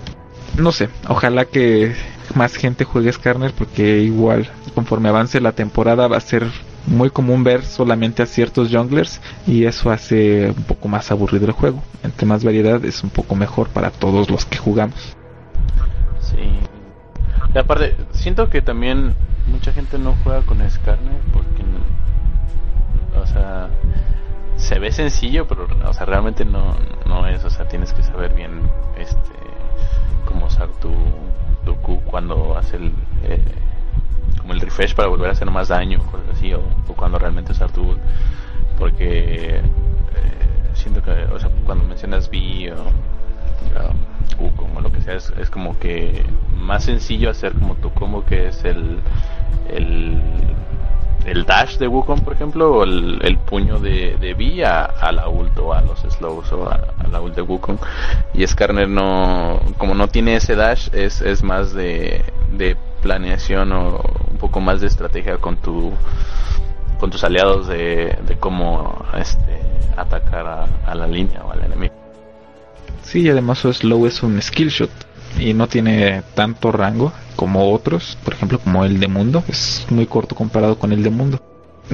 No 0.58 0.72
sé, 0.72 0.90
ojalá 1.08 1.46
que 1.46 1.96
más 2.36 2.56
gente 2.56 2.84
juegue 2.84 3.12
Skarner 3.14 3.54
porque 3.54 4.00
igual 4.00 4.50
conforme 4.74 5.10
avance 5.10 5.40
la 5.40 5.52
temporada 5.52 6.08
va 6.08 6.18
a 6.18 6.22
ser 6.22 6.48
muy 6.88 7.10
común 7.10 7.44
ver 7.44 7.66
solamente 7.66 8.24
a 8.24 8.26
ciertos 8.26 8.70
junglers 8.72 9.22
y 9.46 9.66
eso 9.66 9.92
hace 9.92 10.48
un 10.56 10.64
poco 10.64 10.88
más 10.88 11.12
aburrido 11.12 11.46
el 11.46 11.52
juego. 11.52 11.84
Entre 12.04 12.26
más 12.26 12.44
variedad 12.44 12.84
es 12.86 13.04
un 13.04 13.10
poco 13.10 13.36
mejor 13.36 13.70
para 13.70 13.92
todos 13.92 14.30
los 14.30 14.46
que 14.46 14.58
jugamos. 14.58 15.16
Sí. 16.22 16.77
Aparte, 17.58 17.96
siento 18.12 18.50
que 18.50 18.62
también 18.62 19.16
mucha 19.48 19.74
gente 19.74 19.98
no 19.98 20.16
juega 20.24 20.42
con 20.42 20.58
Skarner 20.70 21.20
porque, 21.34 21.64
o 23.20 23.26
sea, 23.26 23.70
se 24.58 24.78
ve 24.78 24.92
sencillo, 24.92 25.48
pero, 25.48 25.68
o 25.86 25.94
sea, 25.94 26.06
realmente 26.06 26.46
no, 26.46 26.76
no 27.08 27.28
es, 27.28 27.44
o 27.44 27.50
sea, 27.50 27.68
tienes 27.68 27.94
que 27.94 28.04
saber 28.04 28.34
bien, 28.34 28.62
este, 28.98 29.34
cómo 30.26 30.46
usar 30.46 30.68
tu, 30.82 30.94
tu 31.66 31.76
Q 31.78 32.02
cuando 32.06 32.56
hace 32.58 32.78
el, 32.78 32.94
eh, 33.24 33.42
como 34.40 34.54
el 34.54 34.62
refresh 34.62 34.94
para 34.94 35.08
volver 35.08 35.30
a 35.30 35.32
hacer 35.32 35.50
más 35.50 35.70
daño, 35.70 36.00
cosas 36.12 36.28
así, 36.34 36.54
o, 36.54 36.62
cuando 36.96 37.18
realmente 37.18 37.54
usar 37.54 37.72
tu 37.72 37.96
porque 38.78 39.58
eh, 39.58 39.62
siento 40.74 41.02
que, 41.02 41.12
o 41.12 41.40
sea, 41.40 41.50
cuando 41.66 41.86
mencionas 41.86 42.30
V 42.30 42.72
o 42.74 44.17
Como 44.56 44.82
lo 44.82 44.92
que 44.92 45.02
sea, 45.02 45.16
es, 45.16 45.34
es, 45.40 45.50
como 45.50 45.78
que 45.80 46.24
más 46.56 46.84
sencillo 46.84 47.30
hacer 47.30 47.54
como 47.54 47.76
tu 47.76 47.92
combo 47.92 48.24
que 48.26 48.48
es 48.48 48.64
el, 48.66 49.00
el, 49.70 50.22
el 51.26 51.46
dash 51.46 51.78
de 51.78 51.88
Wukong, 51.88 52.22
por 52.22 52.34
ejemplo, 52.34 52.72
o 52.72 52.84
el, 52.84 53.38
puño 53.46 53.80
de, 53.80 54.18
de 54.18 54.34
Vi 54.34 54.64
a, 54.64 55.12
la 55.12 55.28
ult 55.28 55.58
o 55.58 55.74
a 55.74 55.82
los 55.82 56.02
slows 56.02 56.52
o 56.52 56.70
a, 56.70 56.80
la 57.12 57.22
ult 57.22 57.36
de 57.36 57.42
Wukong. 57.42 57.78
Y 58.34 58.46
Skarner 58.46 58.88
no, 58.88 59.60
como 59.78 59.96
no 59.96 60.08
tiene 60.08 60.36
ese 60.36 60.56
dash, 60.56 60.90
es, 60.94 61.22
es 61.22 61.44
más 61.44 61.74
de, 61.74 62.24
de 62.52 62.78
planeación 63.02 63.72
o 63.72 64.02
un 64.32 64.38
poco 64.38 64.60
más 64.60 64.82
de 64.82 64.88
estrategia 64.88 65.38
con 65.38 65.58
tu 65.58 65.94
con 67.00 67.12
tus 67.12 67.24
aliados 67.24 67.68
de, 67.68 68.18
de 68.26 68.38
cómo 68.40 69.06
este, 69.18 69.60
atacar 69.96 70.68
a, 70.86 70.96
la 70.96 71.08
línea 71.08 71.44
o 71.44 71.52
al 71.52 71.64
enemigo. 71.64 71.94
Sí, 73.04 73.30
además 73.30 73.60
su 73.60 73.72
slow 73.72 74.06
es 74.06 74.24
un 74.24 74.42
skill 74.42 74.70
shot 74.70 74.92
y 75.40 75.54
no 75.54 75.68
tiene 75.68 76.24
tanto 76.34 76.72
rango 76.72 77.14
como 77.36 77.72
otros, 77.72 78.18
por 78.24 78.34
ejemplo 78.34 78.60
como 78.60 78.84
el 78.84 79.00
de 79.00 79.08
mundo, 79.08 79.44
es 79.48 79.86
muy 79.90 80.06
corto 80.08 80.36
comparado 80.36 80.78
con 80.78 80.92
el 80.92 81.04
de 81.04 81.10
mundo. 81.10 81.42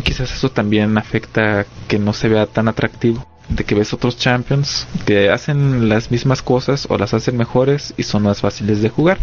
Quizás 0.03 0.31
eso 0.31 0.49
también 0.49 0.97
afecta 0.97 1.65
que 1.87 1.99
no 1.99 2.13
se 2.13 2.29
vea 2.29 2.47
tan 2.47 2.67
atractivo, 2.67 3.25
de 3.49 3.63
que 3.63 3.75
ves 3.75 3.93
otros 3.93 4.17
champions 4.17 4.87
que 5.05 5.29
hacen 5.29 5.89
las 5.89 6.09
mismas 6.09 6.41
cosas 6.41 6.87
o 6.89 6.97
las 6.97 7.13
hacen 7.13 7.37
mejores 7.37 7.93
y 7.97 8.03
son 8.03 8.23
más 8.23 8.41
fáciles 8.41 8.81
de 8.81 8.89
jugar. 8.89 9.19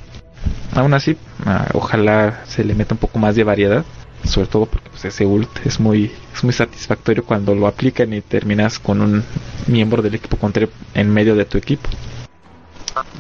Aún 0.75 0.95
así, 0.95 1.16
ah, 1.45 1.66
ojalá 1.75 2.45
se 2.47 2.64
le 2.64 2.75
meta 2.75 2.95
un 2.95 2.99
poco 2.99 3.18
más 3.18 3.35
de 3.35 3.45
variedad 3.45 3.85
sobre 4.25 4.49
todo 4.49 4.66
porque 4.66 4.91
pues, 4.91 5.05
ese 5.05 5.27
ult 5.27 5.49
es 5.64 5.81
muy 5.81 6.12
es 6.35 6.45
muy 6.45 6.53
satisfactorio 6.53 7.25
cuando 7.25 7.55
lo 7.55 7.66
aplican 7.66 8.12
y 8.12 8.21
terminas 8.21 8.79
con 8.79 9.01
un 9.01 9.25
miembro 9.66 10.03
del 10.03 10.14
equipo 10.14 10.37
contrario 10.37 10.71
en 10.95 11.11
medio 11.11 11.35
de 11.35 11.45
tu 11.45 11.59
equipo. 11.59 11.89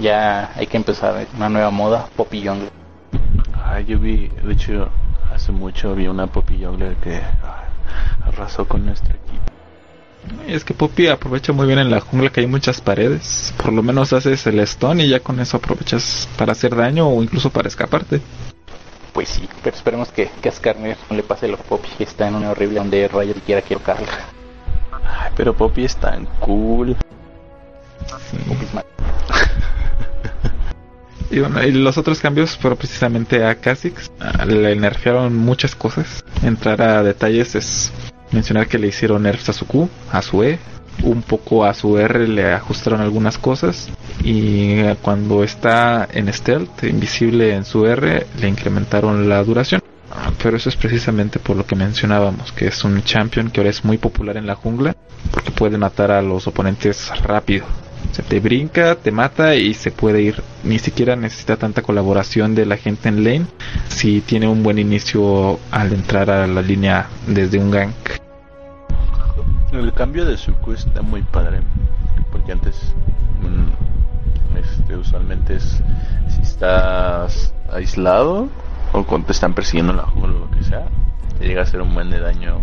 Ya 0.00 0.52
hay 0.56 0.66
que 0.66 0.76
empezar 0.76 1.26
una 1.36 1.48
nueva 1.48 1.70
moda, 1.70 2.08
Poppy 2.16 2.46
Jungler. 2.46 2.70
Ah, 3.54 3.80
yo 3.80 3.98
vi, 3.98 4.28
de 4.28 4.52
hecho, 4.52 4.88
hace 5.32 5.52
mucho 5.52 5.94
vi 5.94 6.06
una 6.06 6.26
Poppy 6.26 6.64
Jungler 6.64 6.96
que 6.96 7.20
arrasó 8.24 8.66
con 8.66 8.84
nuestro 8.84 9.14
equipo. 9.14 9.50
Es 10.46 10.64
que 10.64 10.74
Poppy 10.74 11.06
aprovecha 11.06 11.52
muy 11.52 11.66
bien 11.66 11.78
en 11.78 11.90
la 11.90 12.00
jungla 12.00 12.30
que 12.30 12.40
hay 12.40 12.46
muchas 12.46 12.80
paredes. 12.80 13.54
Por 13.56 13.72
lo 13.72 13.82
menos 13.82 14.12
haces 14.12 14.46
el 14.46 14.60
stone 14.60 15.04
y 15.04 15.08
ya 15.08 15.20
con 15.20 15.40
eso 15.40 15.56
aprovechas 15.56 16.28
para 16.36 16.52
hacer 16.52 16.74
daño 16.74 17.08
o 17.08 17.22
incluso 17.22 17.50
para 17.50 17.68
escaparte. 17.68 18.20
Pues 19.12 19.28
sí, 19.28 19.48
pero 19.62 19.76
esperemos 19.76 20.10
que, 20.12 20.30
que 20.40 20.48
a 20.48 20.52
Skarner 20.52 20.96
no 21.08 21.16
le 21.16 21.22
pase 21.22 21.48
lo 21.48 21.56
que 21.56 21.64
Poppy, 21.64 21.88
que 21.98 22.04
está 22.04 22.28
en 22.28 22.36
una 22.36 22.50
horrible 22.50 22.78
donde 22.78 23.08
Riot 23.08 23.40
quiera 23.44 23.62
que 23.62 23.74
lo 23.74 23.80
cargue. 23.80 24.06
Ay, 24.92 25.32
pero 25.36 25.54
Poppy 25.54 25.84
es 25.84 25.96
tan 25.96 26.26
cool. 26.38 26.96
Sí. 28.30 28.36
Poppy 28.48 28.64
es 28.64 28.74
mal. 28.74 28.84
y 31.30 31.40
bueno, 31.40 31.62
y 31.62 31.72
los 31.72 31.98
otros 31.98 32.20
cambios 32.20 32.56
fueron 32.56 32.78
precisamente 32.78 33.44
a 33.44 33.56
Kha'Zix. 33.56 34.12
Ah, 34.20 34.44
le 34.44 34.76
nerfearon 34.76 35.36
muchas 35.36 35.74
cosas. 35.74 36.24
Entrar 36.44 36.80
a 36.80 37.02
detalles 37.02 37.56
es 37.56 37.92
mencionar 38.30 38.68
que 38.68 38.78
le 38.78 38.88
hicieron 38.88 39.24
nerfs 39.24 39.48
a 39.48 39.52
su 39.52 39.66
Q, 39.66 39.88
a 40.12 40.22
su 40.22 40.44
E, 40.44 40.60
un 41.02 41.22
poco 41.22 41.64
a 41.64 41.74
su 41.74 41.98
R 41.98 42.28
le 42.28 42.52
ajustaron 42.52 43.00
algunas 43.00 43.38
cosas 43.38 43.88
y 44.22 44.82
cuando 45.02 45.42
está 45.44 46.08
en 46.12 46.32
stealth, 46.32 46.84
invisible 46.84 47.54
en 47.54 47.64
su 47.64 47.86
R, 47.86 48.26
le 48.40 48.48
incrementaron 48.48 49.28
la 49.28 49.42
duración. 49.42 49.82
Pero 50.42 50.56
eso 50.56 50.68
es 50.68 50.76
precisamente 50.76 51.38
por 51.38 51.56
lo 51.56 51.64
que 51.66 51.76
mencionábamos, 51.76 52.52
que 52.52 52.66
es 52.66 52.84
un 52.84 53.02
champion 53.04 53.50
que 53.50 53.60
ahora 53.60 53.70
es 53.70 53.84
muy 53.84 53.98
popular 53.98 54.36
en 54.36 54.46
la 54.46 54.54
jungla, 54.56 54.96
porque 55.30 55.50
puede 55.50 55.78
matar 55.78 56.10
a 56.10 56.22
los 56.22 56.46
oponentes 56.46 57.10
rápido. 57.22 57.64
Se 58.12 58.22
te 58.22 58.40
brinca, 58.40 58.96
te 58.96 59.12
mata 59.12 59.54
y 59.54 59.74
se 59.74 59.90
puede 59.92 60.22
ir. 60.22 60.42
Ni 60.64 60.78
siquiera 60.78 61.14
necesita 61.16 61.56
tanta 61.56 61.82
colaboración 61.82 62.54
de 62.54 62.66
la 62.66 62.76
gente 62.76 63.08
en 63.08 63.22
lane 63.24 63.46
si 63.88 64.20
tiene 64.20 64.48
un 64.48 64.62
buen 64.62 64.78
inicio 64.78 65.60
al 65.70 65.92
entrar 65.92 66.30
a 66.30 66.46
la 66.46 66.62
línea 66.62 67.06
desde 67.26 67.58
un 67.58 67.70
gank. 67.70 68.29
El 69.72 69.92
cambio 69.92 70.24
de 70.24 70.36
Suku 70.36 70.72
está 70.72 71.00
muy 71.00 71.22
padre. 71.22 71.60
Porque 72.32 72.52
antes, 72.52 72.94
mm, 73.40 74.56
este, 74.58 74.96
usualmente 74.96 75.54
es 75.56 75.82
si 76.28 76.42
estás 76.42 77.54
aislado 77.72 78.48
o 78.92 79.04
cuando 79.04 79.28
te 79.28 79.32
están 79.32 79.54
persiguiendo 79.54 79.92
en 79.92 79.98
la 79.98 80.06
jungla 80.06 80.36
o 80.36 80.40
lo 80.40 80.50
que 80.50 80.64
sea, 80.64 80.86
te 81.38 81.46
llega 81.46 81.60
a 81.60 81.64
hacer 81.64 81.80
un 81.82 81.94
buen 81.94 82.10
daño. 82.10 82.58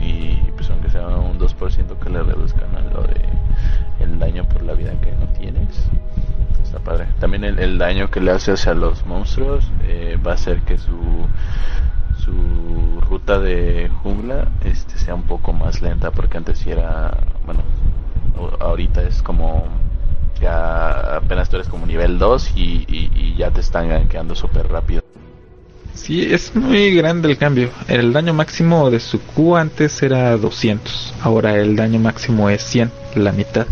Y 0.00 0.34
pues, 0.56 0.68
aunque 0.70 0.90
sea 0.90 1.06
un 1.06 1.38
2% 1.38 1.98
que 1.98 2.10
le 2.10 2.22
reduzcan 2.22 2.74
a 2.74 2.80
lo 2.80 3.02
de 3.02 3.20
el 4.00 4.18
daño 4.18 4.44
por 4.44 4.62
la 4.62 4.74
vida 4.74 4.92
que 5.00 5.12
no 5.12 5.26
tienes, 5.38 5.88
está 6.62 6.80
padre. 6.80 7.06
También 7.20 7.44
el, 7.44 7.78
daño 7.78 8.10
que 8.10 8.20
le 8.20 8.32
hace 8.32 8.52
hacia 8.52 8.74
los 8.74 9.06
monstruos 9.06 9.70
eh, 9.84 10.18
va 10.24 10.32
a 10.32 10.34
hacer 10.34 10.60
que 10.62 10.76
su 10.78 11.26
su 12.18 12.32
ruta 13.08 13.38
de 13.38 13.90
jungla 14.02 14.48
este 14.64 14.98
sea 14.98 15.14
un 15.14 15.24
poco 15.24 15.52
más 15.52 15.80
lenta 15.82 16.10
porque 16.10 16.36
antes 16.36 16.58
sí 16.58 16.70
era 16.70 17.16
bueno 17.44 17.62
ahorita 18.60 19.02
es 19.02 19.22
como 19.22 19.64
ya 20.40 21.16
apenas 21.16 21.48
tú 21.48 21.56
eres 21.56 21.68
como 21.68 21.86
nivel 21.86 22.18
2 22.18 22.52
y, 22.56 23.34
ya 23.36 23.50
te 23.50 23.60
están 23.60 24.08
quedando 24.08 24.34
súper 24.34 24.68
rápido 24.68 25.02
Sí, 25.94 26.32
es 26.32 26.54
muy 26.54 26.94
grande 26.94 27.28
el 27.28 27.36
cambio. 27.36 27.70
El 27.88 28.12
daño 28.12 28.32
máximo 28.32 28.88
de 28.88 29.00
su 29.00 29.20
Q 29.20 29.56
antes 29.56 30.00
era 30.00 30.36
200. 30.36 31.14
Ahora 31.22 31.56
el 31.56 31.74
daño 31.74 31.98
máximo 31.98 32.48
es 32.48 32.62
100, 32.62 32.92
la 33.16 33.32
mitad. 33.32 33.66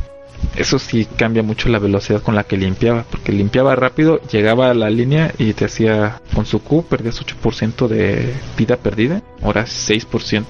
Eso 0.56 0.78
sí 0.78 1.06
cambia 1.16 1.42
mucho 1.42 1.68
la 1.68 1.78
velocidad 1.78 2.22
con 2.22 2.34
la 2.34 2.44
que 2.44 2.56
limpiaba, 2.56 3.04
porque 3.10 3.32
limpiaba 3.32 3.76
rápido, 3.76 4.20
llegaba 4.30 4.70
a 4.70 4.74
la 4.74 4.90
línea 4.90 5.32
y 5.38 5.52
te 5.52 5.66
hacía 5.66 6.20
con 6.34 6.46
su 6.46 6.62
Q, 6.62 6.86
perdías 6.88 7.20
8% 7.20 7.88
de 7.88 8.32
vida 8.56 8.76
perdida, 8.76 9.22
ahora 9.42 9.64
6%. 9.64 10.44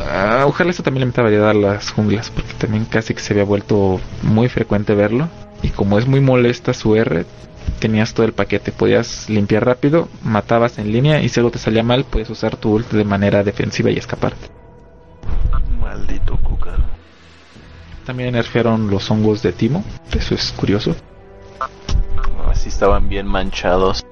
Ah, 0.00 0.44
ojalá 0.46 0.70
eso 0.70 0.82
también 0.82 1.00
le 1.00 1.06
meta 1.06 1.22
variedad 1.22 1.50
a 1.50 1.54
las 1.54 1.90
junglas, 1.90 2.30
porque 2.30 2.52
también 2.54 2.84
casi 2.84 3.14
que 3.14 3.20
se 3.20 3.32
había 3.32 3.44
vuelto 3.44 4.00
muy 4.22 4.48
frecuente 4.48 4.94
verlo. 4.94 5.28
Y 5.62 5.68
como 5.68 5.98
es 5.98 6.06
muy 6.06 6.20
molesta 6.20 6.72
su 6.74 6.96
R, 6.96 7.24
tenías 7.78 8.14
todo 8.14 8.26
el 8.26 8.32
paquete. 8.32 8.72
Podías 8.72 9.28
limpiar 9.28 9.64
rápido, 9.64 10.08
matabas 10.22 10.78
en 10.78 10.92
línea 10.92 11.22
y 11.22 11.28
si 11.28 11.40
algo 11.40 11.50
te 11.50 11.58
salía 11.58 11.82
mal, 11.82 12.04
puedes 12.04 12.30
usar 12.30 12.56
tu 12.56 12.72
ult 12.72 12.90
de 12.92 13.04
manera 13.04 13.42
defensiva 13.42 13.90
y 13.90 13.96
escaparte. 13.96 14.48
Maldito. 15.80 16.38
También 18.04 18.32
nerfearon 18.32 18.90
los 18.90 19.10
hongos 19.10 19.42
de 19.42 19.52
Timo. 19.52 19.84
Eso 20.16 20.34
es 20.34 20.52
curioso. 20.52 20.94
Así 22.50 22.68
estaban 22.68 23.08
bien 23.08 23.26
manchados. 23.26 24.04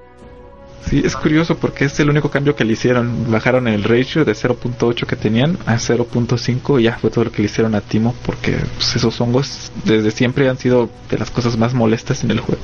Sí, 0.87 1.03
es 1.05 1.17
curioso 1.17 1.57
porque 1.59 1.85
es 1.85 2.01
el 2.01 2.09
único 2.09 2.31
cambio 2.31 2.57
que 2.57 2.65
le 2.65 2.73
hicieron. 2.73 3.31
Bajaron 3.31 3.69
el 3.69 3.85
ratio 3.85 4.25
de 4.25 4.33
0.8 4.33 5.07
que 5.07 5.17
tenían 5.17 5.59
a 5.67 5.75
0.5 5.75 6.81
y 6.81 6.85
ya 6.85 6.97
fue 6.97 7.11
todo 7.11 7.25
lo 7.25 7.33
que 7.33 7.43
le 7.43 7.47
hicieron 7.47 7.75
a 7.75 7.81
Timo 7.81 8.15
porque 8.25 8.57
pues, 8.77 8.97
esos 8.97 9.21
hongos 9.21 9.71
desde 9.85 10.11
siempre 10.11 10.49
han 10.49 10.57
sido 10.57 10.89
de 11.11 11.19
las 11.19 11.31
cosas 11.31 11.59
más 11.59 11.75
molestas 11.75 12.25
en 12.25 12.31
el 12.31 12.41
juego. 12.41 12.63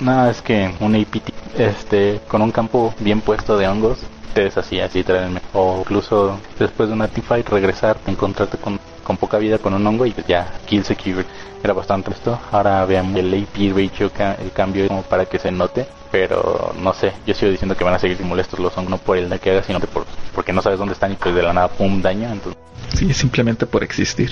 Nada, 0.00 0.30
es 0.30 0.40
que 0.40 0.74
un 0.80 0.94
APT 0.94 1.30
este, 1.58 2.20
con 2.28 2.42
un 2.42 2.50
campo 2.50 2.94
bien 3.00 3.20
puesto 3.20 3.56
de 3.58 3.68
hongos 3.68 3.98
te 4.32 4.42
deshacía 4.44 4.86
así 4.86 5.04
traerme. 5.04 5.40
O 5.52 5.80
incluso 5.80 6.38
después 6.58 6.88
de 6.88 6.94
una 6.94 7.08
teamfight 7.08 7.48
regresar, 7.48 7.98
encontrarte 8.06 8.58
con 8.58 8.80
con 9.04 9.16
poca 9.16 9.38
vida 9.38 9.58
con 9.58 9.74
un 9.74 9.86
hongo 9.86 10.06
y 10.06 10.14
ya 10.26 10.52
kill 10.66 10.84
secure 10.84 11.24
era 11.62 11.72
bastante 11.72 12.10
esto. 12.10 12.38
Ahora 12.50 12.84
vean 12.84 13.16
el 13.16 13.32
AP 13.34 13.74
ratio 13.74 14.10
el 14.40 14.52
cambio 14.52 14.88
como 14.88 15.02
para 15.02 15.26
que 15.26 15.38
se 15.38 15.52
note 15.52 15.86
pero 16.10 16.72
no 16.80 16.92
sé 16.94 17.12
yo 17.26 17.34
sigo 17.34 17.50
diciendo 17.50 17.76
que 17.76 17.84
van 17.84 17.94
a 17.94 17.98
seguir 17.98 18.20
molestos 18.22 18.58
los 18.60 18.76
hongos 18.76 18.90
no 18.90 18.98
por 18.98 19.16
el 19.16 19.38
que 19.40 19.50
haga 19.50 19.62
sino 19.62 19.80
por, 19.80 20.06
porque 20.34 20.52
no 20.52 20.62
sabes 20.62 20.78
dónde 20.78 20.94
están 20.94 21.12
y 21.12 21.16
pues 21.16 21.34
de 21.34 21.42
la 21.42 21.52
nada 21.52 21.68
pum 21.68 22.00
daño 22.02 22.30
entonces. 22.30 22.60
Sí 22.94 23.12
simplemente 23.14 23.66
por 23.66 23.82
existir. 23.82 24.30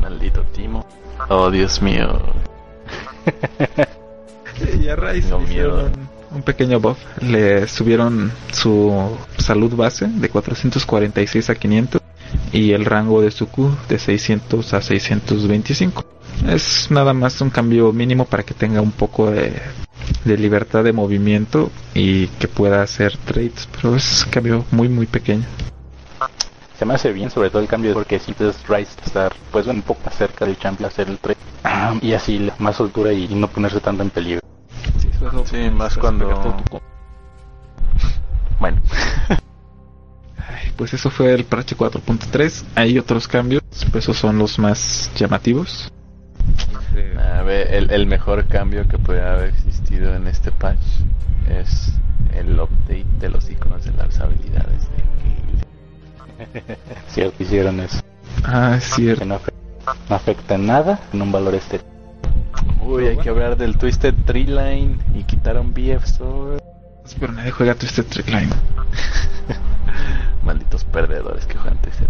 Maldito 0.00 0.42
Timo. 0.52 0.84
Oh 1.28 1.50
Dios 1.50 1.82
mío. 1.82 2.20
Y 4.80 4.88
a 4.88 4.96
Rice 4.96 5.32
un 6.30 6.42
pequeño 6.42 6.80
buff. 6.80 6.98
Le 7.20 7.66
subieron 7.68 8.32
su 8.52 9.16
salud 9.38 9.74
base 9.74 10.06
de 10.08 10.28
446 10.28 11.50
a 11.50 11.54
500 11.54 12.02
y 12.52 12.72
el 12.72 12.84
rango 12.84 13.20
de 13.20 13.30
su 13.30 13.48
Q 13.48 13.70
de 13.88 13.98
600 13.98 14.74
a 14.74 14.82
625. 14.82 16.04
Es 16.46 16.90
nada 16.90 17.12
más 17.12 17.40
un 17.40 17.50
cambio 17.50 17.92
mínimo 17.92 18.24
para 18.24 18.42
que 18.42 18.54
tenga 18.54 18.80
un 18.80 18.92
poco 18.92 19.30
de, 19.30 19.60
libertad 20.24 20.84
de 20.84 20.92
movimiento 20.92 21.70
y 21.94 22.28
que 22.28 22.48
pueda 22.48 22.82
hacer 22.82 23.16
trades, 23.16 23.68
pero 23.74 23.96
es 23.96 24.24
un 24.24 24.30
cambio 24.30 24.64
muy 24.70 24.88
muy 24.88 25.06
pequeño. 25.06 25.44
Se 26.78 26.84
me 26.84 26.94
hace 26.94 27.12
bien 27.12 27.28
sobre 27.30 27.50
todo 27.50 27.60
el 27.60 27.68
cambio 27.68 27.92
porque 27.92 28.20
si 28.20 28.32
puedes 28.32 28.56
Rise 28.68 28.92
estar 29.04 29.32
pues 29.50 29.66
un 29.66 29.82
poco 29.82 30.00
más 30.06 30.16
cerca 30.16 30.44
del 30.44 30.56
champion 30.58 30.88
hacer 30.88 31.08
el 31.08 31.18
trade 31.18 31.38
y 32.02 32.12
así 32.12 32.50
más 32.58 32.76
soltura 32.76 33.12
y 33.12 33.26
no 33.34 33.48
ponerse 33.48 33.80
tanto 33.80 34.02
en 34.02 34.10
peligro. 34.10 34.40
Sí, 35.44 35.70
más 35.70 35.96
cuando... 35.96 36.56
Bueno. 38.60 38.80
pues 40.76 40.94
eso 40.94 41.10
fue 41.10 41.34
el 41.34 41.44
parche 41.44 41.76
4.3. 41.76 42.64
Hay 42.74 42.98
otros 42.98 43.28
cambios, 43.28 43.62
pues 43.92 44.04
esos 44.04 44.16
son 44.16 44.38
los 44.38 44.58
más 44.58 45.10
llamativos. 45.16 45.92
A 47.36 47.42
ver, 47.42 47.92
el, 47.92 48.06
mejor 48.06 48.46
cambio 48.46 48.86
que 48.88 48.98
puede 48.98 49.22
haber 49.22 49.50
existido 49.50 50.14
en 50.14 50.26
este 50.26 50.50
patch 50.50 50.78
es 51.48 51.92
el 52.34 52.58
update 52.58 53.06
de 53.20 53.28
los 53.28 53.48
iconos 53.50 53.84
de 53.84 53.92
las 53.92 54.18
habilidades 54.20 54.88
de 54.90 55.08
cierto, 57.08 57.42
hicieron 57.42 57.80
eso. 57.80 58.00
Ah, 58.44 58.76
es 58.78 58.84
cierto. 58.84 59.20
Que 59.20 59.26
no, 59.26 59.34
afecta, 59.34 59.94
no 60.08 60.16
afecta 60.16 60.54
en 60.54 60.66
nada 60.66 61.00
en 61.12 61.22
un 61.22 61.32
valor 61.32 61.54
este. 61.54 61.80
Uy, 62.82 63.06
hay 63.06 63.16
que 63.16 63.28
hablar 63.28 63.56
del 63.56 63.76
Twisted 63.76 64.14
Tree 64.24 64.44
Line 64.46 64.98
y 65.14 65.24
quitaron 65.24 65.72
BF 65.72 66.06
Sword. 66.06 66.60
Pero 67.18 67.32
nadie 67.32 67.50
juega 67.50 67.74
Twisted 67.74 68.04
Tree 68.04 68.24
Line. 68.26 68.50
Malditos 70.48 70.84
perdedores 70.84 71.44
que 71.46 71.56
juegan 71.58 71.76
Twisted. 71.82 72.06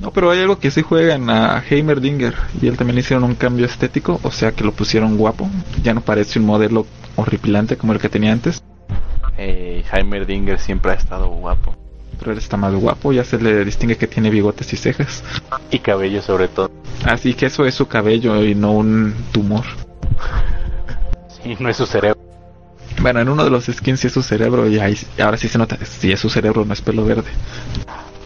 No, 0.00 0.10
pero 0.10 0.32
hay 0.32 0.40
algo 0.40 0.58
que 0.58 0.72
sí 0.72 0.82
juegan 0.82 1.30
a 1.30 1.62
Heimerdinger 1.70 2.34
y 2.60 2.66
él 2.66 2.76
también 2.76 2.98
hicieron 2.98 3.22
un 3.22 3.36
cambio 3.36 3.66
estético, 3.66 4.18
o 4.24 4.32
sea 4.32 4.50
que 4.50 4.64
lo 4.64 4.72
pusieron 4.72 5.16
guapo. 5.16 5.48
Ya 5.84 5.94
no 5.94 6.00
parece 6.00 6.40
un 6.40 6.46
modelo 6.46 6.86
horripilante 7.14 7.76
como 7.76 7.92
el 7.92 8.00
que 8.00 8.08
tenía 8.08 8.32
antes, 8.32 8.62
Eh, 9.38 9.84
Heimerdinger 9.92 10.58
siempre 10.58 10.90
ha 10.90 10.94
estado 10.94 11.28
guapo. 11.28 11.74
pero 12.18 12.32
él 12.32 12.38
está 12.38 12.56
más 12.56 12.74
guapo, 12.74 13.12
ya 13.12 13.22
se 13.24 13.38
le 13.38 13.64
distingue 13.64 13.96
que 13.96 14.06
tiene 14.08 14.28
bigotes 14.30 14.72
y 14.72 14.76
cejas. 14.76 15.22
Y 15.70 15.78
cabello 15.78 16.20
sobre 16.20 16.48
todo. 16.48 16.70
Así 17.04 17.34
que 17.34 17.46
eso 17.46 17.64
es 17.64 17.74
su 17.76 17.86
cabello 17.86 18.42
y 18.44 18.54
no 18.56 18.72
un 18.72 19.14
tumor. 19.32 19.64
Y 21.44 21.56
no 21.60 21.68
es 21.68 21.76
su 21.76 21.86
cerebro. 21.86 22.21
Bueno, 23.00 23.20
en 23.20 23.28
uno 23.28 23.44
de 23.44 23.50
los 23.50 23.64
skins 23.64 24.00
sí 24.00 24.06
es 24.06 24.12
su 24.12 24.22
cerebro 24.22 24.68
y 24.68 24.78
ahí, 24.78 24.96
ahora 25.20 25.36
sí 25.36 25.48
se 25.48 25.58
nota, 25.58 25.76
si 25.84 26.12
es 26.12 26.20
su 26.20 26.28
cerebro, 26.30 26.64
no 26.64 26.72
es 26.72 26.80
pelo 26.80 27.04
verde. 27.04 27.30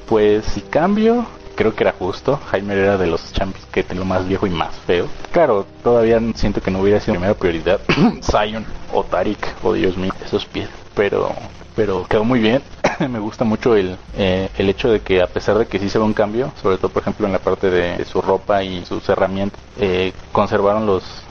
Pues 0.06 0.44
si 0.46 0.60
cambio, 0.60 1.26
creo 1.56 1.74
que 1.74 1.82
era 1.82 1.92
justo. 1.92 2.38
Jaime 2.50 2.74
era 2.74 2.96
de 2.96 3.06
los 3.08 3.32
champions 3.32 3.66
que 3.72 3.82
tenía 3.82 4.00
lo 4.00 4.06
más 4.06 4.28
viejo 4.28 4.46
y 4.46 4.50
más 4.50 4.76
feo. 4.86 5.08
Claro, 5.32 5.66
todavía 5.82 6.20
siento 6.34 6.60
que 6.60 6.70
no 6.70 6.80
hubiera 6.80 7.00
sido 7.00 7.14
primera 7.14 7.34
prioridad. 7.34 7.80
Zion 8.22 8.64
o 8.92 9.02
Tarik, 9.02 9.54
o 9.62 9.72
Dios 9.72 9.96
mío, 9.96 10.12
esos 10.24 10.44
pies. 10.46 10.68
Pero, 10.94 11.34
pero 11.74 12.06
quedó 12.06 12.24
muy 12.24 12.40
bien. 12.40 12.62
Me 13.10 13.18
gusta 13.18 13.44
mucho 13.44 13.74
el, 13.74 13.96
eh, 14.16 14.48
el 14.56 14.68
hecho 14.68 14.90
de 14.90 15.00
que 15.00 15.22
a 15.22 15.26
pesar 15.26 15.58
de 15.58 15.66
que 15.66 15.78
sí 15.78 15.88
se 15.88 15.98
ve 15.98 16.04
un 16.04 16.14
cambio, 16.14 16.52
sobre 16.62 16.76
todo 16.78 16.90
por 16.90 17.02
ejemplo 17.02 17.26
en 17.26 17.32
la 17.32 17.38
parte 17.38 17.70
de, 17.70 17.96
de 17.96 18.04
su 18.04 18.22
ropa 18.22 18.62
y 18.62 18.84
sus 18.84 19.08
herramientas, 19.08 19.60
eh, 19.78 20.12
conservaron 20.32 20.86
los 20.86 21.26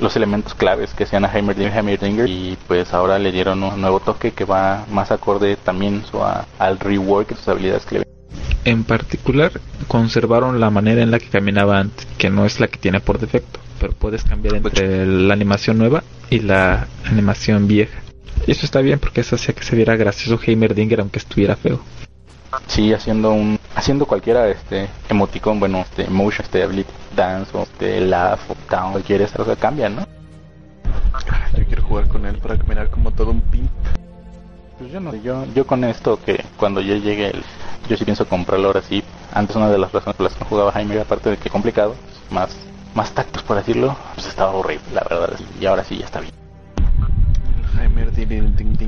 los 0.00 0.14
elementos 0.16 0.54
claves 0.54 0.94
que 0.94 1.06
sean 1.06 1.24
a 1.24 1.32
Heimerdinger, 1.32 1.76
Heimerdinger 1.76 2.28
y 2.28 2.56
pues 2.66 2.92
ahora 2.94 3.18
le 3.18 3.32
dieron 3.32 3.62
un 3.62 3.80
nuevo 3.80 4.00
toque 4.00 4.32
que 4.32 4.44
va 4.44 4.84
más 4.90 5.10
acorde 5.10 5.56
también 5.56 6.04
su- 6.10 6.22
a- 6.22 6.46
al 6.58 6.78
rework 6.78 7.30
de 7.30 7.36
sus 7.36 7.48
habilidades 7.48 7.84
que 7.86 7.98
le 8.00 8.04
En 8.64 8.84
particular, 8.84 9.52
conservaron 9.86 10.60
la 10.60 10.70
manera 10.70 11.02
en 11.02 11.10
la 11.10 11.18
que 11.18 11.28
caminaba 11.28 11.78
antes, 11.80 12.06
que 12.18 12.30
no 12.30 12.44
es 12.44 12.60
la 12.60 12.68
que 12.68 12.76
tiene 12.78 13.00
por 13.00 13.18
defecto, 13.18 13.60
pero 13.80 13.92
puedes 13.92 14.24
cambiar 14.24 14.56
entre 14.56 15.06
la 15.06 15.32
animación 15.34 15.78
nueva 15.78 16.02
y 16.30 16.40
la 16.40 16.86
animación 17.04 17.66
vieja. 17.66 17.98
Y 18.46 18.52
eso 18.52 18.66
está 18.66 18.80
bien 18.80 18.98
porque 18.98 19.22
eso 19.22 19.34
hacía 19.36 19.54
que 19.54 19.64
se 19.64 19.74
viera 19.76 19.96
gracioso 19.96 20.40
Heimerdinger 20.44 21.00
aunque 21.00 21.18
estuviera 21.18 21.56
feo. 21.56 21.80
Sí 22.66 22.92
haciendo 22.92 23.32
un 23.32 23.58
haciendo 23.74 24.06
cualquiera 24.06 24.48
este 24.48 24.88
emoticon 25.08 25.60
bueno 25.60 25.78
este 25.80 26.08
motion 26.08 26.44
este 26.44 26.62
ability 26.62 26.90
dance 27.14 27.56
o 27.56 27.62
este 27.62 28.00
laugh 28.00 28.40
o 28.48 28.56
down 28.70 28.92
cualquiera 28.92 29.24
esa 29.24 29.36
cosa 29.38 29.56
cambia 29.56 29.88
no 29.88 30.06
Yo 31.56 31.64
quiero 31.66 31.82
jugar 31.82 32.08
con 32.08 32.26
él 32.26 32.36
para 32.38 32.56
caminar 32.56 32.90
como 32.90 33.10
todo 33.10 33.30
un 33.30 33.40
pin. 33.40 33.68
pues 34.78 34.90
yo 34.92 35.00
no 35.00 35.14
yo 35.16 35.44
yo 35.54 35.66
con 35.66 35.84
esto 35.84 36.18
que 36.24 36.44
cuando 36.56 36.80
yo 36.80 36.96
llegue 36.96 37.30
el, 37.30 37.42
yo 37.88 37.96
sí 37.96 38.04
pienso 38.04 38.26
comprarlo 38.26 38.68
ahora 38.68 38.82
sí 38.82 39.02
antes 39.32 39.56
una 39.56 39.68
de 39.68 39.78
las 39.78 39.92
razones 39.92 40.16
por 40.16 40.24
las 40.24 40.34
que 40.34 40.40
no 40.40 40.46
jugaba 40.50 40.72
Jaime 40.72 41.00
aparte 41.00 41.30
de 41.30 41.36
que 41.36 41.50
complicado 41.50 41.94
más 42.30 42.56
más 42.94 43.12
tactos 43.12 43.42
por 43.42 43.56
decirlo 43.56 43.96
pues 44.14 44.26
estaba 44.26 44.52
horrible 44.52 44.84
la 44.94 45.04
verdad 45.08 45.38
y 45.60 45.66
ahora 45.66 45.84
sí 45.84 45.98
ya 45.98 46.06
está 46.06 46.20
bien 46.20 46.38
ding. 48.56 48.87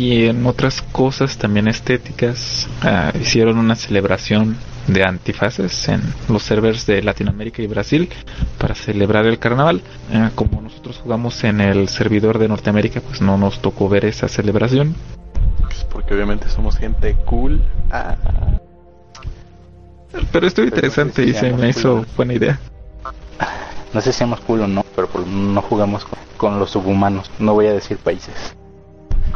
Y 0.00 0.24
en 0.28 0.46
otras 0.46 0.80
cosas 0.80 1.36
también 1.36 1.68
estéticas, 1.68 2.66
ah, 2.80 3.12
hicieron 3.20 3.58
una 3.58 3.74
celebración 3.74 4.56
de 4.86 5.04
antifaces 5.04 5.88
en 5.88 6.00
los 6.30 6.42
servers 6.42 6.86
de 6.86 7.02
Latinoamérica 7.02 7.60
y 7.60 7.66
Brasil 7.66 8.08
para 8.56 8.74
celebrar 8.74 9.26
el 9.26 9.38
carnaval. 9.38 9.82
Ah, 10.10 10.30
como 10.34 10.62
nosotros 10.62 11.00
jugamos 11.02 11.44
en 11.44 11.60
el 11.60 11.90
servidor 11.90 12.38
de 12.38 12.48
Norteamérica, 12.48 13.02
pues 13.02 13.20
no 13.20 13.36
nos 13.36 13.60
tocó 13.60 13.90
ver 13.90 14.06
esa 14.06 14.26
celebración. 14.26 14.94
Pues 15.60 15.84
porque 15.92 16.14
obviamente 16.14 16.48
somos 16.48 16.78
gente 16.78 17.14
cool. 17.26 17.62
Ah, 17.90 18.16
Pero 20.32 20.46
estuvo 20.46 20.64
Pero 20.64 20.76
interesante 20.76 21.24
sí, 21.24 21.28
y 21.28 21.34
sí, 21.34 21.40
se 21.40 21.50
sí, 21.50 21.56
me 21.56 21.68
hizo 21.68 22.06
buena 22.16 22.32
idea. 22.32 22.58
no 23.92 24.00
sé 24.00 24.12
si 24.14 24.18
seamos 24.20 24.40
cool 24.40 24.62
o 24.62 24.66
no 24.66 24.82
pero 24.96 25.10
no 25.26 25.60
jugamos 25.60 26.06
con, 26.06 26.18
con 26.38 26.58
los 26.58 26.70
subhumanos 26.70 27.30
no 27.38 27.52
voy 27.52 27.66
a 27.66 27.72
decir 27.74 27.98
países 27.98 28.56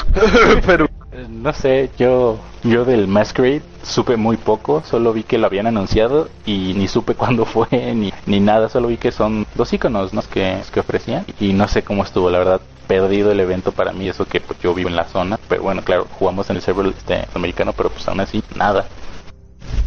pero 0.67 0.87
Eh, 1.13 1.27
No 1.29 1.53
sé, 1.53 1.91
yo 1.99 2.39
yo 2.65 2.85
del 2.85 3.07
Masquerade 3.07 3.63
supe 3.83 4.17
muy 4.17 4.37
poco, 4.37 4.83
solo 4.85 5.13
vi 5.13 5.23
que 5.23 5.39
lo 5.39 5.47
habían 5.47 5.67
anunciado 5.67 6.29
y 6.45 6.73
ni 6.75 6.89
supe 6.89 7.15
cuándo 7.21 7.45
fue 7.45 7.69
ni, 7.95 8.13
ni 8.27 8.41
nada, 8.41 8.69
solo 8.69 8.89
vi 8.89 8.97
que 8.97 9.13
son 9.13 9.47
dos 9.55 9.73
iconos 9.73 10.13
¿no? 10.13 10.23
que, 10.23 10.61
que 10.73 10.81
ofrecían 10.81 11.25
y 11.39 11.53
no 11.53 11.69
sé 11.69 11.83
cómo 11.85 12.03
estuvo, 12.03 12.31
la 12.31 12.39
verdad 12.39 12.61
perdido 12.89 13.31
el 13.33 13.41
evento 13.41 13.73
para 13.73 13.93
mí, 13.93 14.09
eso 14.09 14.27
que 14.27 14.41
pues, 14.41 14.59
yo 14.61 14.75
vivo 14.75 14.89
en 14.91 14.97
la 14.97 15.07
zona, 15.07 15.39
pero 15.49 15.63
bueno, 15.63 15.83
claro, 15.83 16.07
jugamos 16.19 16.51
en 16.51 16.57
el 16.57 16.63
server 16.63 16.87
este, 16.87 17.25
americano, 17.35 17.73
pero 17.75 17.89
pues 17.91 18.07
aún 18.09 18.21
así, 18.21 18.43
nada. 18.57 18.87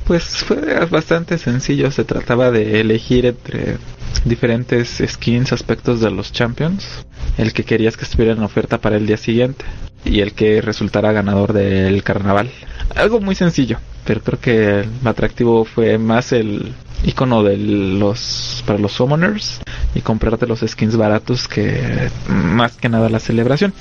Pues 0.05 0.23
fue 0.37 0.85
bastante 0.85 1.37
sencillo, 1.37 1.91
se 1.91 2.05
trataba 2.05 2.49
de 2.51 2.79
elegir 2.79 3.25
entre 3.25 3.77
diferentes 4.25 5.01
skins, 5.05 5.51
aspectos 5.51 5.99
de 5.99 6.11
los 6.11 6.31
champions, 6.31 7.05
el 7.37 7.53
que 7.53 7.63
querías 7.63 7.97
que 7.97 8.05
estuviera 8.05 8.33
en 8.33 8.43
oferta 8.43 8.79
para 8.79 8.97
el 8.97 9.05
día 9.05 9.17
siguiente 9.17 9.65
y 10.05 10.21
el 10.21 10.33
que 10.33 10.61
resultara 10.61 11.11
ganador 11.11 11.53
del 11.53 12.03
carnaval. 12.03 12.49
Algo 12.95 13.19
muy 13.19 13.35
sencillo, 13.35 13.79
pero 14.05 14.21
creo 14.21 14.39
que 14.39 14.79
el 14.81 15.07
atractivo 15.07 15.65
fue 15.65 15.97
más 15.97 16.31
el 16.31 16.73
icono 17.03 17.43
de 17.43 17.57
los 17.57 18.63
para 18.65 18.79
los 18.79 18.93
summoners 18.93 19.59
y 19.93 20.01
comprarte 20.01 20.47
los 20.47 20.61
skins 20.65 20.95
baratos 20.95 21.47
que 21.47 22.09
más 22.29 22.77
que 22.77 22.89
nada 22.89 23.09
la 23.09 23.19
celebración. 23.19 23.73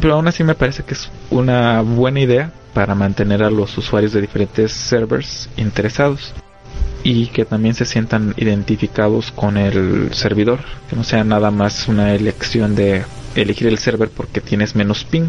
Pero 0.00 0.14
aún 0.14 0.28
así 0.28 0.44
me 0.44 0.54
parece 0.54 0.82
que 0.82 0.94
es 0.94 1.10
una 1.30 1.80
buena 1.82 2.20
idea 2.20 2.52
para 2.72 2.94
mantener 2.94 3.42
a 3.42 3.50
los 3.50 3.76
usuarios 3.78 4.12
de 4.12 4.20
diferentes 4.20 4.72
servers 4.72 5.48
interesados 5.56 6.34
y 7.04 7.26
que 7.26 7.44
también 7.44 7.74
se 7.74 7.84
sientan 7.84 8.34
identificados 8.36 9.30
con 9.30 9.56
el 9.56 10.12
servidor, 10.14 10.60
que 10.88 10.96
no 10.96 11.04
sea 11.04 11.22
nada 11.22 11.50
más 11.50 11.86
una 11.86 12.14
elección 12.14 12.74
de 12.74 13.04
elegir 13.36 13.68
el 13.68 13.78
server 13.78 14.08
porque 14.08 14.40
tienes 14.40 14.74
menos 14.74 15.04
ping. 15.04 15.28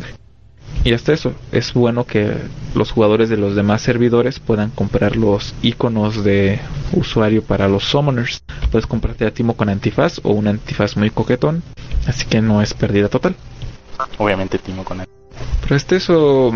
Y 0.83 0.93
hasta 0.93 1.13
eso, 1.13 1.33
es 1.51 1.73
bueno 1.73 2.05
que 2.05 2.33
los 2.75 2.91
jugadores 2.91 3.29
de 3.29 3.37
los 3.37 3.55
demás 3.55 3.81
servidores 3.81 4.39
puedan 4.39 4.69
comprar 4.69 5.15
los 5.15 5.53
iconos 5.63 6.23
de 6.23 6.59
usuario 6.93 7.43
para 7.43 7.67
los 7.67 7.83
summoners. 7.83 8.41
Puedes 8.71 8.85
comprarte 8.85 9.25
a 9.25 9.31
Timo 9.31 9.55
con 9.55 9.69
antifaz 9.69 10.19
o 10.23 10.31
un 10.31 10.47
antifaz 10.47 10.95
muy 10.95 11.09
coquetón, 11.09 11.63
así 12.07 12.25
que 12.25 12.41
no 12.41 12.61
es 12.61 12.73
pérdida 12.73 13.09
total. 13.09 13.35
Obviamente 14.17 14.57
Timo 14.57 14.83
con 14.83 15.01
él. 15.01 15.07
Pero 15.61 15.75
este 15.75 15.95
eso, 15.95 16.53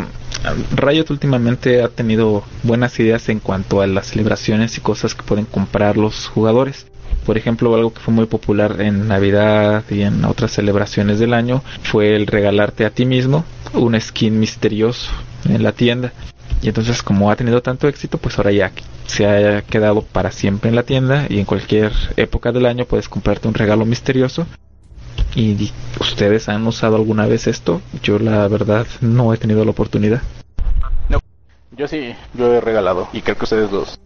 Riot 0.76 1.06
últimamente 1.10 1.82
ha 1.82 1.90
tenido 1.90 2.44
buenas 2.64 3.00
ideas 3.00 3.28
en 3.30 3.40
cuanto 3.40 3.82
a 3.82 3.88
las 3.88 4.08
celebraciones 4.08 4.78
y 4.78 4.82
cosas 4.82 5.16
que 5.16 5.24
pueden 5.24 5.46
comprar 5.46 5.98
los 5.98 6.28
jugadores. 6.28 6.88
Por 7.26 7.38
ejemplo, 7.38 7.74
algo 7.76 7.94
que 7.94 8.00
fue 8.00 8.14
muy 8.14 8.28
popular 8.28 8.80
en 8.82 9.08
Navidad 9.08 9.84
y 9.90 10.02
en 10.02 10.24
otras 10.26 10.52
celebraciones 10.52 11.20
del 11.20 11.34
año 11.34 11.64
fue 11.84 12.16
el 12.16 12.28
regalarte 12.28 12.86
a 12.86 12.92
ti 12.92 13.06
mismo 13.06 13.46
un 13.74 14.00
skin 14.00 14.40
misterioso 14.40 15.12
en 15.46 15.64
la 15.64 15.72
tienda. 15.72 16.14
Y 16.62 16.68
entonces 16.68 17.02
como 17.04 17.32
ha 17.32 17.36
tenido 17.36 17.62
tanto 17.62 17.88
éxito, 17.88 18.18
pues 18.18 18.38
ahora 18.38 18.52
ya 18.52 18.72
se 19.08 19.26
ha 19.26 19.62
quedado 19.64 20.04
para 20.04 20.32
siempre 20.32 20.70
en 20.70 20.76
la 20.76 20.84
tienda 20.84 21.26
y 21.30 21.40
en 21.40 21.46
cualquier 21.46 21.92
época 22.16 22.52
del 22.52 22.66
año 22.68 22.86
puedes 22.86 23.10
comprarte 23.10 23.48
un 23.48 23.54
regalo 23.56 23.86
misterioso 23.86 24.46
¿Y 25.36 25.72
ustedes 26.00 26.50
han 26.50 26.66
usado 26.68 26.96
alguna 26.96 27.26
vez 27.26 27.48
esto? 27.48 27.82
Yo 28.02 28.20
la 28.20 28.48
verdad 28.48 28.86
no 29.02 29.34
he 29.34 29.38
tenido 29.38 29.64
la 29.64 29.72
oportunidad. 29.72 30.22
Yo 31.80 31.88
sí, 31.88 32.14
yo 32.34 32.54
he 32.54 32.60
regalado 32.60 33.08
y 33.14 33.22
creo 33.22 33.38
que 33.38 33.46
ustedes 33.46 33.72
dos. 33.72 34.00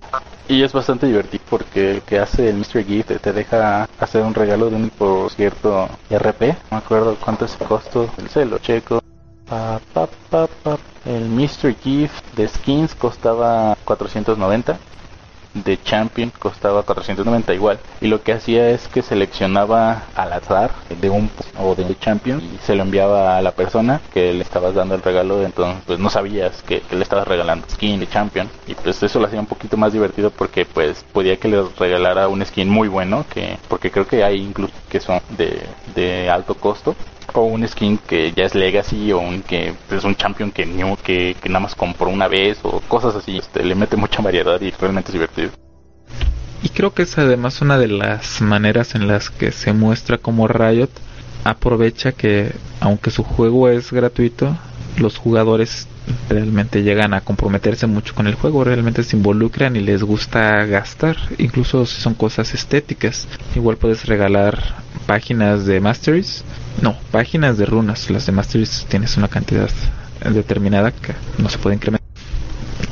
Y 0.47 0.61
es 0.61 0.73
bastante 0.73 1.07
divertido 1.07 1.43
porque 1.49 1.91
el 1.91 2.01
que 2.01 2.19
hace 2.19 2.49
el 2.49 2.57
Mystery 2.57 2.83
Gift 2.83 3.21
te 3.21 3.33
deja 3.33 3.89
hacer 3.99 4.21
un 4.21 4.35
regalo 4.35 4.69
de 4.69 4.75
un 4.75 4.89
por 4.91 5.31
cierto 5.31 5.89
RP. 6.11 6.49
No 6.49 6.55
me 6.71 6.77
acuerdo 6.77 7.17
cuánto 7.19 7.45
es 7.45 7.57
el 7.59 7.67
costo. 7.67 8.09
Se 8.29 8.45
lo 8.45 8.59
checo. 8.59 9.01
Pa, 9.47 9.79
pa, 9.93 10.07
pa. 10.61 10.77
El 11.05 11.29
Mystery 11.29 11.75
Gift 11.83 12.23
de 12.35 12.47
skins 12.47 12.93
costaba 12.93 13.75
490 13.85 14.77
de 15.53 15.81
Champion 15.81 16.31
costaba 16.37 16.83
490 16.83 17.53
igual. 17.53 17.79
Y 18.01 18.07
lo 18.07 18.21
que 18.21 18.33
hacía 18.33 18.69
es 18.69 18.87
que 18.87 19.01
seleccionaba 19.01 20.03
al 20.15 20.33
azar 20.33 20.71
de 21.01 21.09
un 21.09 21.29
o 21.59 21.75
de 21.75 21.97
Champion 21.99 22.41
y 22.41 22.57
se 22.63 22.75
lo 22.75 22.83
enviaba 22.83 23.37
a 23.37 23.41
la 23.41 23.51
persona 23.51 24.01
que 24.13 24.33
le 24.33 24.41
estabas 24.41 24.75
dando 24.75 24.95
el 24.95 25.01
regalo. 25.01 25.43
Entonces, 25.43 25.83
pues 25.85 25.99
no 25.99 26.09
sabías 26.09 26.61
que, 26.63 26.81
le 26.91 27.03
estabas 27.03 27.27
regalando 27.27 27.67
skin 27.69 27.99
de 27.99 28.07
Champion. 28.07 28.49
Y 28.67 28.75
pues 28.75 29.01
eso 29.03 29.19
lo 29.19 29.27
hacía 29.27 29.39
un 29.39 29.45
poquito 29.45 29.77
más 29.77 29.93
divertido 29.93 30.31
porque 30.31 30.65
pues 30.65 31.03
podía 31.11 31.37
que 31.37 31.47
le 31.47 31.63
regalara 31.77 32.27
un 32.27 32.45
skin 32.45 32.69
muy 32.69 32.87
bueno. 32.87 33.25
que 33.33 33.57
Porque 33.67 33.91
creo 33.91 34.07
que 34.07 34.23
hay 34.23 34.41
incluso 34.41 34.73
que 34.89 34.99
son 34.99 35.19
de, 35.37 35.61
de 35.95 36.29
alto 36.29 36.55
costo 36.55 36.95
o 37.33 37.43
un 37.43 37.67
skin 37.67 37.97
que 37.97 38.31
ya 38.31 38.43
es 38.43 38.55
legacy 38.55 39.11
o 39.11 39.19
un 39.19 39.41
que 39.41 39.73
es 39.89 40.03
un 40.03 40.15
champion 40.15 40.51
que, 40.51 40.65
que, 41.03 41.35
que 41.41 41.49
nada 41.49 41.61
más 41.61 41.75
compró 41.75 42.09
una 42.09 42.27
vez 42.27 42.59
o 42.63 42.79
cosas 42.81 43.15
así 43.15 43.37
este, 43.37 43.63
le 43.63 43.75
mete 43.75 43.95
mucha 43.95 44.21
variedad 44.21 44.59
y 44.61 44.71
realmente 44.71 45.09
es 45.09 45.13
divertido 45.13 45.42
y 46.63 46.69
creo 46.69 46.93
que 46.93 47.03
es 47.03 47.17
además 47.17 47.61
una 47.61 47.77
de 47.77 47.89
las 47.89 48.41
maneras 48.41 48.95
en 48.95 49.07
las 49.07 49.29
que 49.29 49.51
se 49.51 49.73
muestra 49.73 50.17
como 50.17 50.47
Riot 50.47 50.89
aprovecha 51.43 52.13
que 52.13 52.53
aunque 52.79 53.11
su 53.11 53.23
juego 53.23 53.69
es 53.69 53.91
gratuito 53.91 54.57
los 54.97 55.17
jugadores 55.17 55.87
realmente 56.29 56.83
llegan 56.83 57.13
a 57.13 57.21
comprometerse 57.21 57.87
mucho 57.87 58.13
con 58.13 58.27
el 58.27 58.35
juego, 58.35 58.63
realmente 58.63 59.03
se 59.03 59.15
involucran 59.15 59.75
y 59.75 59.79
les 59.79 60.03
gusta 60.03 60.65
gastar, 60.65 61.17
incluso 61.37 61.85
si 61.85 62.01
son 62.01 62.13
cosas 62.13 62.53
estéticas. 62.53 63.27
Igual 63.55 63.77
puedes 63.77 64.05
regalar 64.05 64.59
páginas 65.05 65.65
de 65.65 65.79
Masteries, 65.79 66.43
no, 66.81 66.97
páginas 67.11 67.57
de 67.57 67.65
runas, 67.65 68.09
las 68.09 68.25
de 68.25 68.31
Masteries 68.31 68.85
tienes 68.89 69.17
una 69.17 69.27
cantidad 69.27 69.69
determinada 70.31 70.91
que 70.91 71.13
no 71.37 71.49
se 71.49 71.57
puede 71.57 71.75
incrementar. 71.75 72.02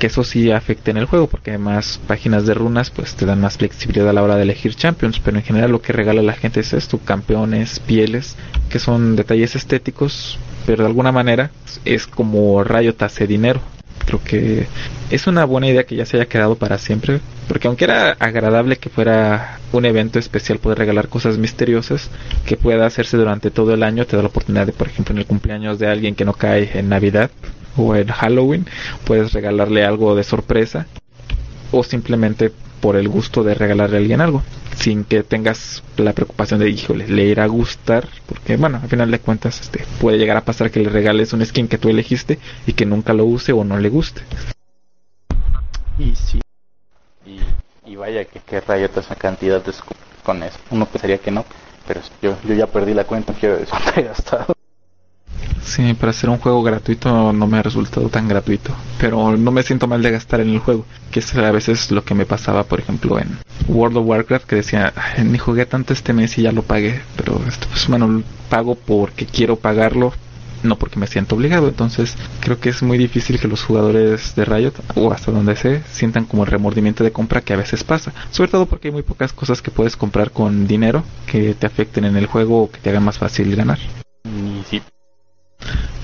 Que 0.02 0.08
eso 0.08 0.24
sí 0.24 0.50
afecta 0.50 0.90
en 0.90 0.98
el 0.98 1.06
juego, 1.06 1.28
porque 1.28 1.52
además 1.52 2.02
páginas 2.08 2.48
de 2.48 2.56
runas 2.56 2.90
pues 2.90 3.14
te 3.14 3.28
dan 3.28 3.40
más 3.40 3.58
flexibilidad 3.58 4.10
a 4.10 4.14
la 4.14 4.24
hora 4.24 4.36
de 4.36 4.42
elegir 4.42 4.74
champions, 4.74 5.20
pero 5.20 5.38
en 5.38 5.44
general 5.44 5.72
lo 5.72 5.82
que 5.82 5.94
regala 5.94 6.24
la 6.24 6.34
gente 6.34 6.60
es 6.60 6.74
esto, 6.74 6.98
campeones, 6.98 7.80
pieles, 7.80 8.36
que 8.70 8.80
son 8.80 9.16
detalles 9.16 9.56
estéticos 9.56 10.40
pero 10.66 10.84
de 10.84 10.88
alguna 10.88 11.12
manera 11.12 11.52
es 11.86 12.08
como 12.08 12.64
Riot 12.64 12.96
hace 13.00 13.28
dinero. 13.28 13.62
Creo 14.06 14.22
que 14.24 14.66
es 15.10 15.28
una 15.28 15.46
buena 15.46 15.68
idea 15.68 15.86
que 15.86 15.96
ya 15.96 16.06
se 16.06 16.18
haya 16.18 16.26
quedado 16.26 16.56
para 16.56 16.78
siempre, 16.78 17.22
porque 17.48 17.68
aunque 17.68 17.86
era 17.86 18.12
agradable 18.14 18.78
que 18.78 18.90
fuera 18.90 19.60
un 19.72 19.86
evento 19.86 20.18
especial 20.18 20.58
poder 20.58 20.80
regalar 20.80 21.08
cosas 21.08 21.38
misteriosas 21.38 22.10
que 22.46 22.58
pueda 22.58 22.86
hacerse 22.86 23.16
durante 23.16 23.52
todo 23.52 23.74
el 23.74 23.84
año, 23.84 24.06
te 24.06 24.16
da 24.16 24.24
la 24.24 24.30
oportunidad 24.30 24.66
de, 24.66 24.74
por 24.74 24.88
ejemplo, 24.88 25.14
en 25.14 25.20
el 25.20 25.28
cumpleaños 25.28 25.78
de 25.78 25.88
alguien 25.88 26.16
que 26.16 26.26
no 26.26 26.34
cae 26.34 26.72
en 26.74 26.90
Navidad 26.90 27.30
o 27.78 27.96
en 27.96 28.08
Halloween, 28.08 28.66
puedes 29.06 29.34
regalarle 29.34 29.86
algo 29.86 30.16
de 30.16 30.24
sorpresa 30.24 30.88
o 31.72 31.84
simplemente 31.84 32.52
por 32.82 32.96
el 32.96 33.08
gusto 33.08 33.44
de 33.44 33.54
regalarle 33.54 33.98
a 33.98 34.00
alguien 34.00 34.22
algo 34.22 34.44
sin 34.76 35.04
que 35.04 35.24
tengas 35.24 35.84
la 35.98 36.14
preocupación 36.14 36.60
de, 36.60 36.70
híjole, 36.70 37.08
le 37.08 37.26
irá 37.26 37.44
a 37.44 37.48
gustar, 37.48 38.08
porque 38.26 38.58
bueno, 38.58 38.80
al 38.82 38.90
final 38.90 39.12
de 39.12 39.20
cuentas 39.20 39.62
este, 39.62 39.86
puede 40.00 40.18
llegar 40.18 40.38
a 40.38 40.46
pasar 40.46 40.72
que 40.72 40.80
le 40.80 40.90
regales 40.90 41.34
un 41.34 41.46
skin 41.46 41.68
que 41.68 41.78
tú 41.78 41.90
elegiste 41.90 42.40
y 42.66 42.74
que 42.74 42.86
nunca 42.86 43.14
lo 43.14 43.26
use 43.26 43.54
o 43.54 43.64
no 43.64 43.78
le 43.78 43.90
guste. 43.90 44.22
Y 46.00 46.16
sí, 46.16 46.42
y, 47.86 47.96
vaya 47.96 48.26
que, 48.26 48.40
que 48.40 48.60
rayotas 48.62 49.06
esa 49.06 49.16
cantidad 49.16 49.64
de 49.64 49.72
con 50.24 50.42
eso. 50.42 50.58
Uno 50.72 50.86
pensaría 50.88 51.20
que 51.20 51.30
no, 51.30 51.46
pero 51.88 52.02
yo, 52.22 52.36
yo 52.48 52.56
ya 52.56 52.66
perdí 52.66 52.94
la 52.94 53.04
cuenta, 53.04 53.34
quiero 53.34 53.58
decir, 53.58 53.76
gastado. 54.04 54.56
Sí, 55.72 55.94
para 55.94 56.10
hacer 56.10 56.30
un 56.30 56.38
juego 56.38 56.64
gratuito 56.64 57.32
no 57.32 57.48
me 57.48 57.58
ha 57.58 57.64
resultado 57.64 58.10
tan 58.10 58.28
gratuito. 58.28 58.76
Pero 59.00 59.38
no 59.38 59.52
me 59.52 59.64
siento 59.64 59.88
mal 59.88 60.02
de 60.02 60.12
gastar 60.12 60.42
en 60.42 60.50
el 60.50 60.60
juego. 60.60 60.86
Que 61.12 61.22
es 61.22 61.34
a 61.34 61.50
veces 61.50 61.92
lo 61.92 62.04
que 62.04 62.14
me 62.14 62.26
pasaba, 62.26 62.66
por 62.66 62.82
ejemplo, 62.82 63.18
en 63.18 63.38
World 63.70 63.96
of 63.96 64.06
Warcraft, 64.06 64.46
que 64.46 64.58
decía, 64.58 64.94
ni 65.24 65.38
jugué 65.38 65.66
tanto 65.66 65.94
este 65.94 66.12
mes 66.12 66.38
y 66.38 66.42
ya 66.42 66.52
lo 66.52 66.64
pagué. 66.64 67.00
Pero 67.16 67.42
esto, 67.48 67.68
pues 67.70 67.88
bueno, 67.88 68.22
pago 68.50 68.76
porque 68.76 69.26
quiero 69.26 69.56
pagarlo, 69.56 70.12
no 70.62 70.76
porque 70.76 71.00
me 71.00 71.08
siento 71.08 71.36
obligado. 71.36 71.70
Entonces 71.70 72.18
creo 72.42 72.60
que 72.60 72.68
es 72.68 72.84
muy 72.84 72.98
difícil 72.98 73.40
que 73.40 73.48
los 73.48 73.64
jugadores 73.64 74.36
de 74.36 74.44
Riot, 74.44 74.74
o 74.96 75.14
hasta 75.14 75.32
donde 75.32 75.56
sé, 75.56 75.84
sientan 75.90 76.26
como 76.26 76.44
el 76.44 76.52
remordimiento 76.52 77.06
de 77.06 77.14
compra 77.14 77.40
que 77.40 77.54
a 77.54 77.58
veces 77.58 77.86
pasa. 77.86 78.12
Sobre 78.32 78.52
todo 78.52 78.66
porque 78.66 78.90
hay 78.90 78.94
muy 78.94 79.04
pocas 79.04 79.32
cosas 79.32 79.62
que 79.62 79.72
puedes 79.72 79.96
comprar 79.96 80.32
con 80.32 80.68
dinero 80.68 81.06
que 81.28 81.54
te 81.54 81.66
afecten 81.66 82.04
en 82.04 82.18
el 82.18 82.26
juego 82.26 82.64
o 82.64 82.70
que 82.70 82.82
te 82.82 82.90
hagan 82.90 83.06
más 83.06 83.20
fácil 83.20 83.56
ganar. 83.56 83.80
Sí, 84.70 84.82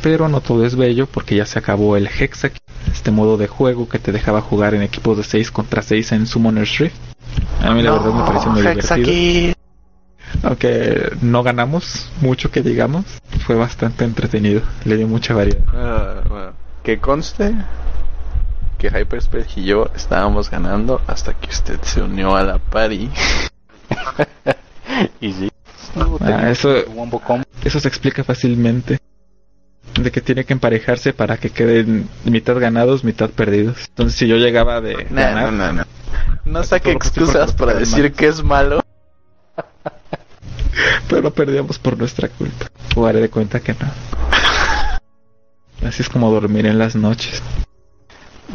pero 0.02 0.30
no 0.30 0.42
todo 0.42 0.66
es 0.66 0.76
bello 0.76 1.08
porque 1.08 1.36
ya 1.36 1.46
se 1.46 1.60
acabó 1.60 1.98
el 1.98 2.08
Hexac, 2.08 2.54
este 2.92 3.12
modo 3.12 3.38
de 3.38 3.48
juego 3.48 3.90
que 3.90 4.00
te 4.00 4.12
dejaba 4.12 4.42
jugar 4.42 4.74
en 4.74 4.82
equipos 4.82 5.18
de 5.18 5.24
6 5.24 5.52
contra 5.52 5.82
6 5.82 6.12
en 6.14 6.28
Summoner's 6.28 6.78
Rift. 6.78 6.96
A 7.62 7.74
mí 7.74 7.82
la 7.82 7.92
verdad 7.92 8.14
me 8.14 8.24
pareció 8.24 8.52
muy 8.52 8.62
divertido. 8.62 9.54
Aunque 10.44 11.12
no 11.22 11.42
ganamos 11.44 12.10
mucho 12.22 12.52
que 12.52 12.62
digamos, 12.62 13.06
fue 13.46 13.56
bastante 13.56 14.04
entretenido, 14.06 14.62
le 14.86 14.98
dio 14.98 15.08
mucha 15.08 15.34
variedad. 15.34 15.64
Uh, 15.74 16.54
que 16.84 17.00
conste 17.00 17.56
que 18.78 18.88
Hyperspace 18.88 19.60
y 19.60 19.66
yo 19.66 19.90
estábamos 19.96 20.52
ganando 20.52 21.02
hasta 21.08 21.34
que 21.34 21.50
usted 21.50 21.82
se 21.82 22.02
unió 22.02 22.36
a 22.36 22.44
la 22.44 22.60
party. 22.60 23.10
y 25.22 25.34
sí. 25.34 25.50
Ah, 26.22 26.50
eso, 26.52 26.76
eso 27.64 27.80
se 27.80 27.88
explica 27.88 28.24
fácilmente 28.24 29.00
de 30.04 30.12
que 30.12 30.22
tiene 30.22 30.46
que 30.46 30.54
emparejarse 30.54 31.14
para 31.14 31.38
que 31.38 31.50
queden 31.50 32.10
mitad 32.26 32.58
ganados, 32.60 33.04
mitad 33.04 33.30
perdidos. 33.30 33.78
Entonces, 33.90 34.18
si 34.18 34.28
yo 34.28 34.38
llegaba 34.38 34.82
de 34.82 35.06
ganar, 35.06 35.52
no, 35.52 35.52
no, 35.52 35.74
no. 35.74 35.84
No 36.46 36.64
saque 36.64 36.92
excusas 36.92 37.54
para 37.54 37.74
decir 37.74 38.14
que 38.14 38.28
es 38.28 38.44
malo. 38.44 38.82
Pero 41.10 41.32
perdíamos 41.32 41.80
por 41.80 41.98
nuestra 41.98 42.30
culpa. 42.30 42.68
O 42.96 43.06
haré 43.06 43.22
de 43.22 43.30
cuenta 43.30 43.60
que 43.60 43.74
no. 43.74 43.92
Así 45.88 46.02
es 46.02 46.10
como 46.10 46.32
dormir 46.32 46.66
en 46.66 46.78
las 46.78 46.96
noches. 46.96 47.42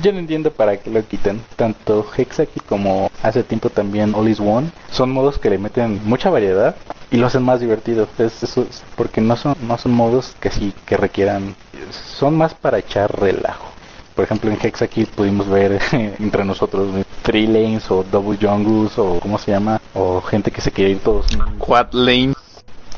Yo 0.00 0.12
no 0.12 0.18
entiendo 0.18 0.50
para 0.52 0.78
qué 0.78 0.90
lo 0.90 1.02
quitan. 1.06 1.40
Tanto 1.56 2.06
Hexaki 2.16 2.60
como 2.60 3.10
hace 3.22 3.42
tiempo 3.42 3.68
también 3.68 4.14
All 4.14 4.28
is 4.28 4.40
One 4.40 4.70
son 4.90 5.10
modos 5.10 5.38
que 5.38 5.50
le 5.50 5.58
meten 5.58 6.00
mucha 6.04 6.30
variedad 6.30 6.76
y 7.10 7.18
lo 7.18 7.26
hacen 7.26 7.42
más 7.42 7.60
divertido. 7.60 8.08
Es, 8.18 8.56
porque 8.96 9.20
no 9.20 9.36
son, 9.36 9.54
no 9.66 9.76
son 9.76 9.92
modos 9.92 10.34
que 10.40 10.50
sí 10.50 10.72
que 10.86 10.96
requieran, 10.96 11.54
son 11.90 12.36
más 12.36 12.54
para 12.54 12.78
echar 12.78 13.20
relajo. 13.20 13.66
Por 14.14 14.24
ejemplo, 14.24 14.50
en 14.50 14.58
Hexakit 14.60 15.08
pudimos 15.10 15.48
ver 15.48 15.80
entre 15.92 16.44
nosotros 16.44 16.88
three 17.22 17.46
lanes 17.46 17.90
o 17.90 18.02
double 18.02 18.38
jungles 18.40 18.98
o 18.98 19.20
cómo 19.20 19.38
se 19.38 19.52
llama, 19.52 19.80
o 19.94 20.20
gente 20.20 20.50
que 20.50 20.60
se 20.60 20.70
quiere 20.70 20.92
ir 20.92 21.00
todos 21.00 21.26
quad 21.58 21.92
lane 21.92 22.34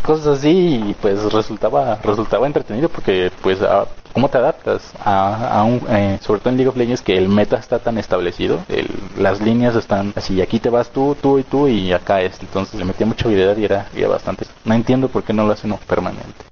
cosas 0.03 0.39
así 0.39 0.83
y 0.89 0.95
pues 1.01 1.33
resultaba 1.33 1.99
resultaba 2.03 2.47
entretenido 2.47 2.91
porque 2.91 3.33
pues 3.43 3.63
a, 3.63 3.87
cómo 4.15 4.31
te 4.31 4.39
adaptas 4.39 4.95
a, 5.05 5.59
a 5.59 5.65
un 5.65 5.83
eh, 5.91 6.19
sobre 6.23 6.41
todo 6.41 6.51
en 6.51 6.57
League 6.57 6.71
of 6.71 6.77
Legends 6.77 7.03
que 7.03 7.19
el 7.19 7.29
meta 7.29 7.57
está 7.59 7.81
tan 7.81 7.99
establecido 7.99 8.65
el, 8.69 8.89
las 9.19 9.41
líneas 9.43 9.77
están 9.77 10.15
así 10.17 10.41
aquí 10.41 10.61
te 10.61 10.71
vas 10.71 10.89
tú 10.89 11.15
tú 11.21 11.39
y 11.39 11.43
tú 11.43 11.69
y 11.69 11.93
acá 11.93 12.23
es 12.23 12.41
entonces 12.41 12.79
le 12.79 12.87
metía 12.87 13.07
mucha 13.07 13.27
habilidad 13.27 13.57
y 13.59 13.65
era, 13.67 13.89
era 13.95 14.09
bastante 14.09 14.47
no 14.65 14.73
entiendo 14.75 15.09
por 15.09 15.23
qué 15.23 15.33
no 15.33 15.47
lo 15.47 15.53
hacen 15.53 15.75
permanente. 15.87 16.45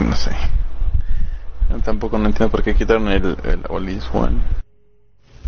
No 0.00 0.16
sé. 0.16 0.32
Tampoco 1.84 2.18
no 2.18 2.26
entiendo 2.26 2.50
por 2.50 2.62
qué 2.62 2.74
quitaron 2.74 3.08
el, 3.08 3.36
el 3.44 3.60
All 3.68 4.00
One. 4.12 4.42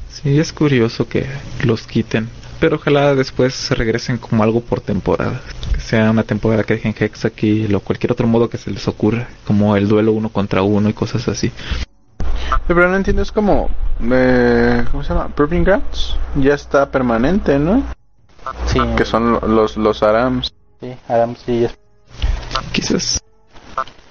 Sí 0.08 0.38
es 0.38 0.52
curioso 0.52 1.08
que 1.08 1.26
los 1.64 1.86
quiten 1.86 2.28
pero 2.60 2.76
ojalá 2.76 3.14
después 3.14 3.54
se 3.54 3.74
regresen 3.74 4.18
como 4.18 4.42
algo 4.42 4.60
por 4.60 4.80
temporada. 4.80 5.40
Que 5.72 5.80
sea 5.80 6.10
una 6.10 6.22
temporada 6.22 6.64
que 6.64 6.74
dejen 6.74 6.94
Hex 6.98 7.24
aquí 7.24 7.72
o 7.72 7.80
cualquier 7.80 8.12
otro 8.12 8.26
modo 8.26 8.48
que 8.48 8.58
se 8.58 8.70
les 8.70 8.86
ocurra, 8.88 9.28
como 9.46 9.76
el 9.76 9.88
duelo 9.88 10.12
uno 10.12 10.28
contra 10.28 10.62
uno 10.62 10.88
y 10.88 10.92
cosas 10.92 11.28
así. 11.28 11.52
Pero 12.66 12.88
no 12.88 12.96
entiendo, 12.96 13.22
es 13.22 13.32
como. 13.32 13.68
Eh, 14.00 14.84
¿Cómo 14.90 15.02
se 15.02 15.12
llama? 15.12 15.28
Proving 15.28 15.64
Grounds. 15.64 16.16
Ya 16.36 16.54
está 16.54 16.90
permanente, 16.90 17.58
¿no? 17.58 17.82
Sí. 18.66 18.80
Que 18.96 19.04
son 19.04 19.38
los, 19.54 19.76
los 19.76 20.02
Arams. 20.02 20.52
Sí, 20.80 20.94
Arams 21.08 21.38
sí. 21.44 21.66
Quizás. 22.72 23.22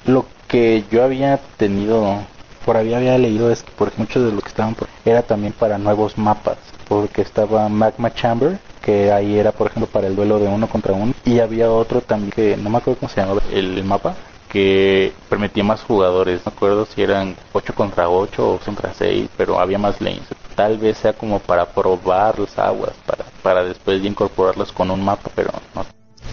Lo 0.06 0.26
que 0.48 0.84
yo 0.92 1.04
había 1.04 1.38
tenido. 1.58 2.22
Por 2.66 2.78
ahí 2.78 2.94
había 2.94 3.18
leído 3.18 3.52
es 3.52 3.64
que 3.64 3.72
por 3.72 3.92
muchos 3.98 4.24
de 4.24 4.32
lo 4.32 4.42
que 4.42 4.48
estaban 4.48 4.74
por, 4.74 4.88
era 5.04 5.22
también 5.22 5.52
para 5.52 5.78
nuevos 5.78 6.18
mapas 6.18 6.58
porque 6.94 7.24
estaba 7.24 7.68
Magma 7.70 8.14
Chamber, 8.14 8.60
que 8.84 9.12
ahí 9.12 9.40
era 9.40 9.52
por 9.52 9.68
ejemplo 9.68 9.88
para 9.92 10.06
el 10.06 10.16
duelo 10.16 10.38
de 10.38 10.48
uno 10.48 10.70
contra 10.70 10.94
uno, 10.94 11.14
y 11.26 11.40
había 11.40 11.72
otro 11.72 12.02
también 12.02 12.32
que 12.32 12.56
no 12.56 12.70
me 12.70 12.78
acuerdo 12.78 13.00
cómo 13.00 13.10
se 13.10 13.20
llamaba 13.20 13.42
el 13.52 13.84
mapa, 13.84 14.16
que 14.48 15.12
permitía 15.28 15.64
más 15.64 15.82
jugadores, 15.82 16.42
no 16.46 16.52
acuerdo 16.52 16.86
si 16.86 17.02
eran 17.02 17.36
8 17.54 17.74
contra 17.74 18.10
8 18.10 18.48
o 18.48 18.60
contra 18.60 18.94
6, 18.94 19.28
pero 19.36 19.60
había 19.60 19.80
más 19.80 20.00
lanes. 20.02 20.22
Tal 20.56 20.78
vez 20.78 21.00
sea 21.00 21.14
como 21.14 21.40
para 21.40 21.66
probar 21.66 22.38
las 22.38 22.60
aguas, 22.60 22.94
para, 23.08 23.26
para 23.42 23.64
después 23.64 24.06
incorporarlos 24.06 24.72
con 24.72 24.92
un 24.92 25.04
mapa, 25.04 25.32
pero 25.34 25.50
no. 25.74 25.84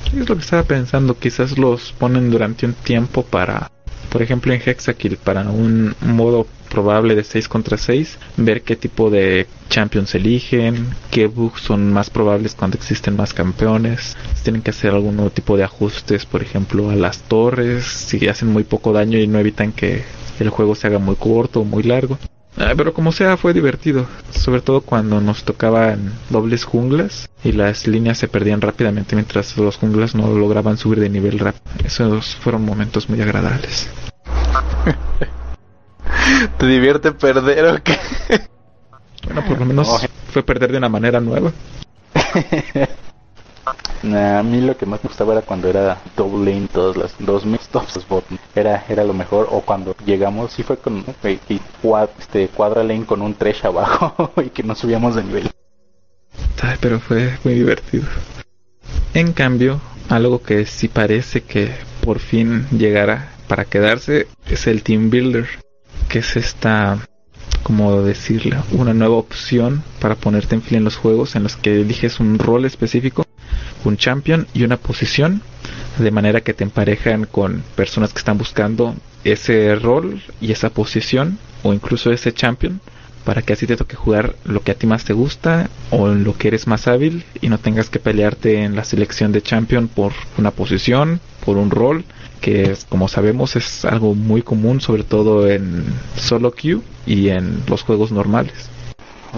Es 0.04 0.28
lo 0.28 0.34
que 0.36 0.42
estaba 0.42 0.64
pensando, 0.64 1.18
quizás 1.18 1.56
los 1.56 1.92
ponen 1.92 2.30
durante 2.30 2.66
un 2.66 2.74
tiempo 2.74 3.22
para, 3.22 3.70
por 4.12 4.20
ejemplo 4.20 4.52
en 4.52 4.60
Hexakill, 4.62 5.16
para 5.16 5.40
un 5.40 5.96
modo 6.02 6.46
probable 6.70 7.14
de 7.14 7.24
6 7.24 7.48
contra 7.48 7.76
6, 7.76 8.18
ver 8.38 8.62
qué 8.62 8.76
tipo 8.76 9.10
de 9.10 9.46
champions 9.68 10.14
eligen, 10.14 10.86
qué 11.10 11.26
bugs 11.26 11.60
son 11.60 11.92
más 11.92 12.08
probables 12.08 12.54
cuando 12.54 12.78
existen 12.78 13.16
más 13.16 13.34
campeones, 13.34 14.16
si 14.34 14.44
tienen 14.44 14.62
que 14.62 14.70
hacer 14.70 14.94
algún 14.94 15.28
tipo 15.30 15.58
de 15.58 15.64
ajustes, 15.64 16.24
por 16.24 16.42
ejemplo, 16.42 16.88
a 16.88 16.96
las 16.96 17.18
torres, 17.24 17.84
si 17.84 18.26
hacen 18.28 18.48
muy 18.48 18.64
poco 18.64 18.92
daño 18.92 19.18
y 19.18 19.26
no 19.26 19.38
evitan 19.38 19.72
que 19.72 20.02
el 20.38 20.48
juego 20.48 20.74
se 20.74 20.86
haga 20.86 20.98
muy 20.98 21.16
corto 21.16 21.60
o 21.60 21.64
muy 21.64 21.82
largo. 21.82 22.18
Pero 22.56 22.92
como 22.92 23.12
sea, 23.12 23.36
fue 23.36 23.54
divertido. 23.54 24.06
Sobre 24.30 24.60
todo 24.60 24.80
cuando 24.80 25.20
nos 25.20 25.44
tocaban 25.44 26.12
dobles 26.30 26.64
junglas 26.64 27.28
y 27.44 27.52
las 27.52 27.86
líneas 27.86 28.18
se 28.18 28.28
perdían 28.28 28.60
rápidamente 28.60 29.14
mientras 29.14 29.56
los 29.56 29.76
junglas 29.76 30.14
no 30.14 30.32
lograban 30.34 30.76
subir 30.76 31.00
de 31.00 31.08
nivel 31.08 31.38
rápido. 31.38 31.64
Esos 31.84 32.36
fueron 32.36 32.64
momentos 32.64 33.08
muy 33.08 33.20
agradables. 33.22 33.88
¿Te 36.58 36.66
divierte 36.66 37.12
perder 37.12 37.64
o 37.66 37.82
qué? 37.82 37.96
Bueno, 39.24 39.44
por 39.46 39.58
lo 39.58 39.66
menos 39.66 40.08
fue 40.32 40.42
perder 40.42 40.72
de 40.72 40.78
una 40.78 40.88
manera 40.88 41.20
nueva. 41.20 41.52
a 44.02 44.42
mí 44.42 44.60
lo 44.60 44.76
que 44.76 44.86
más 44.86 45.02
me 45.04 45.08
gustaba 45.08 45.34
era 45.34 45.42
cuando 45.42 45.68
era 45.68 45.98
double 46.16 46.50
lane 46.50 46.68
todas 46.72 46.96
las 46.96 47.14
dos 47.18 47.44
mixtops 47.44 48.00
era 48.54 48.84
era 48.88 49.04
lo 49.04 49.12
mejor 49.12 49.48
o 49.50 49.60
cuando 49.60 49.94
llegamos 50.06 50.52
sí 50.52 50.62
fue 50.62 50.78
con 50.78 51.04
y, 51.24 51.60
este 52.18 52.48
cuadra 52.48 52.82
lane 52.82 53.04
con 53.04 53.20
un 53.20 53.34
trash 53.34 53.66
abajo 53.66 54.32
y 54.44 54.48
que 54.50 54.62
no 54.62 54.74
subíamos 54.74 55.14
de 55.16 55.24
nivel. 55.24 55.50
Ay, 56.62 56.76
pero 56.80 57.00
fue 57.00 57.38
muy 57.44 57.54
divertido. 57.54 58.04
En 59.14 59.32
cambio 59.32 59.80
algo 60.08 60.42
que 60.42 60.66
sí 60.66 60.88
parece 60.88 61.42
que 61.42 61.72
por 62.02 62.18
fin 62.18 62.66
llegará 62.70 63.30
para 63.48 63.64
quedarse 63.64 64.26
es 64.48 64.66
el 64.66 64.82
team 64.82 65.10
builder 65.10 65.48
que 66.08 66.20
es 66.20 66.36
esta 66.36 66.98
como 67.62 68.02
decirle, 68.02 68.56
una 68.72 68.94
nueva 68.94 69.16
opción 69.16 69.82
para 70.00 70.14
ponerte 70.14 70.54
en 70.54 70.62
fila 70.62 70.78
en 70.78 70.84
los 70.84 70.96
juegos 70.96 71.36
en 71.36 71.42
los 71.42 71.56
que 71.56 71.80
eliges 71.82 72.18
un 72.18 72.38
rol 72.38 72.64
específico 72.64 73.24
un 73.84 73.96
champion 73.96 74.46
y 74.54 74.64
una 74.64 74.76
posición, 74.76 75.42
de 75.98 76.10
manera 76.10 76.40
que 76.40 76.54
te 76.54 76.64
emparejan 76.64 77.24
con 77.24 77.62
personas 77.74 78.12
que 78.12 78.18
están 78.18 78.38
buscando 78.38 78.94
ese 79.24 79.74
rol 79.76 80.22
y 80.40 80.52
esa 80.52 80.70
posición, 80.70 81.38
o 81.62 81.72
incluso 81.72 82.10
ese 82.10 82.32
champion, 82.32 82.80
para 83.24 83.42
que 83.42 83.52
así 83.52 83.66
te 83.66 83.76
toque 83.76 83.96
jugar 83.96 84.34
lo 84.44 84.62
que 84.62 84.72
a 84.72 84.74
ti 84.74 84.86
más 84.86 85.04
te 85.04 85.12
gusta 85.12 85.68
o 85.90 86.08
en 86.08 86.24
lo 86.24 86.36
que 86.38 86.48
eres 86.48 86.66
más 86.66 86.88
hábil 86.88 87.24
y 87.42 87.50
no 87.50 87.58
tengas 87.58 87.90
que 87.90 87.98
pelearte 87.98 88.62
en 88.62 88.74
la 88.76 88.84
selección 88.84 89.30
de 89.30 89.42
champion 89.42 89.88
por 89.88 90.12
una 90.38 90.50
posición, 90.52 91.20
por 91.44 91.58
un 91.58 91.70
rol, 91.70 92.04
que 92.40 92.76
como 92.88 93.08
sabemos 93.08 93.56
es 93.56 93.84
algo 93.84 94.14
muy 94.14 94.42
común 94.42 94.80
sobre 94.80 95.04
todo 95.04 95.48
en 95.48 95.84
solo 96.16 96.52
queue 96.52 96.80
y 97.06 97.28
en 97.28 97.62
los 97.68 97.82
juegos 97.82 98.10
normales. 98.12 98.70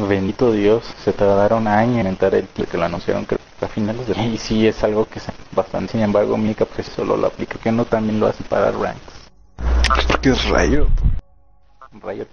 Bendito 0.09 0.53
Dios, 0.53 0.85
se 1.05 1.13
tardaron 1.13 1.69
años 1.69 1.99
en 1.99 2.07
entrar 2.07 2.35
el 2.35 2.47
que 2.47 2.79
lo 2.79 2.85
anunciaron 2.85 3.27
creo 3.27 3.41
a 3.61 3.69
finales 3.69 4.09
de 4.09 4.21
y 4.21 4.39
sí 4.39 4.67
es 4.67 4.83
algo 4.83 5.05
que 5.05 5.19
es 5.19 5.27
bastante. 5.55 5.93
Sin 5.93 6.01
embargo 6.01 6.37
Mika 6.37 6.65
pues 6.65 6.87
solo 6.87 7.17
lo 7.17 7.29
aplica 7.29 7.59
que 7.59 7.71
no 7.71 7.85
también 7.85 8.19
lo 8.19 8.27
hace 8.27 8.43
para 8.45 8.73
ranks. 8.73 9.01
Porque 10.09 10.31
es 10.31 10.45
Riot. 10.45 10.89
Riot 12.03 12.27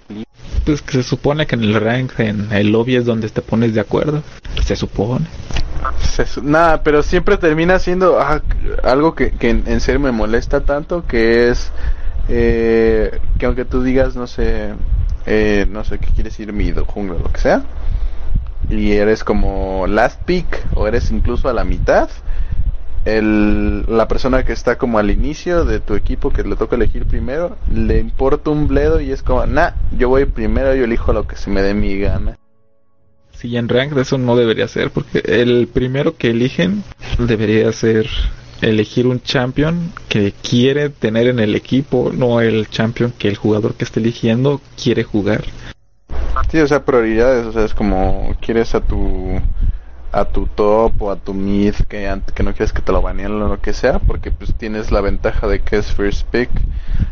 pues 0.65 0.81
que 0.81 0.91
se 0.93 1.03
supone 1.03 1.47
que 1.47 1.55
en 1.55 1.63
el 1.63 1.73
rank 1.81 2.19
en 2.19 2.51
el 2.51 2.71
lobby 2.71 2.95
es 2.95 3.05
donde 3.05 3.29
te 3.29 3.41
pones 3.41 3.73
de 3.73 3.81
acuerdo. 3.81 4.23
Se 4.63 4.75
supone 4.75 5.25
nada 6.43 6.83
pero 6.83 7.03
siempre 7.03 7.37
termina 7.37 7.79
siendo 7.79 8.19
ah, 8.19 8.41
algo 8.83 9.15
que, 9.15 9.33
en, 9.39 9.79
serio 9.79 9.99
me 9.99 10.11
molesta 10.11 10.61
tanto 10.61 11.05
que 11.05 11.49
es 11.49 11.71
eh, 12.27 13.19
que 13.37 13.45
aunque 13.45 13.65
tú 13.65 13.83
digas 13.83 14.15
no 14.15 14.27
sé 14.27 14.73
eh, 15.25 15.65
no 15.69 15.83
sé 15.83 15.99
qué 15.99 16.07
quieres 16.07 16.39
ir 16.39 16.51
mi 16.53 16.71
jungla 16.71 17.15
o 17.15 17.19
lo 17.19 17.31
que 17.31 17.39
sea 17.39 17.63
y 18.69 18.91
eres 18.93 19.23
como 19.23 19.87
last 19.87 20.21
pick 20.23 20.67
o 20.75 20.87
eres 20.87 21.11
incluso 21.11 21.49
a 21.49 21.53
la 21.53 21.63
mitad, 21.63 22.09
el, 23.05 23.85
la 23.87 24.07
persona 24.07 24.43
que 24.43 24.53
está 24.53 24.77
como 24.77 24.99
al 24.99 25.09
inicio 25.09 25.65
de 25.65 25.79
tu 25.79 25.95
equipo 25.95 26.31
que 26.31 26.43
le 26.43 26.55
toca 26.55 26.75
elegir 26.75 27.05
primero, 27.05 27.57
le 27.73 27.99
importa 27.99 28.51
un 28.51 28.67
bledo 28.67 29.01
y 29.01 29.11
es 29.11 29.23
como, 29.23 29.45
nah, 29.45 29.71
yo 29.97 30.09
voy 30.09 30.25
primero, 30.25 30.75
yo 30.75 30.83
elijo 30.83 31.13
lo 31.13 31.25
que 31.25 31.35
se 31.35 31.49
me 31.49 31.61
dé 31.61 31.73
mi 31.73 31.97
gana. 31.97 32.37
Sí, 33.39 33.55
en 33.55 33.69
rank 33.69 33.95
eso 33.95 34.17
no 34.17 34.35
debería 34.35 34.67
ser, 34.67 34.91
porque 34.91 35.23
el 35.25 35.69
primero 35.69 36.17
que 36.17 36.31
eligen 36.31 36.83
debería 37.17 37.71
ser 37.71 38.05
elegir 38.59 39.07
un 39.07 39.21
champion 39.21 39.93
que 40.09 40.33
quiere 40.33 40.89
tener 40.89 41.27
en 41.27 41.39
el 41.39 41.55
equipo, 41.55 42.11
no 42.13 42.41
el 42.41 42.69
champion 42.69 43.13
que 43.17 43.29
el 43.29 43.37
jugador 43.37 43.75
que 43.75 43.85
esté 43.85 44.01
eligiendo 44.01 44.59
quiere 44.75 45.05
jugar. 45.05 45.45
Sí, 46.51 46.59
o 46.59 46.67
sea, 46.67 46.83
prioridades, 46.83 47.45
o 47.45 47.53
sea, 47.53 47.63
es 47.63 47.73
como 47.73 48.35
quieres 48.41 48.75
a 48.75 48.81
tu 48.81 49.39
a 50.11 50.25
tu 50.25 50.47
top 50.47 51.01
o 51.01 51.09
a 51.09 51.15
tu 51.15 51.33
mid 51.33 51.75
que, 51.87 52.13
que 52.35 52.43
no 52.43 52.51
quieres 52.51 52.73
que 52.73 52.81
te 52.81 52.91
lo 52.91 53.01
baneen 53.01 53.41
o 53.41 53.47
lo 53.47 53.61
que 53.61 53.71
sea, 53.71 53.99
porque 53.99 54.31
pues 54.31 54.53
tienes 54.55 54.91
la 54.91 54.99
ventaja 54.99 55.47
de 55.47 55.61
que 55.61 55.77
es 55.77 55.93
first 55.93 56.27
pick, 56.27 56.49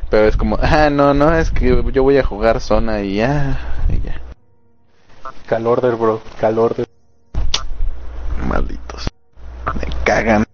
pero 0.09 0.28
es 0.28 0.36
como, 0.36 0.59
ah, 0.61 0.89
no, 0.89 1.13
no, 1.13 1.34
es 1.34 1.51
que 1.51 1.82
yo 1.93 2.03
voy 2.03 2.17
a 2.17 2.23
jugar 2.23 2.59
zona 2.59 3.01
y 3.01 3.15
ya, 3.15 3.86
y 3.88 4.05
ya. 4.05 4.26
Calor 5.46 5.82
del 5.82 5.96
bro, 5.96 6.22
calor 6.40 6.76
de... 6.76 6.86
Malditos. 8.48 9.08
Me 9.76 10.04
cagan 10.04 10.48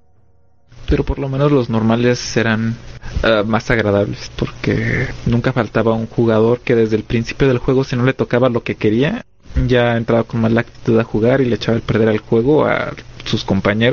pero 0.93 1.03
por 1.03 1.17
lo 1.17 1.27
menos 1.27 1.51
los 1.51 1.71
normales 1.71 2.19
serán 2.19 2.75
uh, 3.23 3.43
más 3.47 3.71
agradables 3.71 4.31
porque 4.37 5.07
nunca 5.25 5.51
faltaba 5.51 5.93
un 5.93 6.05
jugador 6.05 6.59
que 6.59 6.75
desde 6.75 6.95
el 6.95 7.03
principio 7.03 7.47
del 7.47 7.57
juego 7.57 7.83
si 7.83 7.95
no 7.95 8.03
le 8.05 8.13
tocaba 8.13 8.47
lo 8.47 8.61
que 8.63 8.75
quería 8.75 9.25
ya 9.67 9.97
entraba 9.97 10.23
con 10.23 10.41
mala 10.41 10.61
actitud 10.61 10.99
a 10.99 11.03
jugar 11.03 11.41
y 11.41 11.45
le 11.45 11.55
echaba 11.55 11.75
el 11.77 11.81
perder 11.81 12.09
al 12.09 12.19
juego 12.19 12.65
a 12.65 12.93
sus 13.25 13.43
compañeros 13.43 13.92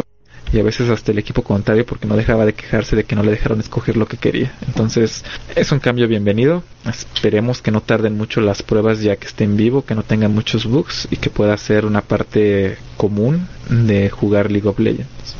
y 0.52 0.58
a 0.58 0.62
veces 0.62 0.90
hasta 0.90 1.12
el 1.12 1.18
equipo 1.18 1.42
contrario 1.42 1.86
porque 1.86 2.06
no 2.06 2.16
dejaba 2.16 2.44
de 2.44 2.54
quejarse 2.54 2.96
de 2.96 3.04
que 3.04 3.14
no 3.14 3.22
le 3.22 3.30
dejaron 3.30 3.60
escoger 3.60 3.96
lo 3.96 4.06
que 4.06 4.16
quería. 4.16 4.52
Entonces 4.66 5.24
es 5.54 5.72
un 5.72 5.78
cambio 5.78 6.08
bienvenido. 6.08 6.62
Esperemos 6.86 7.62
que 7.62 7.70
no 7.70 7.80
tarden 7.80 8.16
mucho 8.16 8.40
las 8.40 8.62
pruebas 8.62 9.00
ya 9.00 9.16
que 9.16 9.26
esté 9.26 9.44
en 9.44 9.56
vivo, 9.56 9.84
que 9.84 9.94
no 9.94 10.02
tengan 10.02 10.34
muchos 10.34 10.66
bugs 10.66 11.08
y 11.10 11.16
que 11.16 11.30
pueda 11.30 11.56
ser 11.56 11.86
una 11.86 12.02
parte 12.02 12.78
común 12.96 13.48
de 13.68 14.10
jugar 14.10 14.50
League 14.50 14.68
of 14.68 14.78
Legends. 14.78 15.36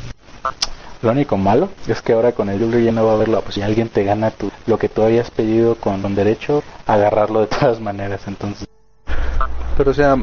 Lo 1.01 1.11
único 1.11 1.35
malo 1.35 1.69
es 1.87 2.01
que 2.01 2.13
ahora 2.13 2.31
con 2.31 2.49
el 2.49 2.59
doble 2.59 2.83
ya 2.83 2.91
no 2.91 3.03
va 3.05 3.13
a 3.13 3.15
haber 3.15 3.27
la 3.27 3.41
si 3.49 3.61
Alguien 3.61 3.89
te 3.89 4.03
gana 4.03 4.29
tu, 4.29 4.51
lo 4.67 4.77
que 4.77 4.87
tú 4.87 5.01
habías 5.01 5.31
pedido 5.31 5.75
con 5.75 6.05
un 6.05 6.15
derecho, 6.15 6.63
agarrarlo 6.85 7.41
de 7.41 7.47
todas 7.47 7.79
maneras. 7.79 8.21
Entonces. 8.27 8.67
Pero 9.75 9.91
o 9.91 9.93
sea, 9.93 10.15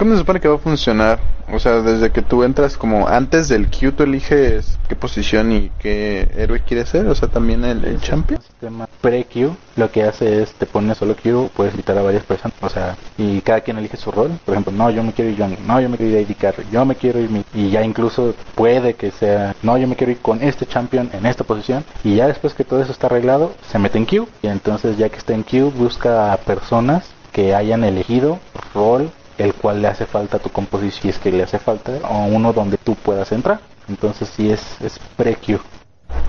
¿Cómo 0.00 0.12
se 0.12 0.20
supone 0.20 0.40
que 0.40 0.48
va 0.48 0.54
a 0.54 0.58
funcionar? 0.58 1.20
O 1.52 1.58
sea, 1.58 1.82
desde 1.82 2.08
que 2.10 2.22
tú 2.22 2.42
entras 2.42 2.78
como 2.78 3.06
antes 3.06 3.48
del 3.48 3.68
Q, 3.68 3.92
tú 3.92 4.04
eliges 4.04 4.78
qué 4.88 4.96
posición 4.96 5.52
y 5.52 5.70
qué 5.78 6.26
héroe 6.38 6.60
quieres 6.60 6.88
ser, 6.88 7.06
o 7.06 7.14
sea, 7.14 7.28
también 7.28 7.66
el, 7.66 7.84
el 7.84 8.00
champion. 8.00 8.40
sistema 8.40 8.88
pre-Q 9.02 9.54
lo 9.76 9.90
que 9.90 10.04
hace 10.04 10.40
es 10.40 10.52
te 10.54 10.64
pone 10.64 10.94
solo 10.94 11.14
Q, 11.22 11.50
puedes 11.54 11.74
invitar 11.74 11.98
a 11.98 12.02
varias 12.02 12.24
personas, 12.24 12.56
o 12.62 12.70
sea, 12.70 12.96
y 13.18 13.42
cada 13.42 13.60
quien 13.60 13.76
elige 13.76 13.98
su 13.98 14.10
rol. 14.10 14.30
Por 14.42 14.54
ejemplo, 14.54 14.72
no, 14.72 14.88
yo 14.88 15.02
me 15.02 15.12
quiero 15.12 15.32
ir 15.32 15.36
Young, 15.36 15.58
no, 15.66 15.78
yo 15.82 15.90
me 15.90 15.98
quiero 15.98 16.18
ir 16.18 16.26
a 16.30 16.34
Carry, 16.34 16.64
yo 16.72 16.82
me 16.86 16.94
quiero 16.94 17.20
ir 17.20 17.28
mi, 17.28 17.44
y 17.52 17.68
ya 17.68 17.84
incluso 17.84 18.34
puede 18.54 18.94
que 18.94 19.10
sea, 19.10 19.54
no, 19.62 19.76
yo 19.76 19.86
me 19.86 19.96
quiero 19.96 20.12
ir 20.12 20.20
con 20.20 20.42
este 20.42 20.64
champion 20.64 21.10
en 21.12 21.26
esta 21.26 21.44
posición, 21.44 21.84
y 22.04 22.16
ya 22.16 22.26
después 22.26 22.54
que 22.54 22.64
todo 22.64 22.80
eso 22.80 22.92
está 22.92 23.08
arreglado, 23.08 23.52
se 23.70 23.78
mete 23.78 23.98
en 23.98 24.06
Q, 24.06 24.26
y 24.40 24.46
entonces 24.46 24.96
ya 24.96 25.10
que 25.10 25.18
está 25.18 25.34
en 25.34 25.42
Q, 25.42 25.70
busca 25.76 26.32
a 26.32 26.38
personas 26.38 27.04
que 27.32 27.54
hayan 27.54 27.84
elegido 27.84 28.40
rol 28.74 29.10
el 29.40 29.54
cual 29.54 29.80
le 29.80 29.88
hace 29.88 30.06
falta 30.06 30.36
a 30.36 30.40
tu 30.40 30.50
composición, 30.50 31.02
si 31.02 31.08
es 31.08 31.18
que 31.18 31.32
le 31.32 31.42
hace 31.42 31.58
falta, 31.58 31.92
o 32.08 32.26
uno 32.26 32.52
donde 32.52 32.76
tú 32.76 32.94
puedas 32.94 33.32
entrar. 33.32 33.60
Entonces 33.88 34.30
sí 34.36 34.50
es, 34.50 34.60
es 34.80 35.00
pre-queue. 35.16 35.60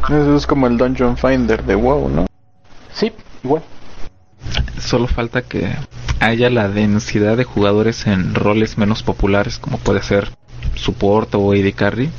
Eso 0.06 0.36
es 0.36 0.48
como 0.48 0.68
el 0.68 0.78
Dungeon 0.78 1.18
Finder 1.18 1.64
de 1.64 1.76
WoW, 1.76 2.10
¿no? 2.10 2.26
Sí, 2.94 3.12
igual. 3.44 3.64
Solo 4.80 5.08
falta 5.08 5.42
que 5.42 5.76
haya 6.20 6.50
la 6.50 6.70
densidad 6.70 7.38
de 7.38 7.44
jugadores 7.44 8.08
en 8.08 8.34
roles 8.34 8.78
menos 8.78 9.04
populares, 9.04 9.60
como 9.60 9.78
puede 9.78 10.02
ser 10.02 10.32
support 10.76 11.34
o 11.36 11.52
AD 11.52 11.74
carry, 11.76 12.10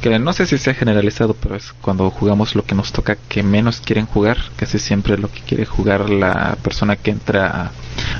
que 0.00 0.18
no 0.18 0.32
sé 0.32 0.46
si 0.46 0.58
se 0.58 0.70
ha 0.70 0.74
generalizado, 0.74 1.34
pero 1.34 1.56
es 1.56 1.72
cuando 1.72 2.10
jugamos 2.10 2.54
lo 2.54 2.64
que 2.64 2.74
nos 2.74 2.92
toca 2.92 3.16
que 3.16 3.42
menos 3.42 3.80
quieren 3.80 4.06
jugar, 4.06 4.38
casi 4.56 4.78
siempre 4.78 5.18
lo 5.18 5.30
que 5.30 5.40
quiere 5.40 5.66
jugar 5.66 6.10
la 6.10 6.56
persona 6.62 6.96
que 6.96 7.10
entra 7.10 7.70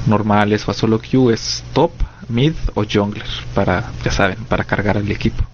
normales 0.07 0.67
o 0.67 0.71
a 0.71 0.75
solo 0.75 1.01
queue 1.01 1.35
es 1.35 1.63
top, 1.73 1.93
mid 2.29 2.55
o 2.75 2.85
jungler, 2.85 3.27
para, 3.55 3.91
ya 4.05 4.11
saben, 4.11 4.45
para 4.45 4.65
cargar 4.65 4.97
al 4.97 5.11
equipo. 5.11 5.45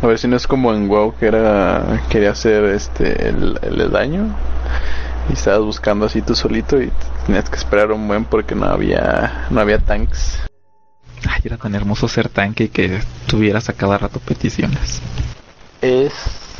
A 0.00 0.06
ver 0.06 0.18
si 0.18 0.26
no 0.26 0.36
es 0.36 0.46
como 0.46 0.72
en 0.74 0.88
WoW 0.88 1.14
que 1.16 1.26
era 1.26 2.02
quería 2.08 2.32
hacer 2.32 2.64
este 2.64 3.28
el, 3.28 3.58
el 3.62 3.90
daño 3.90 4.34
y 5.28 5.34
estabas 5.34 5.64
buscando 5.64 6.06
así 6.06 6.22
tú 6.22 6.34
solito 6.34 6.80
y 6.80 6.90
tenías 7.26 7.48
que 7.48 7.56
esperar 7.56 7.92
un 7.92 8.08
buen 8.08 8.24
porque 8.24 8.54
no 8.54 8.66
había 8.66 9.46
no 9.50 9.60
había 9.60 9.78
tanks. 9.78 10.40
Ay, 11.28 11.42
era 11.44 11.56
tan 11.56 11.74
hermoso 11.76 12.08
ser 12.08 12.28
tanque 12.28 12.64
y 12.64 12.68
que 12.68 13.00
tuvieras 13.26 13.68
a 13.68 13.74
cada 13.74 13.96
rato 13.96 14.18
peticiones. 14.18 15.00
Es 15.80 16.12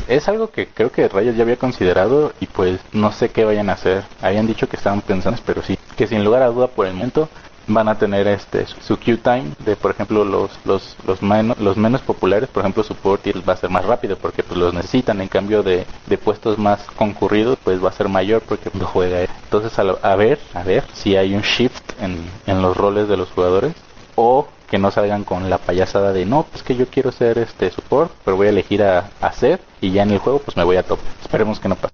es 0.07 0.27
algo 0.27 0.49
que 0.49 0.67
creo 0.67 0.91
que 0.91 1.07
Rayos 1.07 1.35
ya 1.35 1.43
había 1.43 1.57
considerado 1.57 2.33
y 2.39 2.47
pues 2.47 2.79
no 2.91 3.11
sé 3.11 3.29
qué 3.29 3.45
vayan 3.45 3.69
a 3.69 3.73
hacer. 3.73 4.03
Habían 4.21 4.47
dicho 4.47 4.67
que 4.67 4.77
estaban 4.77 5.01
pensando, 5.01 5.39
pero 5.45 5.61
sí, 5.61 5.77
que 5.95 6.07
sin 6.07 6.23
lugar 6.23 6.41
a 6.43 6.47
duda 6.47 6.67
por 6.67 6.87
el 6.87 6.93
momento 6.93 7.29
van 7.65 7.87
a 7.87 7.97
tener 7.97 8.27
este 8.27 8.65
su 8.81 8.97
queue 8.97 9.15
time 9.17 9.51
de 9.59 9.77
por 9.77 9.91
ejemplo 9.91 10.25
los 10.25 10.51
los 10.65 10.97
los 11.07 11.21
menos 11.21 11.57
los 11.59 11.77
menos 11.77 12.01
populares. 12.01 12.49
Por 12.49 12.61
ejemplo 12.61 12.83
support 12.83 13.25
va 13.47 13.53
a 13.53 13.57
ser 13.57 13.69
más 13.69 13.85
rápido 13.85 14.17
porque 14.17 14.43
pues 14.43 14.59
los 14.59 14.73
necesitan. 14.73 15.21
En 15.21 15.27
cambio 15.29 15.63
de, 15.63 15.85
de 16.07 16.17
puestos 16.17 16.57
más 16.57 16.81
concurridos 16.95 17.57
pues 17.63 17.83
va 17.83 17.89
a 17.89 17.93
ser 17.93 18.09
mayor 18.09 18.41
porque 18.41 18.69
lo 18.77 18.85
juega 18.85 19.21
entonces 19.21 19.77
a, 19.79 19.83
a, 19.83 20.15
ver 20.15 20.39
a 20.53 20.63
ver 20.63 20.83
si 20.93 21.15
hay 21.15 21.35
un 21.35 21.41
shift 21.41 21.83
en, 22.01 22.29
en 22.47 22.61
los 22.61 22.75
roles 22.75 23.07
de 23.07 23.17
los 23.17 23.29
jugadores 23.31 23.73
o 24.15 24.47
que 24.73 24.79
no 24.79 24.89
salgan 24.89 25.23
con 25.23 25.51
la 25.51 25.59
payasada 25.59 26.13
de 26.13 26.25
no 26.25 26.47
pues 26.49 26.63
que 26.63 26.75
yo 26.75 26.87
quiero 26.87 27.11
ser 27.11 27.37
este 27.37 27.69
support 27.69 28.11
pero 28.25 28.37
voy 28.37 28.47
a 28.47 28.49
elegir 28.49 28.81
a 28.81 29.11
hacer 29.21 29.59
y 29.81 29.91
ya 29.91 30.01
en 30.01 30.09
el 30.09 30.17
juego 30.17 30.39
pues 30.39 30.57
me 30.57 30.63
voy 30.63 30.77
a 30.77 30.81
top 30.81 30.97
esperemos 31.21 31.59
que 31.59 31.69
no 31.69 31.75
pase 31.75 31.93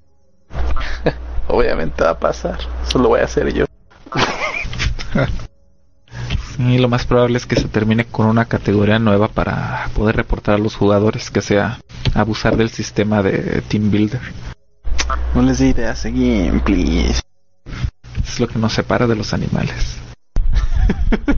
obviamente 1.49 2.05
va 2.05 2.11
a 2.11 2.17
pasar 2.17 2.57
eso 2.87 2.97
lo 2.99 3.09
voy 3.09 3.19
a 3.19 3.25
hacer 3.25 3.53
yo 3.53 3.65
Y 6.57 6.77
lo 6.77 6.87
más 6.87 7.05
probable 7.05 7.37
es 7.37 7.45
que 7.45 7.57
se 7.57 7.67
termine 7.67 8.05
con 8.05 8.27
una 8.27 8.45
categoría 8.45 8.97
nueva 8.97 9.27
para 9.27 9.89
poder 9.93 10.15
reportar 10.15 10.55
a 10.55 10.57
los 10.57 10.75
jugadores, 10.75 11.31
que 11.31 11.41
sea 11.41 11.79
abusar 12.13 12.55
del 12.57 12.69
sistema 12.69 13.23
de 13.23 13.61
Team 13.67 13.91
Builder. 13.91 14.21
No 15.33 15.41
les 15.41 15.59
dé 15.59 15.67
ideas 15.67 16.03
de 16.03 16.11
game, 16.11 16.59
please. 16.59 17.21
Es 18.25 18.39
lo 18.41 18.47
que 18.49 18.59
nos 18.59 18.73
separa 18.73 19.07
de 19.07 19.15
los 19.15 19.33
animales. 19.33 19.97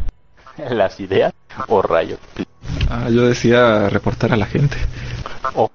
¿Las 0.70 1.00
ideas 1.00 1.34
o 1.68 1.82
rayos? 1.82 2.20
Ah, 2.90 3.10
yo 3.10 3.28
decía 3.28 3.90
reportar 3.90 4.34
a 4.34 4.38
la 4.38 4.46
gente. 4.46 4.78
Oh. 5.56 5.70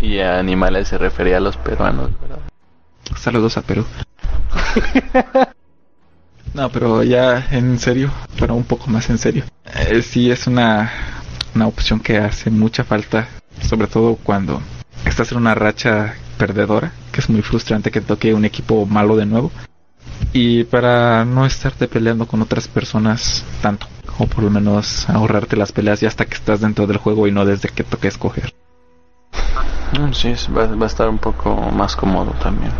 Y 0.00 0.20
a 0.20 0.38
animales 0.38 0.88
se 0.88 0.98
refería 0.98 1.38
a 1.38 1.40
los 1.40 1.56
peruanos, 1.56 2.10
¿verdad? 2.20 2.38
Saludos 3.16 3.56
a 3.56 3.62
Perú. 3.62 3.84
No, 6.54 6.70
pero 6.70 7.02
ya 7.02 7.48
en 7.50 7.78
serio, 7.78 8.10
pero 8.40 8.54
un 8.54 8.64
poco 8.64 8.86
más 8.86 9.10
en 9.10 9.18
serio. 9.18 9.44
Eh, 9.90 10.00
sí 10.00 10.30
es 10.30 10.46
una, 10.46 10.90
una 11.54 11.66
opción 11.66 12.00
que 12.00 12.16
hace 12.16 12.48
mucha 12.48 12.82
falta, 12.82 13.28
sobre 13.60 13.88
todo 13.88 14.16
cuando 14.16 14.62
estás 15.04 15.32
en 15.32 15.38
una 15.38 15.54
racha 15.54 16.14
perdedora, 16.38 16.92
que 17.12 17.20
es 17.20 17.28
muy 17.28 17.42
frustrante 17.42 17.90
que 17.90 18.00
toque 18.00 18.32
un 18.32 18.46
equipo 18.46 18.86
malo 18.86 19.16
de 19.16 19.26
nuevo. 19.26 19.52
Y 20.32 20.64
para 20.64 21.26
no 21.26 21.44
estarte 21.44 21.88
peleando 21.88 22.26
con 22.26 22.40
otras 22.40 22.68
personas 22.68 23.44
tanto, 23.60 23.86
o 24.18 24.26
por 24.26 24.44
lo 24.44 24.50
menos 24.50 25.08
ahorrarte 25.08 25.56
las 25.56 25.72
peleas 25.72 26.00
ya 26.00 26.08
hasta 26.08 26.24
que 26.24 26.34
estás 26.34 26.60
dentro 26.60 26.86
del 26.86 26.96
juego 26.96 27.26
y 27.26 27.32
no 27.32 27.44
desde 27.44 27.68
que 27.68 27.84
toque 27.84 28.08
escoger. 28.08 28.54
Sí, 30.12 30.34
va, 30.56 30.66
va 30.66 30.84
a 30.84 30.88
estar 30.88 31.08
un 31.08 31.18
poco 31.18 31.54
más 31.54 31.94
cómodo 31.96 32.32
también 32.42 32.72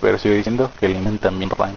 pero 0.00 0.18
sigo 0.18 0.34
diciendo 0.34 0.70
que 0.78 0.86
el 0.86 1.18
también 1.18 1.50
rank 1.50 1.76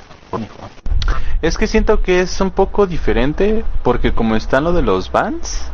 Es 1.42 1.58
que 1.58 1.68
siento 1.68 2.02
que 2.02 2.22
es 2.22 2.40
un 2.42 2.52
poco 2.52 2.88
diferente 2.88 3.66
porque 3.84 4.14
como 4.14 4.36
está 4.36 4.62
lo 4.62 4.74
de 4.74 4.82
los 4.82 5.12
bands, 5.12 5.70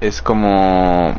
es 0.00 0.22
como... 0.22 1.14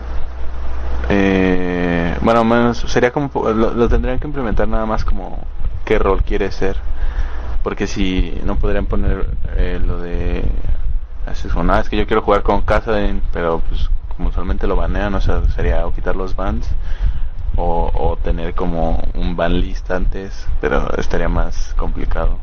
Eh, 1.09 2.15
bueno, 2.21 2.43
menos 2.43 2.79
sería 2.87 3.11
como... 3.11 3.29
Lo, 3.51 3.73
lo, 3.73 3.89
tendrían 3.89 4.19
que 4.19 4.27
implementar 4.27 4.67
nada 4.67 4.85
más 4.85 5.03
como 5.03 5.39
qué 5.83 5.99
rol 5.99 6.23
quiere 6.23 6.51
ser. 6.51 6.77
Porque 7.63 7.87
si 7.87 8.39
no 8.43 8.55
podrían 8.57 8.85
poner 8.85 9.29
eh, 9.55 9.79
lo 9.85 9.99
de... 9.99 10.43
Es, 11.27 11.89
que 11.89 11.97
yo 11.97 12.07
quiero 12.07 12.21
jugar 12.23 12.41
con 12.41 12.61
casa, 12.61 12.97
pero 13.31 13.61
pues 13.69 13.89
como 14.15 14.29
usualmente 14.29 14.67
lo 14.67 14.75
banean, 14.75 15.13
o 15.13 15.21
sea, 15.21 15.47
sería 15.49 15.85
o 15.85 15.93
quitar 15.93 16.15
los 16.15 16.35
bands 16.35 16.67
o, 17.55 17.91
o, 17.93 18.17
tener 18.17 18.53
como 18.53 19.03
un 19.13 19.35
ban 19.35 19.59
list 19.59 19.89
antes, 19.91 20.45
pero 20.59 20.89
estaría 20.97 21.29
más 21.29 21.73
complicado. 21.75 22.37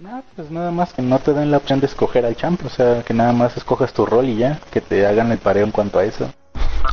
No, 0.00 0.22
pues 0.36 0.50
nada 0.50 0.70
más 0.70 0.92
que 0.92 1.02
no 1.02 1.18
te 1.18 1.32
den 1.32 1.50
la 1.50 1.56
opción 1.56 1.80
de 1.80 1.86
escoger 1.86 2.24
al 2.24 2.36
champ, 2.36 2.64
o 2.64 2.68
sea, 2.68 3.02
que 3.02 3.14
nada 3.14 3.32
más 3.32 3.56
escojas 3.56 3.92
tu 3.92 4.06
rol 4.06 4.26
y 4.26 4.36
ya, 4.36 4.60
que 4.70 4.80
te 4.80 5.06
hagan 5.06 5.32
el 5.32 5.38
pareo 5.38 5.64
en 5.64 5.72
cuanto 5.72 5.98
a 5.98 6.04
eso. 6.04 6.32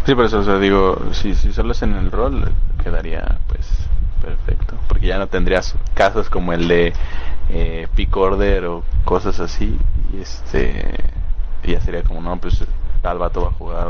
Sí, 0.05 0.15
por 0.15 0.25
eso, 0.25 0.39
o 0.39 0.43
sea, 0.43 0.57
digo, 0.57 0.97
si, 1.11 1.35
si 1.35 1.53
solo 1.53 1.71
es 1.71 1.81
en 1.81 1.93
el 1.93 2.11
rol, 2.11 2.51
quedaría 2.83 3.37
pues 3.47 3.67
perfecto, 4.25 4.75
porque 4.87 5.07
ya 5.07 5.17
no 5.17 5.27
tendrías 5.27 5.75
casos 5.93 6.29
como 6.29 6.53
el 6.53 6.67
de 6.67 6.93
eh, 7.49 7.87
pick 7.95 8.15
order 8.17 8.65
o 8.65 8.83
cosas 9.03 9.39
así, 9.39 9.77
y 10.13 10.21
este, 10.21 10.95
y 11.63 11.73
ya 11.73 11.81
sería 11.81 12.03
como, 12.03 12.21
no, 12.21 12.37
pues 12.37 12.63
tal 13.01 13.19
vato 13.19 13.41
va 13.43 13.49
a 13.49 13.53
jugar 13.53 13.87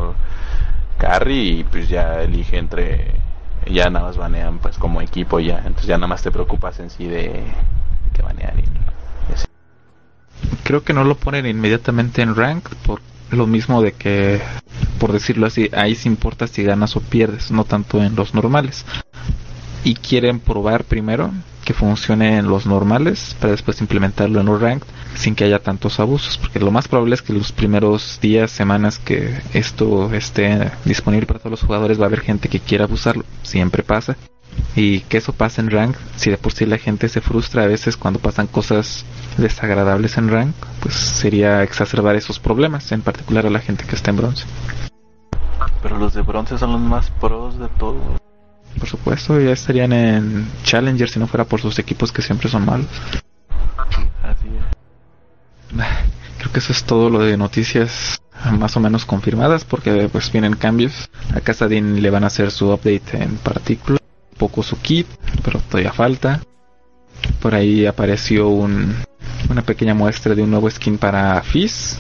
carry 0.98 1.60
y 1.60 1.64
pues 1.64 1.88
ya 1.90 2.22
elige 2.22 2.58
entre 2.58 3.16
ya 3.68 3.90
nada 3.90 4.08
más 4.08 4.18
banean 4.18 4.60
pues 4.60 4.78
como 4.78 5.02
equipo 5.02 5.40
ya, 5.40 5.58
entonces 5.60 5.88
ya 5.88 5.98
nada 5.98 6.08
más 6.08 6.22
te 6.22 6.32
preocupas 6.32 6.80
en 6.80 6.90
sí 6.90 7.06
de 7.06 7.44
que 8.14 8.22
banean 8.22 8.60
y, 8.60 9.34
así. 9.34 9.48
Creo 10.64 10.84
que 10.84 10.94
no 10.94 11.04
lo 11.04 11.16
ponen 11.16 11.46
inmediatamente 11.46 12.22
en 12.22 12.36
rank 12.36 12.70
por 12.86 13.02
lo 13.32 13.48
mismo 13.48 13.82
de 13.82 13.94
que, 13.94 14.42
por 15.00 15.12
decirlo 15.12 15.48
así, 15.48 15.70
ahí 15.74 15.96
se 15.96 16.08
importa 16.08 16.48
si 16.48 16.64
ganas 16.64 16.96
o 16.96 17.02
pierdes, 17.02 17.52
no 17.52 17.64
tanto 17.64 18.02
en 18.02 18.16
los 18.16 18.34
normales. 18.34 18.86
Y 19.86 19.94
quieren 19.94 20.40
probar 20.40 20.84
primero 20.84 21.32
que 21.64 21.74
funcione 21.74 22.38
en 22.38 22.50
los 22.50 22.66
normales 22.66 23.36
para 23.40 23.52
después 23.52 23.80
implementarlo 23.82 24.42
en 24.42 24.50
un 24.50 24.60
ranked 24.60 24.88
sin 25.16 25.36
que 25.36 25.44
haya 25.46 25.60
tantos 25.60 26.00
abusos, 26.00 26.38
porque 26.40 26.60
lo 26.60 26.72
más 26.72 26.88
probable 26.88 27.16
es 27.16 27.22
que 27.22 27.34
los 27.34 27.52
primeros 27.52 28.20
días, 28.20 28.52
semanas 28.52 29.00
que 29.00 29.40
esto 29.54 30.12
esté 30.14 30.72
disponible 30.86 31.28
para 31.28 31.40
todos 31.40 31.52
los 31.52 31.62
jugadores 31.62 32.00
va 32.00 32.04
a 32.04 32.08
haber 32.08 32.22
gente 32.22 32.50
que 32.50 32.60
quiera 32.60 32.86
abusarlo, 32.86 33.24
siempre 33.44 33.84
pasa. 33.84 34.18
Y 34.76 35.02
que 35.02 35.18
eso 35.18 35.34
pase 35.34 35.62
en 35.62 35.70
rank, 35.70 35.96
si 36.16 36.32
de 36.32 36.38
por 36.38 36.52
sí 36.52 36.66
la 36.66 36.78
gente 36.78 37.08
se 37.08 37.22
frustra 37.22 37.64
a 37.64 37.68
veces 37.68 37.96
cuando 37.96 38.20
pasan 38.20 38.48
cosas 38.48 39.06
desagradables 39.38 40.18
en 40.18 40.30
rank, 40.30 40.56
pues 40.80 40.96
sería 40.96 41.62
exacerbar 41.62 42.16
esos 42.16 42.40
problemas, 42.40 42.92
en 42.92 43.02
particular 43.02 43.46
a 43.46 43.50
la 43.50 43.60
gente 43.60 43.86
que 43.86 43.96
está 43.96 44.10
en 44.12 44.18
bronce. 44.18 44.46
Pero 45.84 45.98
los 45.98 46.14
de 46.14 46.22
bronce 46.22 46.58
son 46.58 46.72
los 46.72 46.82
más 46.82 47.12
pros 47.12 47.60
de 47.60 47.68
todo. 47.78 48.00
Por 48.80 48.88
supuesto, 48.88 49.40
ya 49.40 49.52
estarían 49.52 49.94
en 49.94 50.48
Challenger 50.64 51.10
si 51.10 51.20
no 51.20 51.28
fuera 51.28 51.46
por 51.46 51.62
sus 51.62 51.80
equipos 51.80 52.12
que 52.12 52.22
siempre 52.22 52.50
son 52.50 52.66
malos. 52.66 52.88
Así 54.24 54.48
es. 54.48 55.76
Creo 56.38 56.52
que 56.52 56.60
eso 56.60 56.74
es 56.74 56.84
todo 56.84 57.10
lo 57.10 57.20
de 57.20 57.38
noticias 57.38 58.20
más 58.52 58.76
o 58.78 58.80
menos 58.80 59.06
confirmadas 59.06 59.64
porque 59.66 60.10
pues 60.12 60.32
vienen 60.32 60.56
cambios. 60.56 61.10
A 61.34 61.42
Casadin 61.42 62.02
le 62.02 62.10
van 62.10 62.24
a 62.24 62.28
hacer 62.28 62.52
su 62.52 62.72
update 62.72 63.24
en 63.24 63.38
partícula, 63.38 64.00
poco 64.38 64.62
su 64.64 64.80
kit, 64.80 65.08
pero 65.44 65.60
todavía 65.60 65.94
falta. 65.94 66.42
Por 67.42 67.56
ahí 67.56 67.86
apareció 67.86 68.50
un, 68.50 68.96
una 69.50 69.62
pequeña 69.62 69.94
muestra 69.94 70.36
de 70.36 70.44
un 70.44 70.52
nuevo 70.52 70.70
skin 70.70 70.98
para 70.98 71.42
Fizz. 71.42 71.98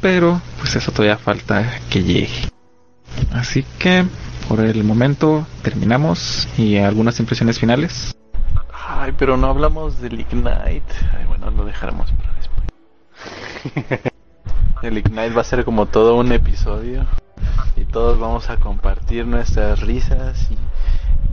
Pero 0.00 0.40
pues 0.58 0.76
eso 0.76 0.92
todavía 0.92 1.16
falta 1.16 1.80
que 1.90 2.02
llegue. 2.02 2.48
Así 3.32 3.64
que 3.78 4.04
por 4.48 4.60
el 4.60 4.82
momento 4.82 5.46
terminamos 5.62 6.48
y 6.56 6.78
algunas 6.78 7.20
impresiones 7.20 7.58
finales. 7.58 8.16
Ay, 8.72 9.12
pero 9.18 9.36
no 9.36 9.48
hablamos 9.48 10.00
del 10.00 10.18
Ignite. 10.20 10.82
Ay, 11.16 11.26
bueno, 11.26 11.50
lo 11.50 11.66
dejaremos 11.66 12.10
para 12.12 12.32
después. 12.34 14.00
el 14.82 14.98
Ignite 14.98 15.34
va 15.34 15.42
a 15.42 15.44
ser 15.44 15.64
como 15.64 15.86
todo 15.86 16.16
un 16.16 16.32
episodio 16.32 17.04
y 17.76 17.84
todos 17.84 18.18
vamos 18.18 18.48
a 18.48 18.56
compartir 18.56 19.26
nuestras 19.26 19.80
risas 19.80 20.48
y, 20.50 20.54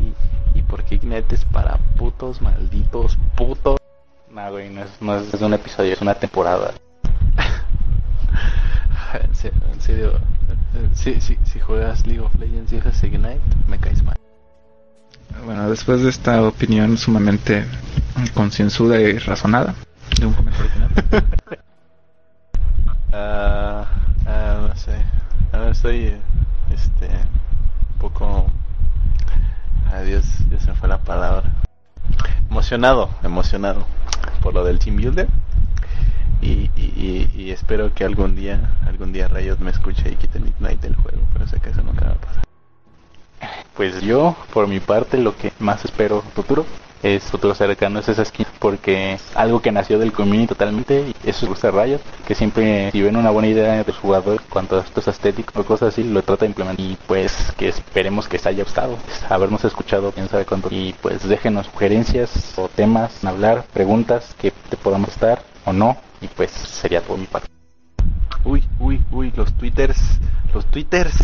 y, 0.03 0.13
y 0.59 0.61
porque 0.63 0.95
Ignite 0.95 1.35
es 1.35 1.45
para 1.45 1.77
putos, 1.97 2.41
malditos 2.41 3.17
putos. 3.35 3.77
No, 4.29 4.51
güey, 4.51 4.69
no 4.69 4.81
es, 4.81 4.89
no 5.01 5.15
es 5.15 5.33
un 5.41 5.53
episodio, 5.53 5.93
es 5.93 6.01
una 6.01 6.15
temporada. 6.15 6.73
en 9.17 9.35
serio, 9.35 9.61
en 9.73 9.81
serio 9.81 10.19
si, 10.93 11.19
si, 11.21 11.37
si 11.45 11.59
juegas 11.59 12.05
League 12.05 12.21
of 12.21 12.35
Legends 12.35 12.71
y 12.73 12.77
haces 12.77 13.03
Ignite, 13.03 13.41
me 13.67 13.77
caes 13.79 14.03
mal. 14.03 14.15
Bueno, 15.45 15.69
después 15.69 16.01
de 16.01 16.09
esta 16.09 16.41
opinión 16.43 16.97
sumamente 16.97 17.65
concienzuda 18.33 18.99
y 18.99 19.17
razonada, 19.17 19.75
de 20.19 20.25
un 20.25 20.33
comentario 20.33 20.71
final. 20.71 20.89
uh, 23.13 23.85
uh, 24.29 24.67
no 24.67 24.75
sé. 24.75 24.95
Ahora 25.51 25.71
estoy 25.71 26.13
este 26.73 27.07
un 27.07 27.99
poco 27.99 28.47
adiós, 29.93 30.25
ya 30.49 30.59
se 30.59 30.73
fue 30.73 30.89
la 30.89 30.99
palabra. 30.99 31.51
Emocionado, 32.49 33.09
emocionado 33.23 33.85
por 34.41 34.53
lo 34.53 34.63
del 34.63 34.79
Team 34.79 34.95
Builder 34.95 35.27
y, 36.41 36.69
y, 36.75 37.29
y, 37.35 37.51
espero 37.51 37.93
que 37.93 38.03
algún 38.03 38.35
día, 38.35 38.77
algún 38.87 39.13
día 39.13 39.27
Riot 39.27 39.57
me 39.59 39.71
escuche 39.71 40.11
y 40.11 40.15
quite 40.15 40.39
Midnight 40.39 40.81
del 40.81 40.95
juego, 40.95 41.19
pero 41.33 41.47
sé 41.47 41.59
que 41.59 41.69
eso 41.69 41.81
nunca 41.81 42.05
va 42.05 42.11
a 42.11 42.15
pasar. 42.15 42.43
Pues 43.75 44.01
yo, 44.01 44.35
por 44.53 44.67
mi 44.67 44.79
parte, 44.79 45.17
lo 45.17 45.35
que 45.35 45.51
más 45.59 45.83
espero 45.83 46.21
futuro 46.21 46.65
es 47.03 47.23
futuro 47.23 47.53
cercano, 47.53 47.99
es 47.99 48.09
esa 48.09 48.25
skin, 48.25 48.47
porque 48.57 49.19
algo 49.35 49.61
que 49.61 49.71
nació 49.71 49.99
del 49.99 50.11
community 50.11 50.47
totalmente, 50.47 51.13
y 51.23 51.29
eso 51.29 51.45
gusta 51.45 51.69
Riot, 51.69 51.99
que 52.25 52.33
siempre 52.33 52.89
si 52.91 53.01
ven 53.01 53.15
una 53.15 53.29
buena 53.29 53.47
idea 53.47 53.83
de 53.83 53.93
su 53.93 53.99
jugador 53.99 54.41
cuanto 54.49 54.77
a 54.77 54.81
estos 54.81 55.07
estéticos 55.07 55.55
o 55.55 55.65
cosas 55.65 55.89
así, 55.89 56.03
lo 56.03 56.23
trata 56.23 56.45
de 56.45 56.51
implementar. 56.51 56.83
Y 56.83 56.97
pues 57.05 57.51
que 57.57 57.67
esperemos 57.67 58.27
que 58.27 58.39
se 58.39 58.49
haya 58.49 58.63
gustado, 58.63 58.97
habernos 59.29 59.63
escuchado 59.65 60.11
quién 60.11 60.29
sabe 60.29 60.45
cuánto. 60.45 60.69
Y 60.71 60.95
pues 61.01 61.27
déjenos 61.27 61.67
sugerencias 61.67 62.57
o 62.57 62.69
temas, 62.69 63.23
hablar, 63.23 63.65
preguntas 63.71 64.33
que 64.39 64.51
te 64.69 64.77
podamos 64.77 65.09
estar 65.09 65.43
o 65.65 65.73
no 65.73 65.97
y 66.25 66.27
pues 66.27 66.51
sería 66.51 67.01
todo 67.01 67.17
mi 67.17 67.27
parte. 67.27 67.47
Uy, 68.43 68.63
uy, 68.79 69.03
uy, 69.11 69.31
los 69.35 69.53
twitters, 69.53 70.19
los 70.53 70.65
twitters, 70.65 71.15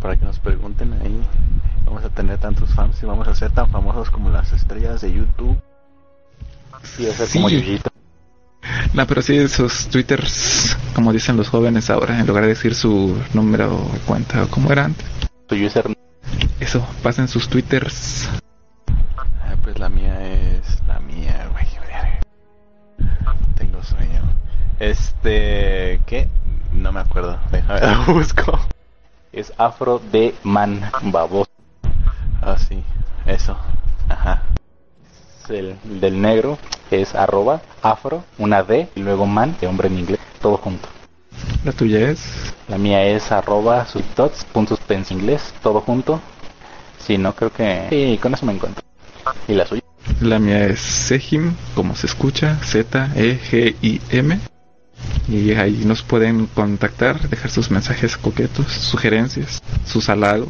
para 0.00 0.16
que 0.16 0.24
nos 0.24 0.38
pregunten 0.38 0.92
ahí, 0.94 1.20
vamos 1.84 2.04
a 2.04 2.08
tener 2.08 2.38
tantos 2.38 2.70
fans 2.74 3.02
y 3.02 3.06
vamos 3.06 3.28
a 3.28 3.34
ser 3.34 3.50
tan 3.52 3.70
famosos 3.70 4.10
como 4.10 4.30
las 4.30 4.52
estrellas 4.52 5.02
de 5.02 5.12
YouTube. 5.12 5.56
Sí, 6.82 7.06
a 7.08 7.12
como 7.32 7.50
Yuyito. 7.50 7.90
No, 8.94 9.06
pero 9.06 9.22
sí, 9.22 9.36
esos 9.36 9.88
twitters, 9.88 10.76
como 10.94 11.12
dicen 11.12 11.36
los 11.36 11.48
jóvenes 11.48 11.90
ahora, 11.90 12.18
en 12.18 12.26
lugar 12.26 12.44
de 12.44 12.50
decir 12.50 12.74
su 12.74 13.20
número 13.34 13.88
de 13.92 13.98
cuenta 14.00 14.44
o 14.44 14.48
como 14.48 14.72
era 14.72 14.86
antes. 14.86 15.06
Su 15.48 15.56
user. 15.56 15.86
Eso, 16.60 16.86
pasen 17.02 17.28
sus 17.28 17.48
twitters. 17.48 18.28
Ah, 19.16 19.54
pues 19.62 19.78
la 19.78 19.88
mía 19.88 20.26
es 20.26 20.82
la 20.86 21.00
mía, 21.00 21.45
Este, 24.78 26.00
¿qué? 26.06 26.28
No 26.72 26.92
me 26.92 27.00
acuerdo. 27.00 27.38
Déjame 27.50 28.12
busco. 28.12 28.58
Es 29.32 29.52
afro 29.56 30.00
de 30.12 30.34
man 30.42 30.90
baboso. 31.02 31.50
Ah, 32.42 32.56
sí. 32.58 32.82
Eso. 33.24 33.56
Ajá. 34.08 34.42
El 35.48 35.76
del 36.00 36.20
negro 36.20 36.58
es 36.90 37.14
arroba 37.14 37.60
afro, 37.82 38.24
una 38.38 38.62
D 38.62 38.88
y 38.94 39.00
luego 39.00 39.26
man 39.26 39.56
de 39.60 39.66
hombre 39.66 39.88
en 39.88 39.98
inglés, 39.98 40.20
todo 40.40 40.56
junto. 40.56 40.88
¿La 41.64 41.72
tuya 41.72 42.10
es? 42.10 42.52
La 42.68 42.78
mía 42.78 43.04
es 43.04 43.30
arroba 43.30 43.86
subdots, 43.86 44.44
puntos 44.44 44.80
en 44.88 45.04
inglés, 45.10 45.54
todo 45.62 45.80
junto. 45.80 46.20
Si 46.98 47.16
no, 47.18 47.34
creo 47.34 47.52
que... 47.52 47.86
Sí, 47.90 48.18
con 48.20 48.34
eso 48.34 48.44
me 48.44 48.54
encuentro. 48.54 48.82
¿Y 49.46 49.54
la 49.54 49.66
suya? 49.66 49.82
La 50.20 50.38
mía 50.38 50.66
es 50.66 50.80
Sejim, 50.80 51.54
como 51.74 51.94
se 51.94 52.06
escucha, 52.06 52.56
Z-E-G-I-M. 52.64 54.40
Y 55.28 55.52
ahí 55.52 55.84
nos 55.84 56.02
pueden 56.02 56.46
contactar, 56.46 57.28
dejar 57.28 57.50
sus 57.50 57.70
mensajes 57.70 58.16
coquetos, 58.16 58.66
sugerencias, 58.72 59.60
sus 59.84 60.08
halagos. 60.08 60.48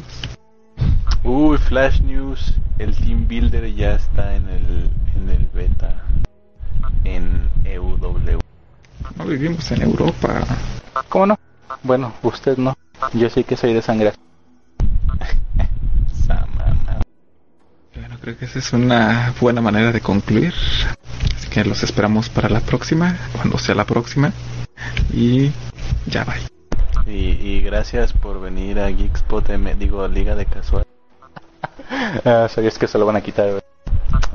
Uy, 1.23 1.57
Flash 1.57 2.01
News, 2.01 2.53
el 2.77 2.95
Team 2.95 3.27
Builder 3.27 3.73
ya 3.73 3.93
está 3.95 4.35
en 4.35 4.47
el, 4.49 4.89
en 5.15 5.29
el 5.29 5.47
beta 5.53 6.03
en 7.03 7.49
EUW. 7.65 8.39
No 9.15 9.25
vivimos 9.25 9.71
en 9.71 9.81
Europa. 9.81 10.43
¿Cómo 11.09 11.27
no? 11.27 11.39
Bueno, 11.83 12.13
usted 12.21 12.57
no. 12.57 12.77
Yo 13.13 13.29
sí 13.29 13.43
que 13.43 13.55
soy 13.55 13.73
de 13.73 13.81
sangre. 13.81 14.13
bueno, 17.95 18.17
creo 18.21 18.37
que 18.37 18.45
esa 18.45 18.59
es 18.59 18.73
una 18.73 19.33
buena 19.39 19.61
manera 19.61 19.91
de 19.91 20.01
concluir. 20.01 20.53
Que 21.57 21.65
los 21.65 21.81
esperamos 21.81 22.29
para 22.29 22.49
la 22.49 22.59
próxima, 22.59 23.17
cuando 23.33 23.57
sea 23.57 23.73
la 23.73 23.85
próxima. 23.85 24.31
Y 25.11 25.51
ya 26.05 26.23
va. 26.23 26.35
Y, 27.07 27.61
gracias 27.61 28.13
por 28.13 28.39
venir 28.39 28.77
a 28.77 28.91
Geekspot, 28.91 29.49
me 29.57 29.73
digo, 29.73 30.07
Liga 30.07 30.35
de 30.35 30.45
Casual. 30.45 30.85
ah, 32.25 32.47
sabías 32.47 32.77
que 32.77 32.87
se 32.87 32.99
lo 32.99 33.07
van 33.07 33.15
a 33.15 33.21
quitar. 33.21 33.63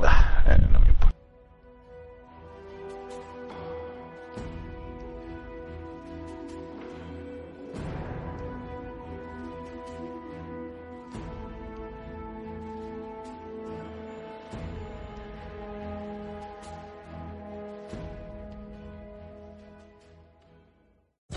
Ah, 0.03 0.43
eh, 0.49 0.67
no 0.73 0.81
me 0.81 0.92